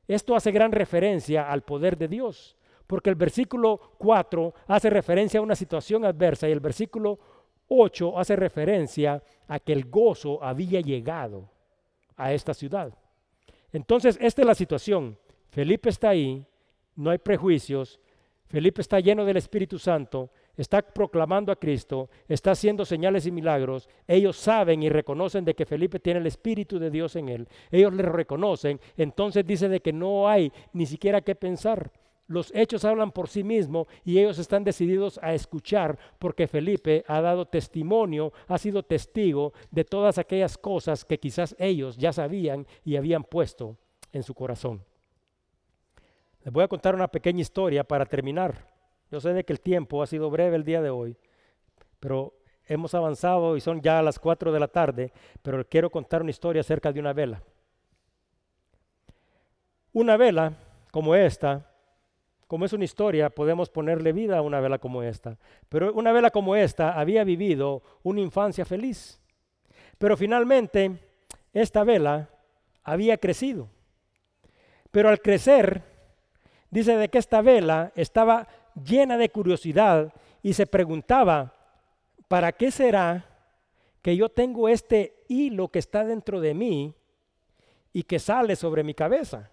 Esto 0.05 0.36
hace 0.36 0.51
gran 0.51 0.74
referencia 0.74 1.49
al 1.49 1.61
poder 1.61 1.97
de 1.97 2.09
Dios, 2.09 2.57
porque 2.86 3.09
el 3.09 3.15
versículo 3.15 3.93
4 3.97 4.53
hace 4.67 4.89
referencia 4.89 5.39
a 5.39 5.43
una 5.43 5.55
situación 5.55 6.03
adversa 6.03 6.49
y 6.49 6.51
el 6.51 6.59
versículo 6.59 7.17
8 7.69 8.19
hace 8.19 8.36
referencia 8.36 9.24
a 9.47 9.57
que 9.57 9.72
el 9.72 9.89
gozo 9.89 10.43
había 10.43 10.82
llegado 10.82 11.49
a 12.17 12.34
esta 12.34 12.53
ciudad. 12.53 12.93
Entonces, 13.72 14.17
esta 14.19 14.41
es 14.41 14.45
la 14.45 14.55
situación. 14.55 15.17
Felipe 15.52 15.89
está 15.89 16.10
ahí, 16.10 16.45
no 16.95 17.10
hay 17.10 17.18
prejuicios, 17.18 17.99
Felipe 18.47 18.82
está 18.82 18.99
lleno 18.99 19.24
del 19.24 19.38
Espíritu 19.38 19.78
Santo, 19.80 20.30
está 20.58 20.82
proclamando 20.82 21.52
a 21.52 21.56
Cristo, 21.56 22.10
está 22.28 22.52
haciendo 22.52 22.84
señales 22.84 23.26
y 23.26 23.32
milagros. 23.32 23.88
Ellos 24.08 24.36
saben 24.36 24.84
y 24.84 24.89
reconocen 24.89 25.45
de 25.45 25.56
que 25.56 25.66
Felipe 25.66 25.99
tiene 25.99 26.20
el 26.20 26.28
Espíritu 26.28 26.78
de 26.78 26.89
Dios 26.89 27.16
en 27.16 27.30
él. 27.30 27.47
Ellos 27.72 27.93
le 27.93 28.04
reconocen. 28.04 28.80
Entonces 28.97 29.45
dice 29.45 29.70
de 29.70 29.80
que 29.80 29.93
no 29.93 30.28
hay 30.28 30.52
ni 30.74 30.86
siquiera 30.86 31.22
qué 31.22 31.34
pensar. 31.34 31.91
Los 32.28 32.52
hechos 32.54 32.84
hablan 32.84 33.12
por 33.12 33.30
sí 33.30 33.43
mismos 33.43 33.88
y 34.04 34.20
ellos 34.20 34.38
están 34.38 34.66
decididos 34.66 35.18
a 35.22 35.34
escuchar 35.34 35.97
porque 36.20 36.47
Felipe 36.47 37.04
ha 37.08 37.22
dado 37.22 37.45
testimonio, 37.45 38.34
ha 38.47 38.58
sido 38.58 38.84
testigo 38.84 39.54
de 39.70 39.84
todas 39.86 40.18
aquellas 40.18 40.58
cosas 40.58 41.04
que 41.06 41.20
quizás 41.20 41.56
ellos 41.58 41.97
ya 41.97 42.14
sabían 42.14 42.68
y 42.84 42.95
habían 42.95 43.24
puesto 43.24 43.78
en 44.14 44.24
su 44.24 44.34
corazón. 44.34 44.82
Les 46.43 46.51
voy 46.51 46.63
a 46.63 46.67
contar 46.67 46.95
una 46.95 47.07
pequeña 47.07 47.41
historia 47.41 47.83
para 47.83 48.05
terminar 48.05 48.67
Yo 49.11 49.19
sé 49.19 49.33
de 49.33 49.43
que 49.43 49.53
el 49.53 49.61
tiempo 49.61 50.01
ha 50.01 50.07
sido 50.07 50.29
breve 50.29 50.55
el 50.55 50.63
día 50.63 50.81
de 50.81 50.89
hoy, 50.89 51.17
pero 51.99 52.33
hemos 52.65 52.95
avanzado 52.95 53.57
y 53.57 53.61
son 53.61 53.81
ya 53.81 54.01
las 54.01 54.17
4 54.17 54.51
de 54.51 54.59
la 54.59 54.69
tarde, 54.69 55.11
pero 55.41 55.67
quiero 55.67 55.89
contar 55.89 56.21
una 56.21 56.31
historia 56.31 56.61
acerca 56.61 56.91
de 56.91 56.99
una 56.99 57.11
vela. 57.11 57.43
Una 59.93 60.15
vela 60.15 60.53
como 60.91 61.13
esta, 61.15 61.69
como 62.47 62.65
es 62.65 62.73
una 62.73 62.85
historia, 62.85 63.29
podemos 63.29 63.69
ponerle 63.69 64.13
vida 64.13 64.37
a 64.37 64.41
una 64.41 64.61
vela 64.61 64.77
como 64.77 65.03
esta. 65.03 65.37
Pero 65.67 65.93
una 65.93 66.13
vela 66.13 66.31
como 66.31 66.55
esta 66.55 66.97
había 66.97 67.25
vivido 67.25 67.83
una 68.03 68.21
infancia 68.21 68.63
feliz. 68.63 69.21
Pero 69.97 70.15
finalmente 70.15 70.91
esta 71.53 71.83
vela 71.83 72.29
había 72.83 73.17
crecido. 73.17 73.69
Pero 74.91 75.09
al 75.09 75.21
crecer, 75.21 75.90
dice 76.72 76.97
de 76.97 77.09
que 77.09 77.19
esta 77.19 77.41
vela 77.41 77.91
estaba 77.95 78.47
llena 78.84 79.17
de 79.17 79.30
curiosidad 79.30 80.13
y 80.41 80.53
se 80.53 80.65
preguntaba, 80.65 81.53
¿para 82.28 82.51
qué 82.53 82.72
será 82.72 83.26
que 84.01 84.15
yo 84.15 84.30
tengo 84.30 84.67
este 84.69 85.24
hilo 85.28 85.67
que 85.67 85.80
está 85.80 86.03
dentro 86.03 86.41
de 86.41 86.53
mí 86.53 86.95
y 87.93 88.03
que 88.03 88.17
sale 88.17 88.55
sobre 88.55 88.84
mi 88.84 88.93
cabeza? 88.93 89.51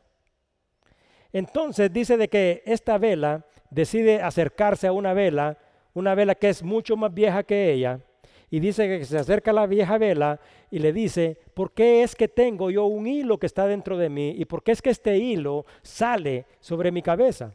Entonces 1.32 1.92
dice 1.92 2.16
de 2.16 2.28
que 2.28 2.62
esta 2.64 2.96
vela 2.96 3.44
decide 3.70 4.22
acercarse 4.22 4.86
a 4.86 4.92
una 4.92 5.12
vela, 5.12 5.58
una 5.92 6.14
vela 6.14 6.34
que 6.34 6.48
es 6.48 6.62
mucho 6.62 6.96
más 6.96 7.12
vieja 7.12 7.42
que 7.42 7.72
ella, 7.72 8.00
y 8.50 8.60
dice 8.60 8.88
que 8.88 9.04
se 9.04 9.18
acerca 9.18 9.52
la 9.52 9.66
vieja 9.66 9.98
vela 9.98 10.40
y 10.70 10.78
le 10.78 10.92
dice, 10.92 11.38
¿por 11.54 11.72
qué 11.72 12.02
es 12.02 12.16
que 12.16 12.28
tengo 12.28 12.70
yo 12.70 12.86
un 12.86 13.06
hilo 13.06 13.38
que 13.38 13.46
está 13.46 13.66
dentro 13.66 13.98
de 13.98 14.08
mí? 14.08 14.34
¿Y 14.36 14.46
por 14.46 14.62
qué 14.62 14.72
es 14.72 14.80
que 14.80 14.90
este 14.90 15.18
hilo 15.18 15.66
sale 15.82 16.46
sobre 16.60 16.90
mi 16.90 17.02
cabeza? 17.02 17.54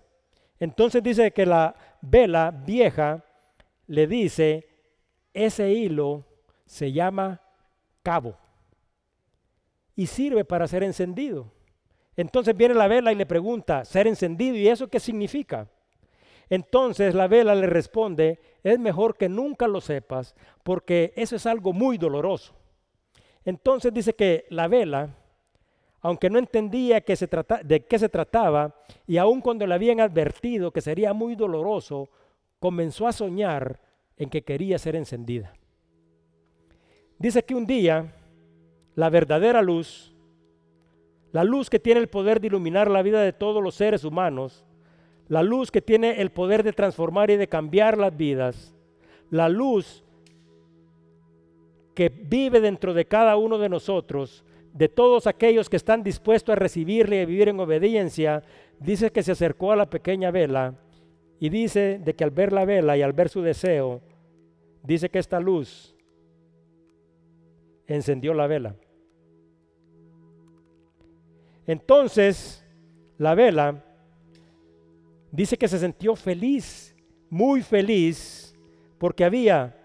Entonces 0.59 1.01
dice 1.01 1.31
que 1.31 1.45
la 1.45 1.75
vela 2.01 2.51
vieja 2.51 3.23
le 3.87 4.05
dice, 4.07 4.67
ese 5.33 5.71
hilo 5.71 6.25
se 6.65 6.91
llama 6.91 7.41
cabo 8.03 8.37
y 9.95 10.05
sirve 10.05 10.45
para 10.45 10.67
ser 10.67 10.83
encendido. 10.83 11.51
Entonces 12.15 12.55
viene 12.55 12.75
la 12.75 12.87
vela 12.87 13.11
y 13.11 13.15
le 13.15 13.25
pregunta, 13.25 13.83
ser 13.83 14.05
encendido, 14.05 14.55
¿y 14.55 14.67
eso 14.67 14.87
qué 14.87 14.99
significa? 14.99 15.67
Entonces 16.49 17.15
la 17.15 17.27
vela 17.27 17.55
le 17.55 17.65
responde, 17.65 18.39
es 18.63 18.79
mejor 18.79 19.17
que 19.17 19.29
nunca 19.29 19.67
lo 19.67 19.81
sepas 19.81 20.35
porque 20.63 21.13
eso 21.15 21.35
es 21.35 21.45
algo 21.45 21.73
muy 21.73 21.97
doloroso. 21.97 22.53
Entonces 23.45 23.93
dice 23.93 24.15
que 24.15 24.45
la 24.49 24.67
vela, 24.67 25.15
aunque 26.01 26.29
no 26.29 26.39
entendía 26.39 27.03
de 27.63 27.85
qué 27.85 27.99
se 27.99 28.09
trataba 28.09 28.75
y 29.05 29.17
aun 29.17 29.41
cuando 29.41 29.67
le 29.67 29.73
habían 29.75 29.99
advertido 29.99 30.71
que 30.71 30.81
sería 30.81 31.13
muy 31.13 31.35
doloroso, 31.35 32.09
comenzó 32.59 33.07
a 33.07 33.11
soñar 33.11 33.81
en 34.15 34.29
que 34.29 34.43
quería 34.43 34.79
ser 34.79 34.95
encendida. 34.95 35.53
Dice 37.19 37.43
que 37.43 37.55
un 37.55 37.65
día 37.65 38.13
la 38.95 39.09
verdadera 39.09 39.61
luz, 39.61 40.15
la 41.31 41.43
luz 41.43 41.69
que 41.69 41.79
tiene 41.79 41.99
el 41.99 42.09
poder 42.09 42.39
de 42.39 42.47
iluminar 42.47 42.89
la 42.89 43.01
vida 43.01 43.21
de 43.21 43.33
todos 43.33 43.61
los 43.61 43.75
seres 43.75 44.03
humanos, 44.03 44.65
la 45.33 45.41
luz 45.41 45.71
que 45.71 45.81
tiene 45.81 46.21
el 46.21 46.29
poder 46.29 46.61
de 46.61 46.73
transformar 46.73 47.31
y 47.31 47.37
de 47.37 47.47
cambiar 47.47 47.97
las 47.97 48.15
vidas, 48.15 48.75
la 49.31 49.49
luz 49.49 50.03
que 51.95 52.09
vive 52.09 52.61
dentro 52.61 52.93
de 52.93 53.05
cada 53.05 53.35
uno 53.35 53.57
de 53.57 53.67
nosotros, 53.67 54.45
de 54.73 54.89
todos 54.89 55.25
aquellos 55.25 55.71
que 55.71 55.77
están 55.77 56.03
dispuestos 56.03 56.53
a 56.53 56.59
recibirle 56.59 57.15
y 57.15 57.19
a 57.21 57.25
vivir 57.25 57.49
en 57.49 57.59
obediencia, 57.59 58.43
dice 58.79 59.11
que 59.11 59.23
se 59.23 59.31
acercó 59.31 59.71
a 59.71 59.75
la 59.75 59.89
pequeña 59.89 60.29
vela 60.29 60.75
y 61.39 61.49
dice 61.49 61.99
de 62.03 62.13
que 62.13 62.23
al 62.23 62.29
ver 62.29 62.53
la 62.53 62.65
vela 62.65 62.95
y 62.95 63.01
al 63.01 63.13
ver 63.13 63.29
su 63.29 63.41
deseo, 63.41 64.01
dice 64.83 65.09
que 65.09 65.17
esta 65.17 65.39
luz 65.39 65.95
encendió 67.87 68.35
la 68.35 68.45
vela. 68.45 68.75
Entonces, 71.65 72.63
la 73.17 73.33
vela 73.33 73.83
dice 75.33 75.57
que 75.57 75.67
se 75.67 75.79
sintió 75.79 76.15
feliz, 76.15 76.95
muy 77.29 77.63
feliz, 77.63 78.55
porque 78.99 79.25
había 79.25 79.75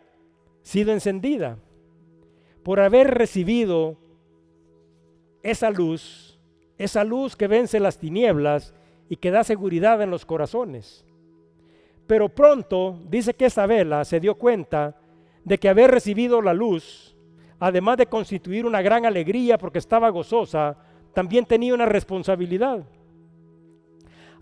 sido 0.61 0.93
encendida, 0.93 1.59
por 2.63 2.81
haber 2.81 3.09
recibido 3.15 3.97
esa 5.43 5.71
luz, 5.71 6.39
esa 6.77 7.03
luz 7.03 7.35
que 7.35 7.49
vence 7.49 7.81
las 7.81 7.99
tinieblas 7.99 8.75
y 9.09 9.17
que 9.17 9.31
da 9.31 9.43
seguridad 9.43 10.03
en 10.03 10.11
los 10.11 10.27
corazones. 10.27 11.07
Pero 12.07 12.29
pronto 12.29 13.01
dice 13.09 13.33
que 13.33 13.47
esa 13.47 13.65
vela 13.65 14.05
se 14.05 14.21
dio 14.21 14.35
cuenta 14.35 15.01
de 15.45 15.57
que 15.57 15.71
haber 15.71 15.91
recibido 15.91 16.43
la 16.43 16.53
luz, 16.53 17.17
además 17.59 17.97
de 17.97 18.07
constituir 18.07 18.67
una 18.67 18.83
gran 18.83 19.07
alegría 19.07 19.57
porque 19.57 19.79
estaba 19.79 20.11
gozosa, 20.11 20.77
también 21.15 21.47
tenía 21.47 21.73
una 21.73 21.87
responsabilidad. 21.87 22.85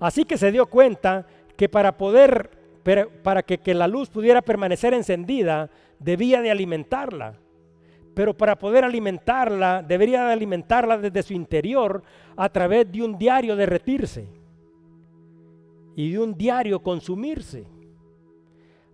Así 0.00 0.24
que 0.24 0.36
se 0.36 0.52
dio 0.52 0.66
cuenta 0.66 1.26
que 1.56 1.68
para 1.68 1.96
poder, 1.96 2.50
para 3.22 3.42
que, 3.42 3.74
la 3.74 3.88
luz 3.88 4.10
pudiera 4.10 4.42
permanecer 4.42 4.94
encendida, 4.94 5.70
debía 5.98 6.42
de 6.42 6.50
alimentarla. 6.50 7.38
Pero 8.14 8.34
para 8.34 8.56
poder 8.58 8.84
alimentarla, 8.84 9.82
debería 9.82 10.24
de 10.24 10.32
alimentarla 10.32 10.98
desde 10.98 11.22
su 11.22 11.34
interior 11.34 12.02
a 12.36 12.48
través 12.48 12.90
de 12.90 13.02
un 13.02 13.18
diario 13.18 13.56
derretirse 13.56 14.28
y 15.94 16.10
de 16.10 16.18
un 16.18 16.34
diario 16.34 16.80
consumirse. 16.80 17.66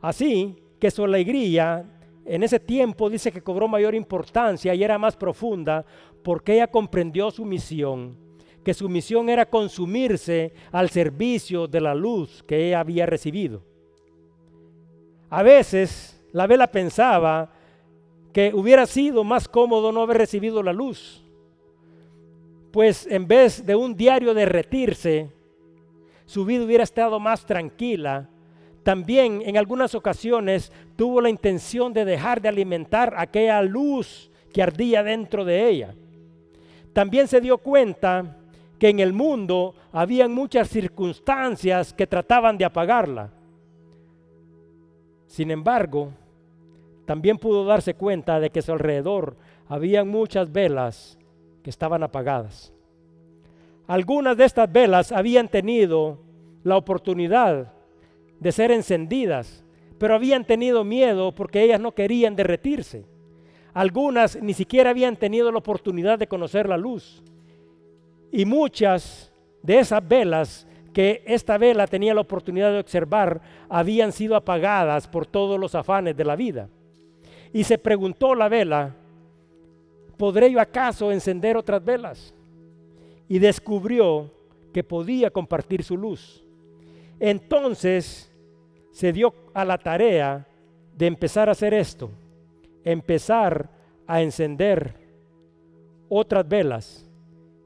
Así 0.00 0.56
que 0.80 0.90
su 0.90 1.04
alegría 1.04 1.84
en 2.24 2.42
ese 2.42 2.58
tiempo 2.58 3.10
dice 3.10 3.30
que 3.32 3.42
cobró 3.42 3.68
mayor 3.68 3.94
importancia 3.94 4.74
y 4.74 4.82
era 4.82 4.98
más 4.98 5.16
profunda 5.16 5.84
porque 6.22 6.54
ella 6.54 6.68
comprendió 6.68 7.30
su 7.30 7.44
misión 7.44 8.21
que 8.64 8.74
su 8.74 8.88
misión 8.88 9.28
era 9.28 9.48
consumirse 9.48 10.52
al 10.70 10.90
servicio 10.90 11.66
de 11.66 11.80
la 11.80 11.94
luz 11.94 12.42
que 12.44 12.68
ella 12.68 12.80
había 12.80 13.06
recibido. 13.06 13.62
A 15.30 15.42
veces 15.42 16.22
la 16.32 16.46
vela 16.46 16.66
pensaba 16.70 17.52
que 18.32 18.52
hubiera 18.54 18.86
sido 18.86 19.24
más 19.24 19.48
cómodo 19.48 19.92
no 19.92 20.02
haber 20.02 20.18
recibido 20.18 20.62
la 20.62 20.72
luz, 20.72 21.22
pues 22.70 23.06
en 23.06 23.26
vez 23.28 23.64
de 23.64 23.76
un 23.76 23.94
diario 23.94 24.32
derretirse, 24.32 25.30
su 26.24 26.44
vida 26.44 26.64
hubiera 26.64 26.84
estado 26.84 27.20
más 27.20 27.44
tranquila. 27.44 28.28
También 28.82 29.42
en 29.44 29.58
algunas 29.58 29.94
ocasiones 29.94 30.72
tuvo 30.96 31.20
la 31.20 31.28
intención 31.28 31.92
de 31.92 32.04
dejar 32.04 32.40
de 32.40 32.48
alimentar 32.48 33.14
aquella 33.16 33.60
luz 33.62 34.30
que 34.52 34.62
ardía 34.62 35.02
dentro 35.02 35.44
de 35.44 35.68
ella. 35.68 35.94
También 36.92 37.28
se 37.28 37.40
dio 37.40 37.58
cuenta 37.58 38.38
que 38.82 38.88
en 38.88 38.98
el 38.98 39.12
mundo 39.12 39.76
habían 39.92 40.32
muchas 40.32 40.68
circunstancias 40.68 41.94
que 41.94 42.08
trataban 42.08 42.58
de 42.58 42.64
apagarla. 42.64 43.30
Sin 45.28 45.52
embargo, 45.52 46.12
también 47.04 47.38
pudo 47.38 47.64
darse 47.64 47.94
cuenta 47.94 48.40
de 48.40 48.50
que 48.50 48.58
a 48.58 48.62
su 48.62 48.72
alrededor 48.72 49.36
habían 49.68 50.08
muchas 50.08 50.50
velas 50.50 51.16
que 51.62 51.70
estaban 51.70 52.02
apagadas. 52.02 52.72
Algunas 53.86 54.36
de 54.36 54.46
estas 54.46 54.72
velas 54.72 55.12
habían 55.12 55.46
tenido 55.46 56.18
la 56.64 56.76
oportunidad 56.76 57.72
de 58.40 58.50
ser 58.50 58.72
encendidas, 58.72 59.64
pero 59.98 60.16
habían 60.16 60.44
tenido 60.44 60.82
miedo 60.82 61.32
porque 61.32 61.62
ellas 61.62 61.80
no 61.80 61.92
querían 61.92 62.34
derretirse. 62.34 63.04
Algunas 63.74 64.42
ni 64.42 64.54
siquiera 64.54 64.90
habían 64.90 65.14
tenido 65.14 65.52
la 65.52 65.58
oportunidad 65.58 66.18
de 66.18 66.26
conocer 66.26 66.68
la 66.68 66.76
luz. 66.76 67.22
Y 68.32 68.46
muchas 68.46 69.30
de 69.62 69.78
esas 69.78 70.06
velas 70.08 70.66
que 70.94 71.22
esta 71.26 71.58
vela 71.58 71.86
tenía 71.86 72.14
la 72.14 72.22
oportunidad 72.22 72.72
de 72.72 72.80
observar 72.80 73.40
habían 73.68 74.10
sido 74.10 74.34
apagadas 74.34 75.06
por 75.06 75.26
todos 75.26 75.60
los 75.60 75.74
afanes 75.74 76.16
de 76.16 76.24
la 76.24 76.34
vida. 76.34 76.68
Y 77.52 77.64
se 77.64 77.76
preguntó 77.76 78.34
la 78.34 78.48
vela, 78.48 78.96
¿podré 80.16 80.50
yo 80.50 80.60
acaso 80.60 81.12
encender 81.12 81.56
otras 81.58 81.84
velas? 81.84 82.34
Y 83.28 83.38
descubrió 83.38 84.30
que 84.72 84.82
podía 84.82 85.30
compartir 85.30 85.82
su 85.82 85.96
luz. 85.96 86.42
Entonces 87.20 88.32
se 88.90 89.12
dio 89.12 89.34
a 89.52 89.64
la 89.64 89.76
tarea 89.76 90.46
de 90.96 91.06
empezar 91.06 91.48
a 91.48 91.52
hacer 91.52 91.74
esto, 91.74 92.10
empezar 92.84 93.68
a 94.06 94.22
encender 94.22 94.94
otras 96.08 96.48
velas 96.48 97.11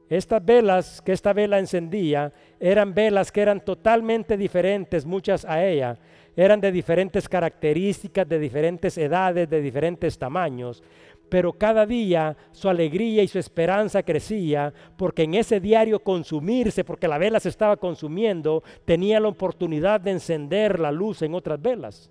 estas 0.09 0.43
velas 0.43 1.01
que 1.01 1.11
esta 1.11 1.33
vela 1.33 1.59
encendía 1.59 2.31
eran 2.59 2.93
velas 2.93 3.31
que 3.31 3.41
eran 3.41 3.59
totalmente 3.59 4.37
diferentes, 4.37 5.05
muchas 5.05 5.43
a 5.45 5.65
ella. 5.65 5.97
Eran 6.35 6.61
de 6.61 6.71
diferentes 6.71 7.27
características, 7.27 8.27
de 8.27 8.39
diferentes 8.39 8.97
edades, 8.97 9.49
de 9.49 9.61
diferentes 9.61 10.17
tamaños. 10.17 10.83
pero 11.29 11.53
cada 11.53 11.85
día 11.85 12.37
su 12.51 12.69
alegría 12.69 13.23
y 13.23 13.27
su 13.27 13.39
esperanza 13.39 14.03
crecía 14.03 14.73
porque 14.97 15.23
en 15.23 15.33
ese 15.33 15.59
diario 15.59 15.99
consumirse, 15.99 16.83
porque 16.83 17.07
la 17.07 17.17
vela 17.17 17.39
se 17.39 17.49
estaba 17.49 17.77
consumiendo, 17.77 18.63
tenía 18.85 19.19
la 19.19 19.27
oportunidad 19.27 19.99
de 19.99 20.11
encender 20.11 20.79
la 20.79 20.91
luz 20.91 21.21
en 21.21 21.33
otras 21.33 21.61
velas. 21.61 22.09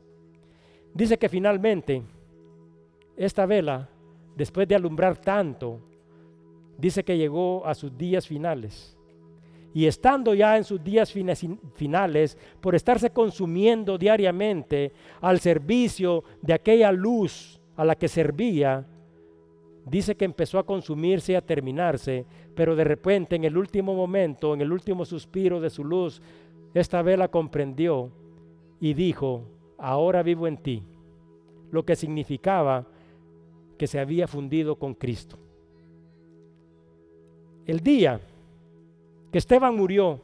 Dice 0.92 1.18
que 1.18 1.28
finalmente 1.28 2.02
esta 3.16 3.46
vela, 3.46 3.88
después 4.34 4.68
de 4.68 4.74
alumbrar 4.74 5.16
tanto, 5.16 5.80
dice 6.78 7.04
que 7.04 7.16
llegó 7.16 7.66
a 7.66 7.74
sus 7.74 7.96
días 7.96 8.26
finales. 8.26 8.96
Y 9.74 9.86
estando 9.86 10.32
ya 10.32 10.56
en 10.56 10.64
sus 10.64 10.82
días 10.82 11.12
finales, 11.74 12.38
por 12.60 12.74
estarse 12.74 13.10
consumiendo 13.10 13.98
diariamente 13.98 14.92
al 15.20 15.38
servicio 15.38 16.24
de 16.40 16.54
aquella 16.54 16.90
luz 16.92 17.60
a 17.76 17.84
la 17.84 17.94
que 17.94 18.08
servía, 18.08 18.86
dice 19.84 20.16
que 20.16 20.24
empezó 20.24 20.58
a 20.58 20.64
consumirse 20.64 21.32
y 21.32 21.34
a 21.34 21.42
terminarse, 21.44 22.24
pero 22.54 22.74
de 22.74 22.84
repente 22.84 23.36
en 23.36 23.44
el 23.44 23.56
último 23.58 23.94
momento, 23.94 24.54
en 24.54 24.62
el 24.62 24.72
último 24.72 25.04
suspiro 25.04 25.60
de 25.60 25.68
su 25.68 25.84
luz, 25.84 26.22
esta 26.72 27.02
vela 27.02 27.28
comprendió 27.28 28.10
y 28.80 28.94
dijo, 28.94 29.44
ahora 29.78 30.22
vivo 30.22 30.46
en 30.46 30.56
ti, 30.56 30.82
lo 31.70 31.84
que 31.84 31.96
significaba 31.96 32.86
que 33.78 33.86
se 33.86 34.00
había 34.00 34.26
fundido 34.26 34.76
con 34.76 34.94
Cristo. 34.94 35.38
El 37.66 37.80
día 37.80 38.20
que 39.32 39.38
Esteban 39.38 39.76
murió, 39.76 40.20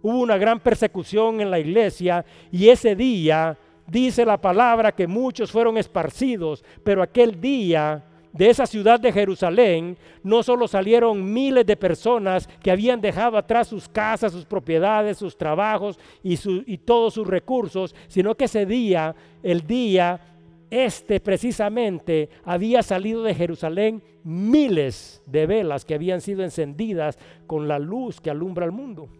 hubo 0.00 0.20
una 0.20 0.36
gran 0.36 0.60
persecución 0.60 1.40
en 1.40 1.50
la 1.50 1.58
iglesia 1.58 2.24
y 2.50 2.68
ese 2.68 2.94
día 2.94 3.58
dice 3.86 4.24
la 4.24 4.40
palabra 4.40 4.92
que 4.92 5.06
muchos 5.06 5.50
fueron 5.50 5.76
esparcidos, 5.76 6.64
pero 6.84 7.02
aquel 7.02 7.40
día 7.40 8.04
de 8.32 8.48
esa 8.48 8.66
ciudad 8.66 8.98
de 8.98 9.12
Jerusalén 9.12 9.96
no 10.22 10.42
solo 10.42 10.66
salieron 10.66 11.32
miles 11.32 11.66
de 11.66 11.76
personas 11.76 12.48
que 12.62 12.70
habían 12.70 13.00
dejado 13.00 13.36
atrás 13.36 13.68
sus 13.68 13.88
casas, 13.88 14.32
sus 14.32 14.46
propiedades, 14.46 15.18
sus 15.18 15.36
trabajos 15.36 15.98
y, 16.22 16.78
todos 16.78 17.14
sus 17.14 17.26
recursos, 17.26 17.94
sino 18.08 18.34
que 18.34 18.46
ese 18.46 18.64
día, 18.64 19.14
el 19.42 19.66
día 19.66 20.31
este 20.72 21.20
precisamente 21.20 22.30
había 22.44 22.82
salido 22.82 23.22
de 23.22 23.34
Jerusalén 23.34 24.02
miles 24.24 25.22
de 25.26 25.46
velas 25.46 25.84
que 25.84 25.92
habían 25.92 26.22
sido 26.22 26.42
encendidas 26.42 27.18
con 27.46 27.68
la 27.68 27.78
luz 27.78 28.22
que 28.22 28.30
alumbra 28.30 28.64
el 28.64 28.72
mundo. 28.72 29.10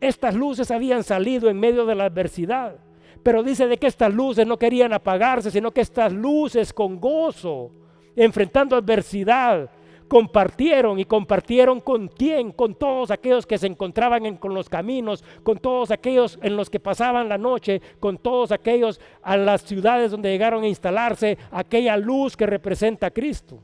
Estas 0.00 0.34
luces 0.34 0.72
habían 0.72 1.04
salido 1.04 1.48
en 1.48 1.60
medio 1.60 1.86
de 1.86 1.94
la 1.94 2.06
adversidad, 2.06 2.76
pero 3.22 3.44
dice 3.44 3.68
de 3.68 3.76
que 3.76 3.86
estas 3.86 4.12
luces 4.12 4.44
no 4.48 4.58
querían 4.58 4.92
apagarse, 4.92 5.52
sino 5.52 5.70
que 5.70 5.82
estas 5.82 6.12
luces 6.12 6.72
con 6.72 6.98
gozo, 6.98 7.70
enfrentando 8.16 8.74
adversidad, 8.74 9.70
compartieron 10.08 10.98
y 10.98 11.04
compartieron 11.04 11.80
con 11.80 12.08
quién, 12.08 12.52
con 12.52 12.74
todos 12.74 13.10
aquellos 13.10 13.46
que 13.46 13.58
se 13.58 13.66
encontraban 13.66 14.26
en, 14.26 14.36
con 14.36 14.54
los 14.54 14.68
caminos, 14.68 15.24
con 15.42 15.58
todos 15.58 15.90
aquellos 15.90 16.38
en 16.42 16.56
los 16.56 16.70
que 16.70 16.80
pasaban 16.80 17.28
la 17.28 17.38
noche, 17.38 17.80
con 18.00 18.18
todos 18.18 18.52
aquellos 18.52 19.00
a 19.22 19.36
las 19.36 19.62
ciudades 19.62 20.10
donde 20.10 20.30
llegaron 20.30 20.64
a 20.64 20.68
instalarse, 20.68 21.38
aquella 21.50 21.96
luz 21.96 22.36
que 22.36 22.46
representa 22.46 23.08
a 23.08 23.10
Cristo. 23.10 23.58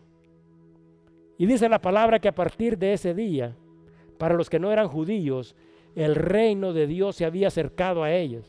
Y 1.38 1.47
dice 1.47 1.68
la 1.68 1.80
palabra 1.80 2.18
que 2.18 2.28
a 2.28 2.34
partir 2.34 2.78
de 2.78 2.93
ese 2.93 3.14
día, 3.14 3.57
para 4.18 4.34
los 4.34 4.49
que 4.49 4.61
no 4.61 4.70
eran 4.70 4.88
judíos, 4.88 5.57
el 5.95 6.14
reino 6.14 6.72
de 6.72 6.86
Dios 6.86 7.16
se 7.16 7.24
había 7.24 7.49
acercado 7.49 8.03
a 8.03 8.12
ellos. 8.12 8.49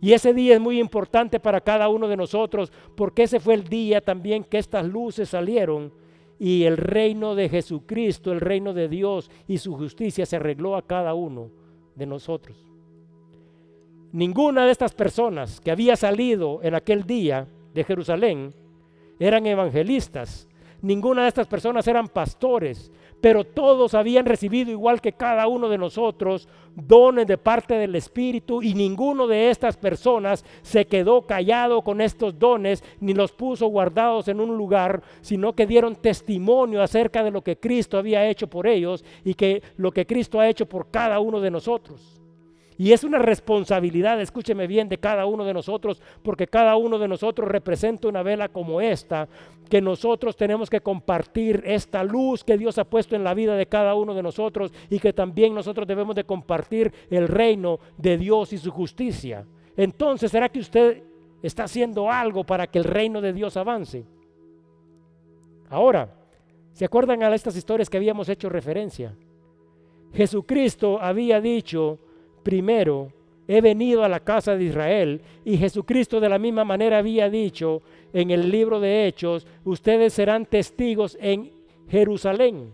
Y 0.00 0.12
ese 0.12 0.34
día 0.34 0.54
es 0.54 0.60
muy 0.60 0.80
importante 0.80 1.40
para 1.40 1.60
cada 1.60 1.88
uno 1.88 2.08
de 2.08 2.16
nosotros, 2.16 2.72
porque 2.94 3.22
ese 3.22 3.40
fue 3.40 3.54
el 3.54 3.64
día 3.64 4.00
también 4.00 4.44
que 4.44 4.58
estas 4.58 4.84
luces 4.84 5.30
salieron 5.30 5.92
y 6.38 6.64
el 6.64 6.76
reino 6.76 7.34
de 7.34 7.48
Jesucristo, 7.48 8.32
el 8.32 8.40
reino 8.40 8.72
de 8.72 8.88
Dios 8.88 9.30
y 9.46 9.58
su 9.58 9.74
justicia 9.76 10.26
se 10.26 10.36
arregló 10.36 10.76
a 10.76 10.82
cada 10.82 11.14
uno 11.14 11.50
de 11.94 12.06
nosotros. 12.06 12.56
Ninguna 14.12 14.64
de 14.66 14.72
estas 14.72 14.94
personas 14.94 15.60
que 15.60 15.70
había 15.70 15.96
salido 15.96 16.60
en 16.62 16.74
aquel 16.74 17.04
día 17.04 17.48
de 17.72 17.84
Jerusalén 17.84 18.54
eran 19.18 19.46
evangelistas, 19.46 20.48
ninguna 20.82 21.22
de 21.22 21.28
estas 21.28 21.46
personas 21.46 21.86
eran 21.88 22.08
pastores, 22.08 22.92
pero 23.24 23.42
todos 23.42 23.94
habían 23.94 24.26
recibido 24.26 24.70
igual 24.70 25.00
que 25.00 25.14
cada 25.14 25.48
uno 25.48 25.70
de 25.70 25.78
nosotros 25.78 26.46
dones 26.74 27.26
de 27.26 27.38
parte 27.38 27.72
del 27.72 27.94
Espíritu 27.94 28.62
y 28.62 28.74
ninguno 28.74 29.26
de 29.26 29.48
estas 29.48 29.78
personas 29.78 30.44
se 30.60 30.84
quedó 30.84 31.22
callado 31.22 31.80
con 31.80 32.02
estos 32.02 32.38
dones 32.38 32.84
ni 33.00 33.14
los 33.14 33.32
puso 33.32 33.68
guardados 33.68 34.28
en 34.28 34.40
un 34.40 34.58
lugar, 34.58 35.02
sino 35.22 35.54
que 35.54 35.66
dieron 35.66 35.96
testimonio 35.96 36.82
acerca 36.82 37.24
de 37.24 37.30
lo 37.30 37.40
que 37.40 37.56
Cristo 37.56 37.96
había 37.96 38.28
hecho 38.28 38.46
por 38.46 38.66
ellos 38.66 39.02
y 39.24 39.32
que 39.32 39.62
lo 39.78 39.90
que 39.90 40.04
Cristo 40.04 40.38
ha 40.38 40.46
hecho 40.46 40.66
por 40.66 40.90
cada 40.90 41.18
uno 41.18 41.40
de 41.40 41.50
nosotros. 41.50 42.23
Y 42.76 42.92
es 42.92 43.04
una 43.04 43.18
responsabilidad, 43.18 44.20
escúcheme 44.20 44.66
bien, 44.66 44.88
de 44.88 44.98
cada 44.98 45.26
uno 45.26 45.44
de 45.44 45.54
nosotros, 45.54 46.02
porque 46.22 46.48
cada 46.48 46.76
uno 46.76 46.98
de 46.98 47.06
nosotros 47.06 47.48
representa 47.48 48.08
una 48.08 48.22
vela 48.22 48.48
como 48.48 48.80
esta, 48.80 49.28
que 49.70 49.80
nosotros 49.80 50.36
tenemos 50.36 50.68
que 50.68 50.80
compartir 50.80 51.62
esta 51.64 52.02
luz 52.02 52.42
que 52.42 52.58
Dios 52.58 52.76
ha 52.78 52.84
puesto 52.84 53.14
en 53.14 53.24
la 53.24 53.34
vida 53.34 53.54
de 53.56 53.66
cada 53.66 53.94
uno 53.94 54.12
de 54.12 54.22
nosotros 54.22 54.72
y 54.90 54.98
que 54.98 55.12
también 55.12 55.54
nosotros 55.54 55.86
debemos 55.86 56.16
de 56.16 56.24
compartir 56.24 56.92
el 57.10 57.28
reino 57.28 57.78
de 57.96 58.18
Dios 58.18 58.52
y 58.52 58.58
su 58.58 58.70
justicia. 58.70 59.46
Entonces, 59.76 60.30
¿será 60.30 60.48
que 60.48 60.60
usted 60.60 61.02
está 61.42 61.64
haciendo 61.64 62.10
algo 62.10 62.44
para 62.44 62.66
que 62.66 62.78
el 62.78 62.84
reino 62.84 63.20
de 63.20 63.32
Dios 63.32 63.56
avance? 63.56 64.04
Ahora, 65.70 66.12
¿se 66.72 66.84
acuerdan 66.84 67.22
a 67.22 67.34
estas 67.34 67.56
historias 67.56 67.88
que 67.88 67.96
habíamos 67.96 68.28
hecho 68.28 68.48
referencia? 68.48 69.14
Jesucristo 70.12 71.00
había 71.00 71.40
dicho, 71.40 71.98
primero, 72.44 73.10
he 73.48 73.60
venido 73.60 74.04
a 74.04 74.08
la 74.08 74.20
casa 74.20 74.56
de 74.56 74.64
Israel. 74.64 75.20
Y 75.44 75.56
Jesucristo 75.56 76.20
de 76.20 76.28
la 76.28 76.38
misma 76.38 76.64
manera 76.64 76.98
había 76.98 77.28
dicho 77.28 77.82
en 78.12 78.30
el 78.30 78.50
libro 78.50 78.78
de 78.78 79.06
Hechos, 79.06 79.46
ustedes 79.64 80.12
serán 80.12 80.46
testigos 80.46 81.18
en 81.20 81.50
Jerusalén. 81.88 82.72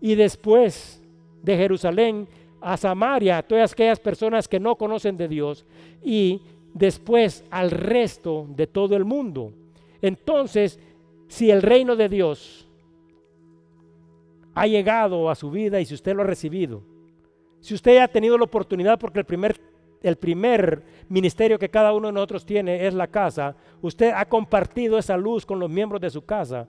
Y 0.00 0.16
después 0.16 1.02
de 1.42 1.56
Jerusalén 1.56 2.26
a 2.60 2.76
Samaria, 2.76 3.38
a 3.38 3.42
todas 3.42 3.72
aquellas 3.72 4.00
personas 4.00 4.48
que 4.48 4.58
no 4.58 4.76
conocen 4.76 5.16
de 5.16 5.28
Dios. 5.28 5.64
Y 6.02 6.42
después 6.72 7.44
al 7.50 7.70
resto 7.70 8.46
de 8.48 8.66
todo 8.66 8.96
el 8.96 9.04
mundo. 9.04 9.52
Entonces, 10.02 10.80
si 11.28 11.50
el 11.50 11.62
reino 11.62 11.96
de 11.96 12.08
Dios 12.08 12.68
ha 14.54 14.66
llegado 14.66 15.30
a 15.30 15.34
su 15.34 15.50
vida 15.50 15.80
y 15.80 15.86
si 15.86 15.94
usted 15.94 16.14
lo 16.14 16.22
ha 16.22 16.26
recibido, 16.26 16.82
si 17.64 17.72
usted 17.72 17.96
ha 17.96 18.08
tenido 18.08 18.36
la 18.36 18.44
oportunidad, 18.44 18.98
porque 18.98 19.20
el 19.20 19.24
primer, 19.24 19.58
el 20.02 20.16
primer 20.16 20.82
ministerio 21.08 21.58
que 21.58 21.70
cada 21.70 21.94
uno 21.94 22.08
de 22.08 22.12
nosotros 22.12 22.44
tiene 22.44 22.86
es 22.86 22.92
la 22.92 23.06
casa, 23.06 23.56
usted 23.80 24.12
ha 24.14 24.26
compartido 24.26 24.98
esa 24.98 25.16
luz 25.16 25.46
con 25.46 25.58
los 25.58 25.70
miembros 25.70 25.98
de 26.02 26.10
su 26.10 26.22
casa, 26.26 26.68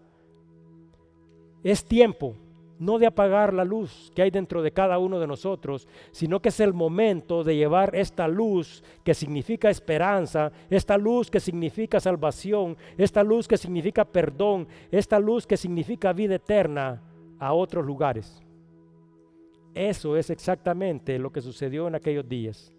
es 1.66 1.84
tiempo 1.84 2.38
no 2.80 2.98
de 2.98 3.08
apagar 3.08 3.54
la 3.54 3.66
luz 3.66 4.10
que 4.16 4.22
hay 4.22 4.32
dentro 4.32 4.62
de 4.62 4.72
cada 4.72 4.98
uno 4.98 5.20
de 5.20 5.28
nosotros, 5.28 5.86
sino 6.12 6.42
que 6.42 6.48
es 6.48 6.62
el 6.62 6.74
momento 6.74 7.44
de 7.44 7.58
llevar 7.58 7.94
esta 7.94 8.30
luz 8.30 8.82
que 9.04 9.14
significa 9.14 9.70
esperanza, 9.70 10.54
esta 10.70 10.98
luz 10.98 11.30
que 11.30 11.42
significa 11.42 12.00
salvación, 12.00 12.78
esta 12.98 13.22
luz 13.22 13.50
que 13.50 13.58
significa 13.58 14.06
perdón, 14.06 14.66
esta 14.92 15.20
luz 15.20 15.46
que 15.46 15.58
significa 15.58 16.14
vida 16.14 16.36
eterna 16.36 17.02
a 17.38 17.52
otros 17.52 17.86
lugares. 17.86 18.45
Eso 19.76 20.16
es 20.16 20.30
exactamente 20.30 21.20
lo 21.20 21.32
que 21.32 21.42
sucedió 21.42 21.88
en 21.88 21.96
aquellos 21.96 22.28
días. 22.28 22.74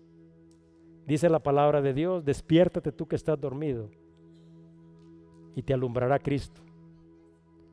Dice 1.06 1.28
la 1.28 1.38
palabra 1.38 1.82
de 1.82 1.92
Dios, 1.92 2.24
despiértate 2.24 2.90
tú 2.90 3.06
que 3.06 3.16
estás 3.16 3.38
dormido 3.38 3.90
y 5.54 5.62
te 5.62 5.74
alumbrará 5.74 6.18
Cristo. 6.18 6.65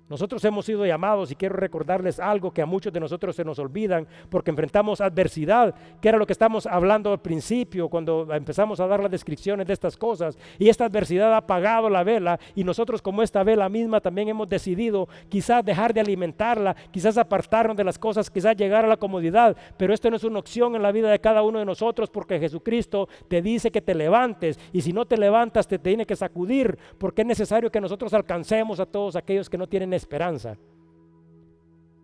Nosotros 0.10 0.44
hemos 0.44 0.66
sido 0.66 0.86
llamados 0.86 1.32
y 1.32 1.36
quiero 1.36 1.56
recordarles 1.56 2.20
algo 2.20 2.52
que 2.52 2.62
a 2.62 2.66
muchos 2.66 2.92
de 2.92 3.00
nosotros 3.00 3.38
se 3.38 3.46
nos 3.46 3.58
olvidan 3.58 4.06
porque 4.30 4.52
enfrentamos 4.52 5.00
adversidad, 5.00 5.74
que 6.02 6.10
era 6.10 6.18
lo 6.18 6.26
que 6.26 6.34
estamos 6.34 6.66
hablando 6.66 7.14
al 7.14 7.22
principio 7.22 7.88
cuando 7.88 8.28
empezamos 8.34 8.82
a 8.82 8.88
dar 8.88 9.02
las 9.02 9.12
descripciones 9.12 9.66
de 9.66 9.72
estas 9.72 9.96
cosas. 9.96 10.38
Y 10.60 10.68
esta 10.68 10.86
adversidad 10.86 11.34
ha 11.34 11.38
apagado 11.38 11.90
la 11.90 12.04
vela 12.04 12.38
y 12.54 12.66
nosotros 12.66 13.02
como 13.02 13.24
esta 13.24 13.44
vela 13.44 13.70
misma 13.70 14.02
también 14.02 14.28
hemos 14.28 14.50
decidido 14.50 15.08
quizás 15.30 15.64
dejar 15.64 15.94
de 15.94 16.02
alimentarla, 16.02 16.76
quizás 16.92 17.18
apartarnos 17.18 17.78
de 17.78 17.86
las 17.86 17.98
cosas, 17.98 18.30
quizás 18.30 18.58
llegar 18.58 18.84
a 18.84 18.90
la 18.90 18.98
comodidad. 18.98 19.56
Pero 19.78 19.94
esto 19.94 20.10
no 20.10 20.18
es 20.18 20.26
una 20.26 20.40
opción 20.40 20.76
en 20.76 20.84
la 20.84 20.92
vida 20.92 21.10
de 21.10 21.20
cada 21.20 21.44
uno 21.44 21.60
de 21.60 21.66
nosotros 21.66 22.10
porque 22.10 22.40
Jesucristo 22.40 23.08
te 23.30 23.42
dice 23.42 23.72
que 23.72 23.82
te 23.82 23.96
levantes 23.96 24.60
y 24.74 24.82
si 24.82 24.92
no 24.92 25.06
te 25.06 25.18
levantas 25.18 25.66
te 25.66 25.80
tiene 25.80 26.06
que 26.06 26.18
sacudir 26.18 26.78
porque 26.98 27.22
es 27.22 27.28
necesario 27.28 27.72
que 27.72 27.80
nosotros 27.80 28.14
alcancemos 28.14 28.82
a 28.82 28.86
todos 28.86 29.16
aquellos 29.16 29.50
que 29.50 29.58
no 29.58 29.68
tienen 29.68 29.93
esperanza. 29.96 30.58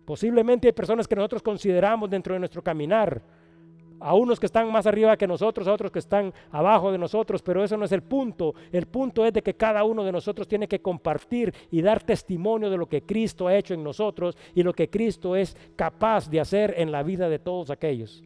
Posiblemente 0.04 0.68
hay 0.68 0.72
personas 0.72 1.06
que 1.06 1.14
nosotros 1.14 1.42
consideramos 1.42 2.10
dentro 2.10 2.34
de 2.34 2.40
nuestro 2.40 2.62
caminar 2.62 3.22
a 4.00 4.14
unos 4.14 4.40
que 4.40 4.46
están 4.46 4.72
más 4.72 4.86
arriba 4.86 5.16
que 5.16 5.26
nosotros, 5.26 5.68
a 5.68 5.72
otros 5.72 5.92
que 5.92 5.98
están 5.98 6.32
abajo 6.50 6.90
de 6.90 6.98
nosotros, 6.98 7.42
pero 7.42 7.62
eso 7.62 7.76
no 7.76 7.84
es 7.84 7.92
el 7.92 8.02
punto. 8.02 8.54
El 8.72 8.86
punto 8.86 9.24
es 9.24 9.32
de 9.32 9.42
que 9.42 9.54
cada 9.54 9.84
uno 9.84 10.02
de 10.02 10.10
nosotros 10.10 10.48
tiene 10.48 10.66
que 10.66 10.80
compartir 10.80 11.54
y 11.70 11.82
dar 11.82 12.02
testimonio 12.02 12.70
de 12.70 12.78
lo 12.78 12.88
que 12.88 13.02
Cristo 13.02 13.46
ha 13.46 13.54
hecho 13.54 13.74
en 13.74 13.84
nosotros 13.84 14.36
y 14.54 14.62
lo 14.62 14.72
que 14.72 14.88
Cristo 14.88 15.36
es 15.36 15.56
capaz 15.76 16.30
de 16.30 16.40
hacer 16.40 16.74
en 16.78 16.90
la 16.90 17.02
vida 17.02 17.28
de 17.28 17.38
todos 17.38 17.70
aquellos. 17.70 18.24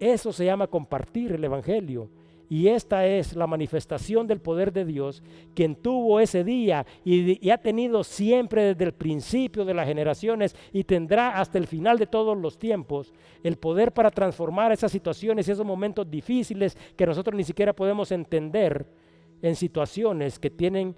Eso 0.00 0.32
se 0.32 0.44
llama 0.44 0.66
compartir 0.66 1.32
el 1.32 1.44
Evangelio. 1.44 2.08
Y 2.48 2.68
esta 2.68 3.06
es 3.06 3.34
la 3.34 3.46
manifestación 3.46 4.26
del 4.26 4.40
poder 4.40 4.72
de 4.72 4.84
Dios, 4.84 5.22
quien 5.54 5.74
tuvo 5.74 6.20
ese 6.20 6.44
día 6.44 6.86
y, 7.04 7.50
ha 7.50 7.58
tenido 7.58 8.04
siempre 8.04 8.62
desde 8.62 8.84
el 8.84 8.92
principio 8.92 9.64
de 9.64 9.74
las 9.74 9.86
generaciones 9.86 10.54
y 10.72 10.84
tendrá 10.84 11.40
hasta 11.40 11.58
el 11.58 11.66
final 11.66 11.98
de 11.98 12.06
todos 12.06 12.38
los 12.38 12.58
tiempos 12.58 13.12
el 13.42 13.56
poder 13.56 13.92
para 13.92 14.10
transformar 14.10 14.70
esas 14.70 14.92
situaciones 14.92 15.48
y 15.48 15.52
esos 15.52 15.66
momentos 15.66 16.08
difíciles 16.08 16.76
que 16.96 17.06
nosotros 17.06 17.36
ni 17.36 17.44
siquiera 17.44 17.72
podemos 17.72 18.12
entender 18.12 18.86
en 19.42 19.56
situaciones 19.56 20.38
que 20.38 20.50
tienen 20.50 20.94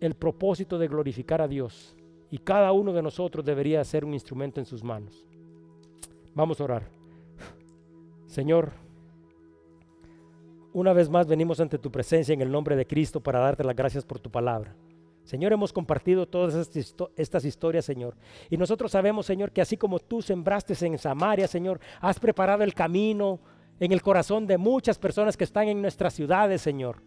el 0.00 0.14
propósito 0.14 0.78
de 0.78 0.88
glorificar 0.88 1.40
a 1.40 1.48
Dios. 1.48 1.96
Y 2.30 2.38
cada 2.38 2.72
uno 2.72 2.92
de 2.92 3.02
nosotros 3.02 3.44
debería 3.44 3.84
ser 3.84 4.04
un 4.04 4.14
instrumento 4.14 4.58
en 4.58 4.66
sus 4.66 4.82
manos. 4.82 5.26
Vamos 6.34 6.60
a 6.60 6.64
orar. 6.64 6.88
Señor, 8.26 8.72
una 10.72 10.92
vez 10.92 11.08
más 11.08 11.26
venimos 11.26 11.60
ante 11.60 11.78
tu 11.78 11.90
presencia 11.90 12.32
en 12.32 12.40
el 12.40 12.50
nombre 12.50 12.76
de 12.76 12.86
Cristo 12.86 13.20
para 13.20 13.40
darte 13.40 13.64
las 13.64 13.76
gracias 13.76 14.04
por 14.04 14.18
tu 14.18 14.30
palabra. 14.30 14.74
Señor, 15.24 15.52
hemos 15.52 15.72
compartido 15.72 16.26
todas 16.26 16.68
estas 17.16 17.44
historias, 17.44 17.84
Señor. 17.84 18.16
Y 18.50 18.56
nosotros 18.56 18.90
sabemos, 18.90 19.26
Señor, 19.26 19.52
que 19.52 19.60
así 19.60 19.76
como 19.76 20.00
tú 20.00 20.20
sembraste 20.20 20.74
en 20.84 20.98
Samaria, 20.98 21.46
Señor, 21.46 21.78
has 22.00 22.18
preparado 22.18 22.64
el 22.64 22.74
camino 22.74 23.38
en 23.78 23.92
el 23.92 24.02
corazón 24.02 24.46
de 24.46 24.58
muchas 24.58 24.98
personas 24.98 25.36
que 25.36 25.44
están 25.44 25.68
en 25.68 25.80
nuestras 25.80 26.14
ciudades, 26.14 26.60
Señor. 26.60 27.02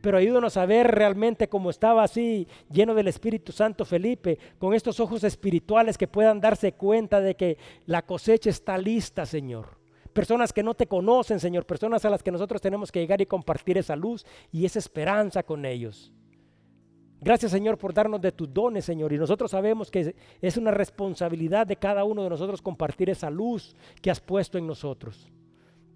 Pero 0.00 0.18
ayúdanos 0.18 0.56
a 0.56 0.66
ver 0.66 0.86
realmente 0.86 1.48
como 1.48 1.70
estaba 1.70 2.04
así, 2.04 2.46
lleno 2.70 2.94
del 2.94 3.08
Espíritu 3.08 3.50
Santo 3.50 3.84
Felipe, 3.84 4.38
con 4.58 4.72
estos 4.72 5.00
ojos 5.00 5.24
espirituales 5.24 5.98
que 5.98 6.06
puedan 6.06 6.40
darse 6.40 6.72
cuenta 6.72 7.20
de 7.20 7.34
que 7.34 7.58
la 7.86 8.02
cosecha 8.02 8.50
está 8.50 8.78
lista, 8.78 9.26
Señor 9.26 9.77
personas 10.08 10.52
que 10.52 10.62
no 10.62 10.74
te 10.74 10.86
conocen, 10.86 11.40
Señor, 11.40 11.66
personas 11.66 12.04
a 12.04 12.10
las 12.10 12.22
que 12.22 12.32
nosotros 12.32 12.60
tenemos 12.60 12.90
que 12.92 13.00
llegar 13.00 13.20
y 13.20 13.26
compartir 13.26 13.78
esa 13.78 13.96
luz 13.96 14.24
y 14.52 14.64
esa 14.64 14.78
esperanza 14.78 15.42
con 15.42 15.64
ellos. 15.64 16.12
Gracias, 17.20 17.50
Señor, 17.50 17.78
por 17.78 17.92
darnos 17.92 18.20
de 18.20 18.30
tus 18.30 18.52
dones, 18.52 18.84
Señor. 18.84 19.12
Y 19.12 19.18
nosotros 19.18 19.50
sabemos 19.50 19.90
que 19.90 20.14
es 20.40 20.56
una 20.56 20.70
responsabilidad 20.70 21.66
de 21.66 21.76
cada 21.76 22.04
uno 22.04 22.22
de 22.22 22.30
nosotros 22.30 22.62
compartir 22.62 23.10
esa 23.10 23.28
luz 23.28 23.74
que 24.00 24.10
has 24.10 24.20
puesto 24.20 24.56
en 24.56 24.66
nosotros. 24.66 25.28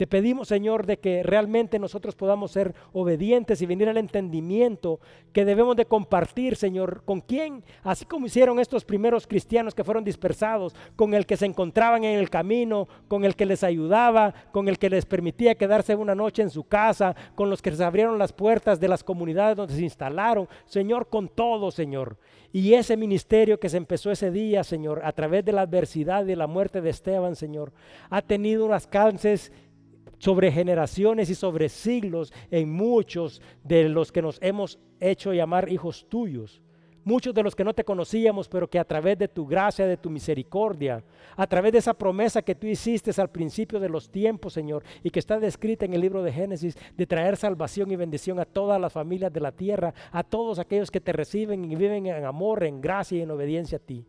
Te 0.02 0.08
pedimos, 0.08 0.48
Señor, 0.48 0.84
de 0.84 0.98
que 0.98 1.22
realmente 1.22 1.78
nosotros 1.78 2.16
podamos 2.16 2.50
ser 2.50 2.74
obedientes 2.92 3.62
y 3.62 3.66
venir 3.66 3.88
al 3.88 3.98
entendimiento 3.98 4.98
que 5.32 5.44
debemos 5.44 5.76
de 5.76 5.86
compartir, 5.86 6.56
Señor, 6.56 7.04
con 7.04 7.20
quién, 7.20 7.62
así 7.84 8.04
como 8.04 8.26
hicieron 8.26 8.58
estos 8.58 8.84
primeros 8.84 9.28
cristianos 9.28 9.76
que 9.76 9.84
fueron 9.84 10.02
dispersados, 10.02 10.74
con 10.96 11.14
el 11.14 11.24
que 11.24 11.36
se 11.36 11.46
encontraban 11.46 12.02
en 12.02 12.18
el 12.18 12.30
camino, 12.30 12.88
con 13.06 13.24
el 13.24 13.36
que 13.36 13.46
les 13.46 13.62
ayudaba, 13.62 14.34
con 14.50 14.68
el 14.68 14.76
que 14.76 14.90
les 14.90 15.06
permitía 15.06 15.54
quedarse 15.54 15.94
una 15.94 16.16
noche 16.16 16.42
en 16.42 16.50
su 16.50 16.64
casa, 16.64 17.14
con 17.36 17.48
los 17.48 17.62
que 17.62 17.70
les 17.70 17.80
abrieron 17.80 18.18
las 18.18 18.32
puertas 18.32 18.80
de 18.80 18.88
las 18.88 19.04
comunidades 19.04 19.56
donde 19.56 19.76
se 19.76 19.82
instalaron, 19.82 20.48
Señor, 20.64 21.10
con 21.10 21.28
todo, 21.28 21.70
Señor. 21.70 22.18
Y 22.52 22.74
ese 22.74 22.96
ministerio 22.96 23.60
que 23.60 23.68
se 23.68 23.76
empezó 23.76 24.10
ese 24.10 24.32
día, 24.32 24.64
Señor, 24.64 25.00
a 25.04 25.12
través 25.12 25.44
de 25.44 25.52
la 25.52 25.62
adversidad 25.62 26.26
y 26.26 26.34
la 26.34 26.48
muerte 26.48 26.80
de 26.80 26.90
Esteban, 26.90 27.36
Señor, 27.36 27.72
ha 28.10 28.20
tenido 28.20 28.66
unas 28.66 28.84
alcances 28.84 29.52
sobre 30.22 30.52
generaciones 30.52 31.30
y 31.30 31.34
sobre 31.34 31.68
siglos 31.68 32.32
en 32.52 32.70
muchos 32.70 33.42
de 33.64 33.88
los 33.88 34.12
que 34.12 34.22
nos 34.22 34.38
hemos 34.40 34.78
hecho 35.00 35.32
llamar 35.32 35.68
hijos 35.68 36.06
tuyos. 36.08 36.62
Muchos 37.02 37.34
de 37.34 37.42
los 37.42 37.56
que 37.56 37.64
no 37.64 37.74
te 37.74 37.82
conocíamos, 37.82 38.48
pero 38.48 38.70
que 38.70 38.78
a 38.78 38.84
través 38.84 39.18
de 39.18 39.26
tu 39.26 39.44
gracia, 39.44 39.84
de 39.84 39.96
tu 39.96 40.10
misericordia, 40.10 41.02
a 41.34 41.46
través 41.48 41.72
de 41.72 41.78
esa 41.78 41.94
promesa 41.94 42.40
que 42.40 42.54
tú 42.54 42.68
hiciste 42.68 43.10
al 43.20 43.30
principio 43.30 43.80
de 43.80 43.88
los 43.88 44.08
tiempos, 44.08 44.52
Señor, 44.52 44.84
y 45.02 45.10
que 45.10 45.18
está 45.18 45.40
descrita 45.40 45.86
en 45.86 45.94
el 45.94 46.00
libro 46.00 46.22
de 46.22 46.32
Génesis, 46.32 46.78
de 46.96 47.06
traer 47.08 47.36
salvación 47.36 47.90
y 47.90 47.96
bendición 47.96 48.38
a 48.38 48.44
todas 48.44 48.80
las 48.80 48.92
familias 48.92 49.32
de 49.32 49.40
la 49.40 49.50
tierra, 49.50 49.92
a 50.12 50.22
todos 50.22 50.60
aquellos 50.60 50.92
que 50.92 51.00
te 51.00 51.12
reciben 51.12 51.64
y 51.64 51.74
viven 51.74 52.06
en 52.06 52.24
amor, 52.24 52.62
en 52.62 52.80
gracia 52.80 53.18
y 53.18 53.22
en 53.22 53.32
obediencia 53.32 53.78
a 53.78 53.80
ti. 53.80 54.06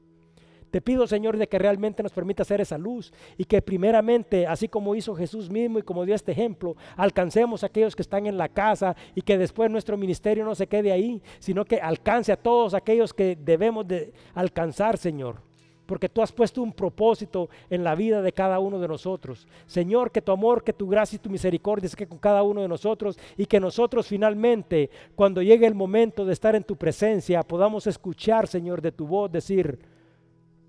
Te 0.73 0.81
pido, 0.81 1.05
Señor, 1.05 1.37
de 1.37 1.47
que 1.47 1.59
realmente 1.59 2.01
nos 2.01 2.13
permita 2.13 2.41
hacer 2.41 2.59
esa 2.59 2.79
luz 2.79 3.13
y 3.37 3.45
que 3.45 3.61
primeramente, 3.61 4.47
así 4.47 4.67
como 4.67 4.95
hizo 4.95 5.13
Jesús 5.13 5.47
mismo 5.47 5.77
y 5.77 5.83
como 5.83 6.03
dio 6.03 6.15
este 6.15 6.31
ejemplo, 6.31 6.75
alcancemos 6.95 7.61
a 7.61 7.67
aquellos 7.67 7.95
que 7.95 8.01
están 8.01 8.25
en 8.25 8.39
la 8.39 8.49
casa 8.49 8.95
y 9.13 9.21
que 9.21 9.37
después 9.37 9.69
nuestro 9.69 9.97
ministerio 9.97 10.43
no 10.43 10.55
se 10.55 10.65
quede 10.65 10.91
ahí, 10.91 11.21
sino 11.37 11.63
que 11.63 11.79
alcance 11.79 12.31
a 12.31 12.37
todos 12.37 12.73
aquellos 12.73 13.13
que 13.13 13.37
debemos 13.39 13.87
de 13.87 14.13
alcanzar, 14.33 14.97
Señor 14.97 15.43
porque 15.85 16.07
tú 16.07 16.21
has 16.21 16.31
puesto 16.31 16.63
un 16.63 16.71
propósito 16.71 17.49
en 17.69 17.83
la 17.83 17.93
vida 17.93 18.21
de 18.21 18.31
cada 18.31 18.57
uno 18.57 18.79
de 18.79 18.87
nosotros. 18.87 19.45
Señor, 19.67 20.11
que 20.11 20.21
tu 20.21 20.31
amor, 20.31 20.63
que 20.63 20.71
tu 20.71 20.87
gracia 20.87 21.17
y 21.17 21.19
tu 21.19 21.29
misericordia 21.29 21.89
que 21.95 22.07
con 22.07 22.17
cada 22.17 22.41
uno 22.41 22.61
de 22.61 22.69
nosotros 22.69 23.19
y 23.37 23.45
que 23.45 23.59
nosotros 23.59 24.07
finalmente, 24.07 24.89
cuando 25.13 25.41
llegue 25.41 25.67
el 25.67 25.75
momento 25.75 26.25
de 26.25 26.33
estar 26.33 26.55
en 26.55 26.63
tu 26.63 26.77
presencia, 26.77 27.43
podamos 27.43 27.85
escuchar, 27.85 28.47
Señor, 28.47 28.81
de 28.81 28.93
tu 28.93 29.05
voz 29.05 29.29
decir, 29.29 29.77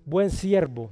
buen 0.05 0.29
siervo, 0.29 0.91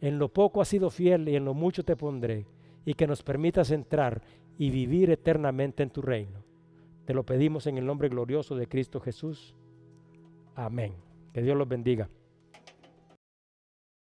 en 0.00 0.18
lo 0.18 0.28
poco 0.28 0.60
has 0.60 0.68
sido 0.68 0.90
fiel 0.90 1.28
y 1.28 1.36
en 1.36 1.44
lo 1.44 1.54
mucho 1.54 1.84
te 1.84 1.96
pondré, 1.96 2.46
y 2.84 2.94
que 2.94 3.06
nos 3.06 3.22
permitas 3.22 3.70
entrar 3.70 4.22
y 4.58 4.70
vivir 4.70 5.10
eternamente 5.10 5.82
en 5.82 5.90
tu 5.90 6.02
reino. 6.02 6.42
Te 7.04 7.14
lo 7.14 7.24
pedimos 7.24 7.66
en 7.66 7.78
el 7.78 7.86
nombre 7.86 8.08
glorioso 8.08 8.56
de 8.56 8.66
Cristo 8.66 9.00
Jesús. 9.00 9.54
Amén. 10.54 10.94
Que 11.32 11.42
Dios 11.42 11.56
los 11.56 11.68
bendiga. 11.68 12.08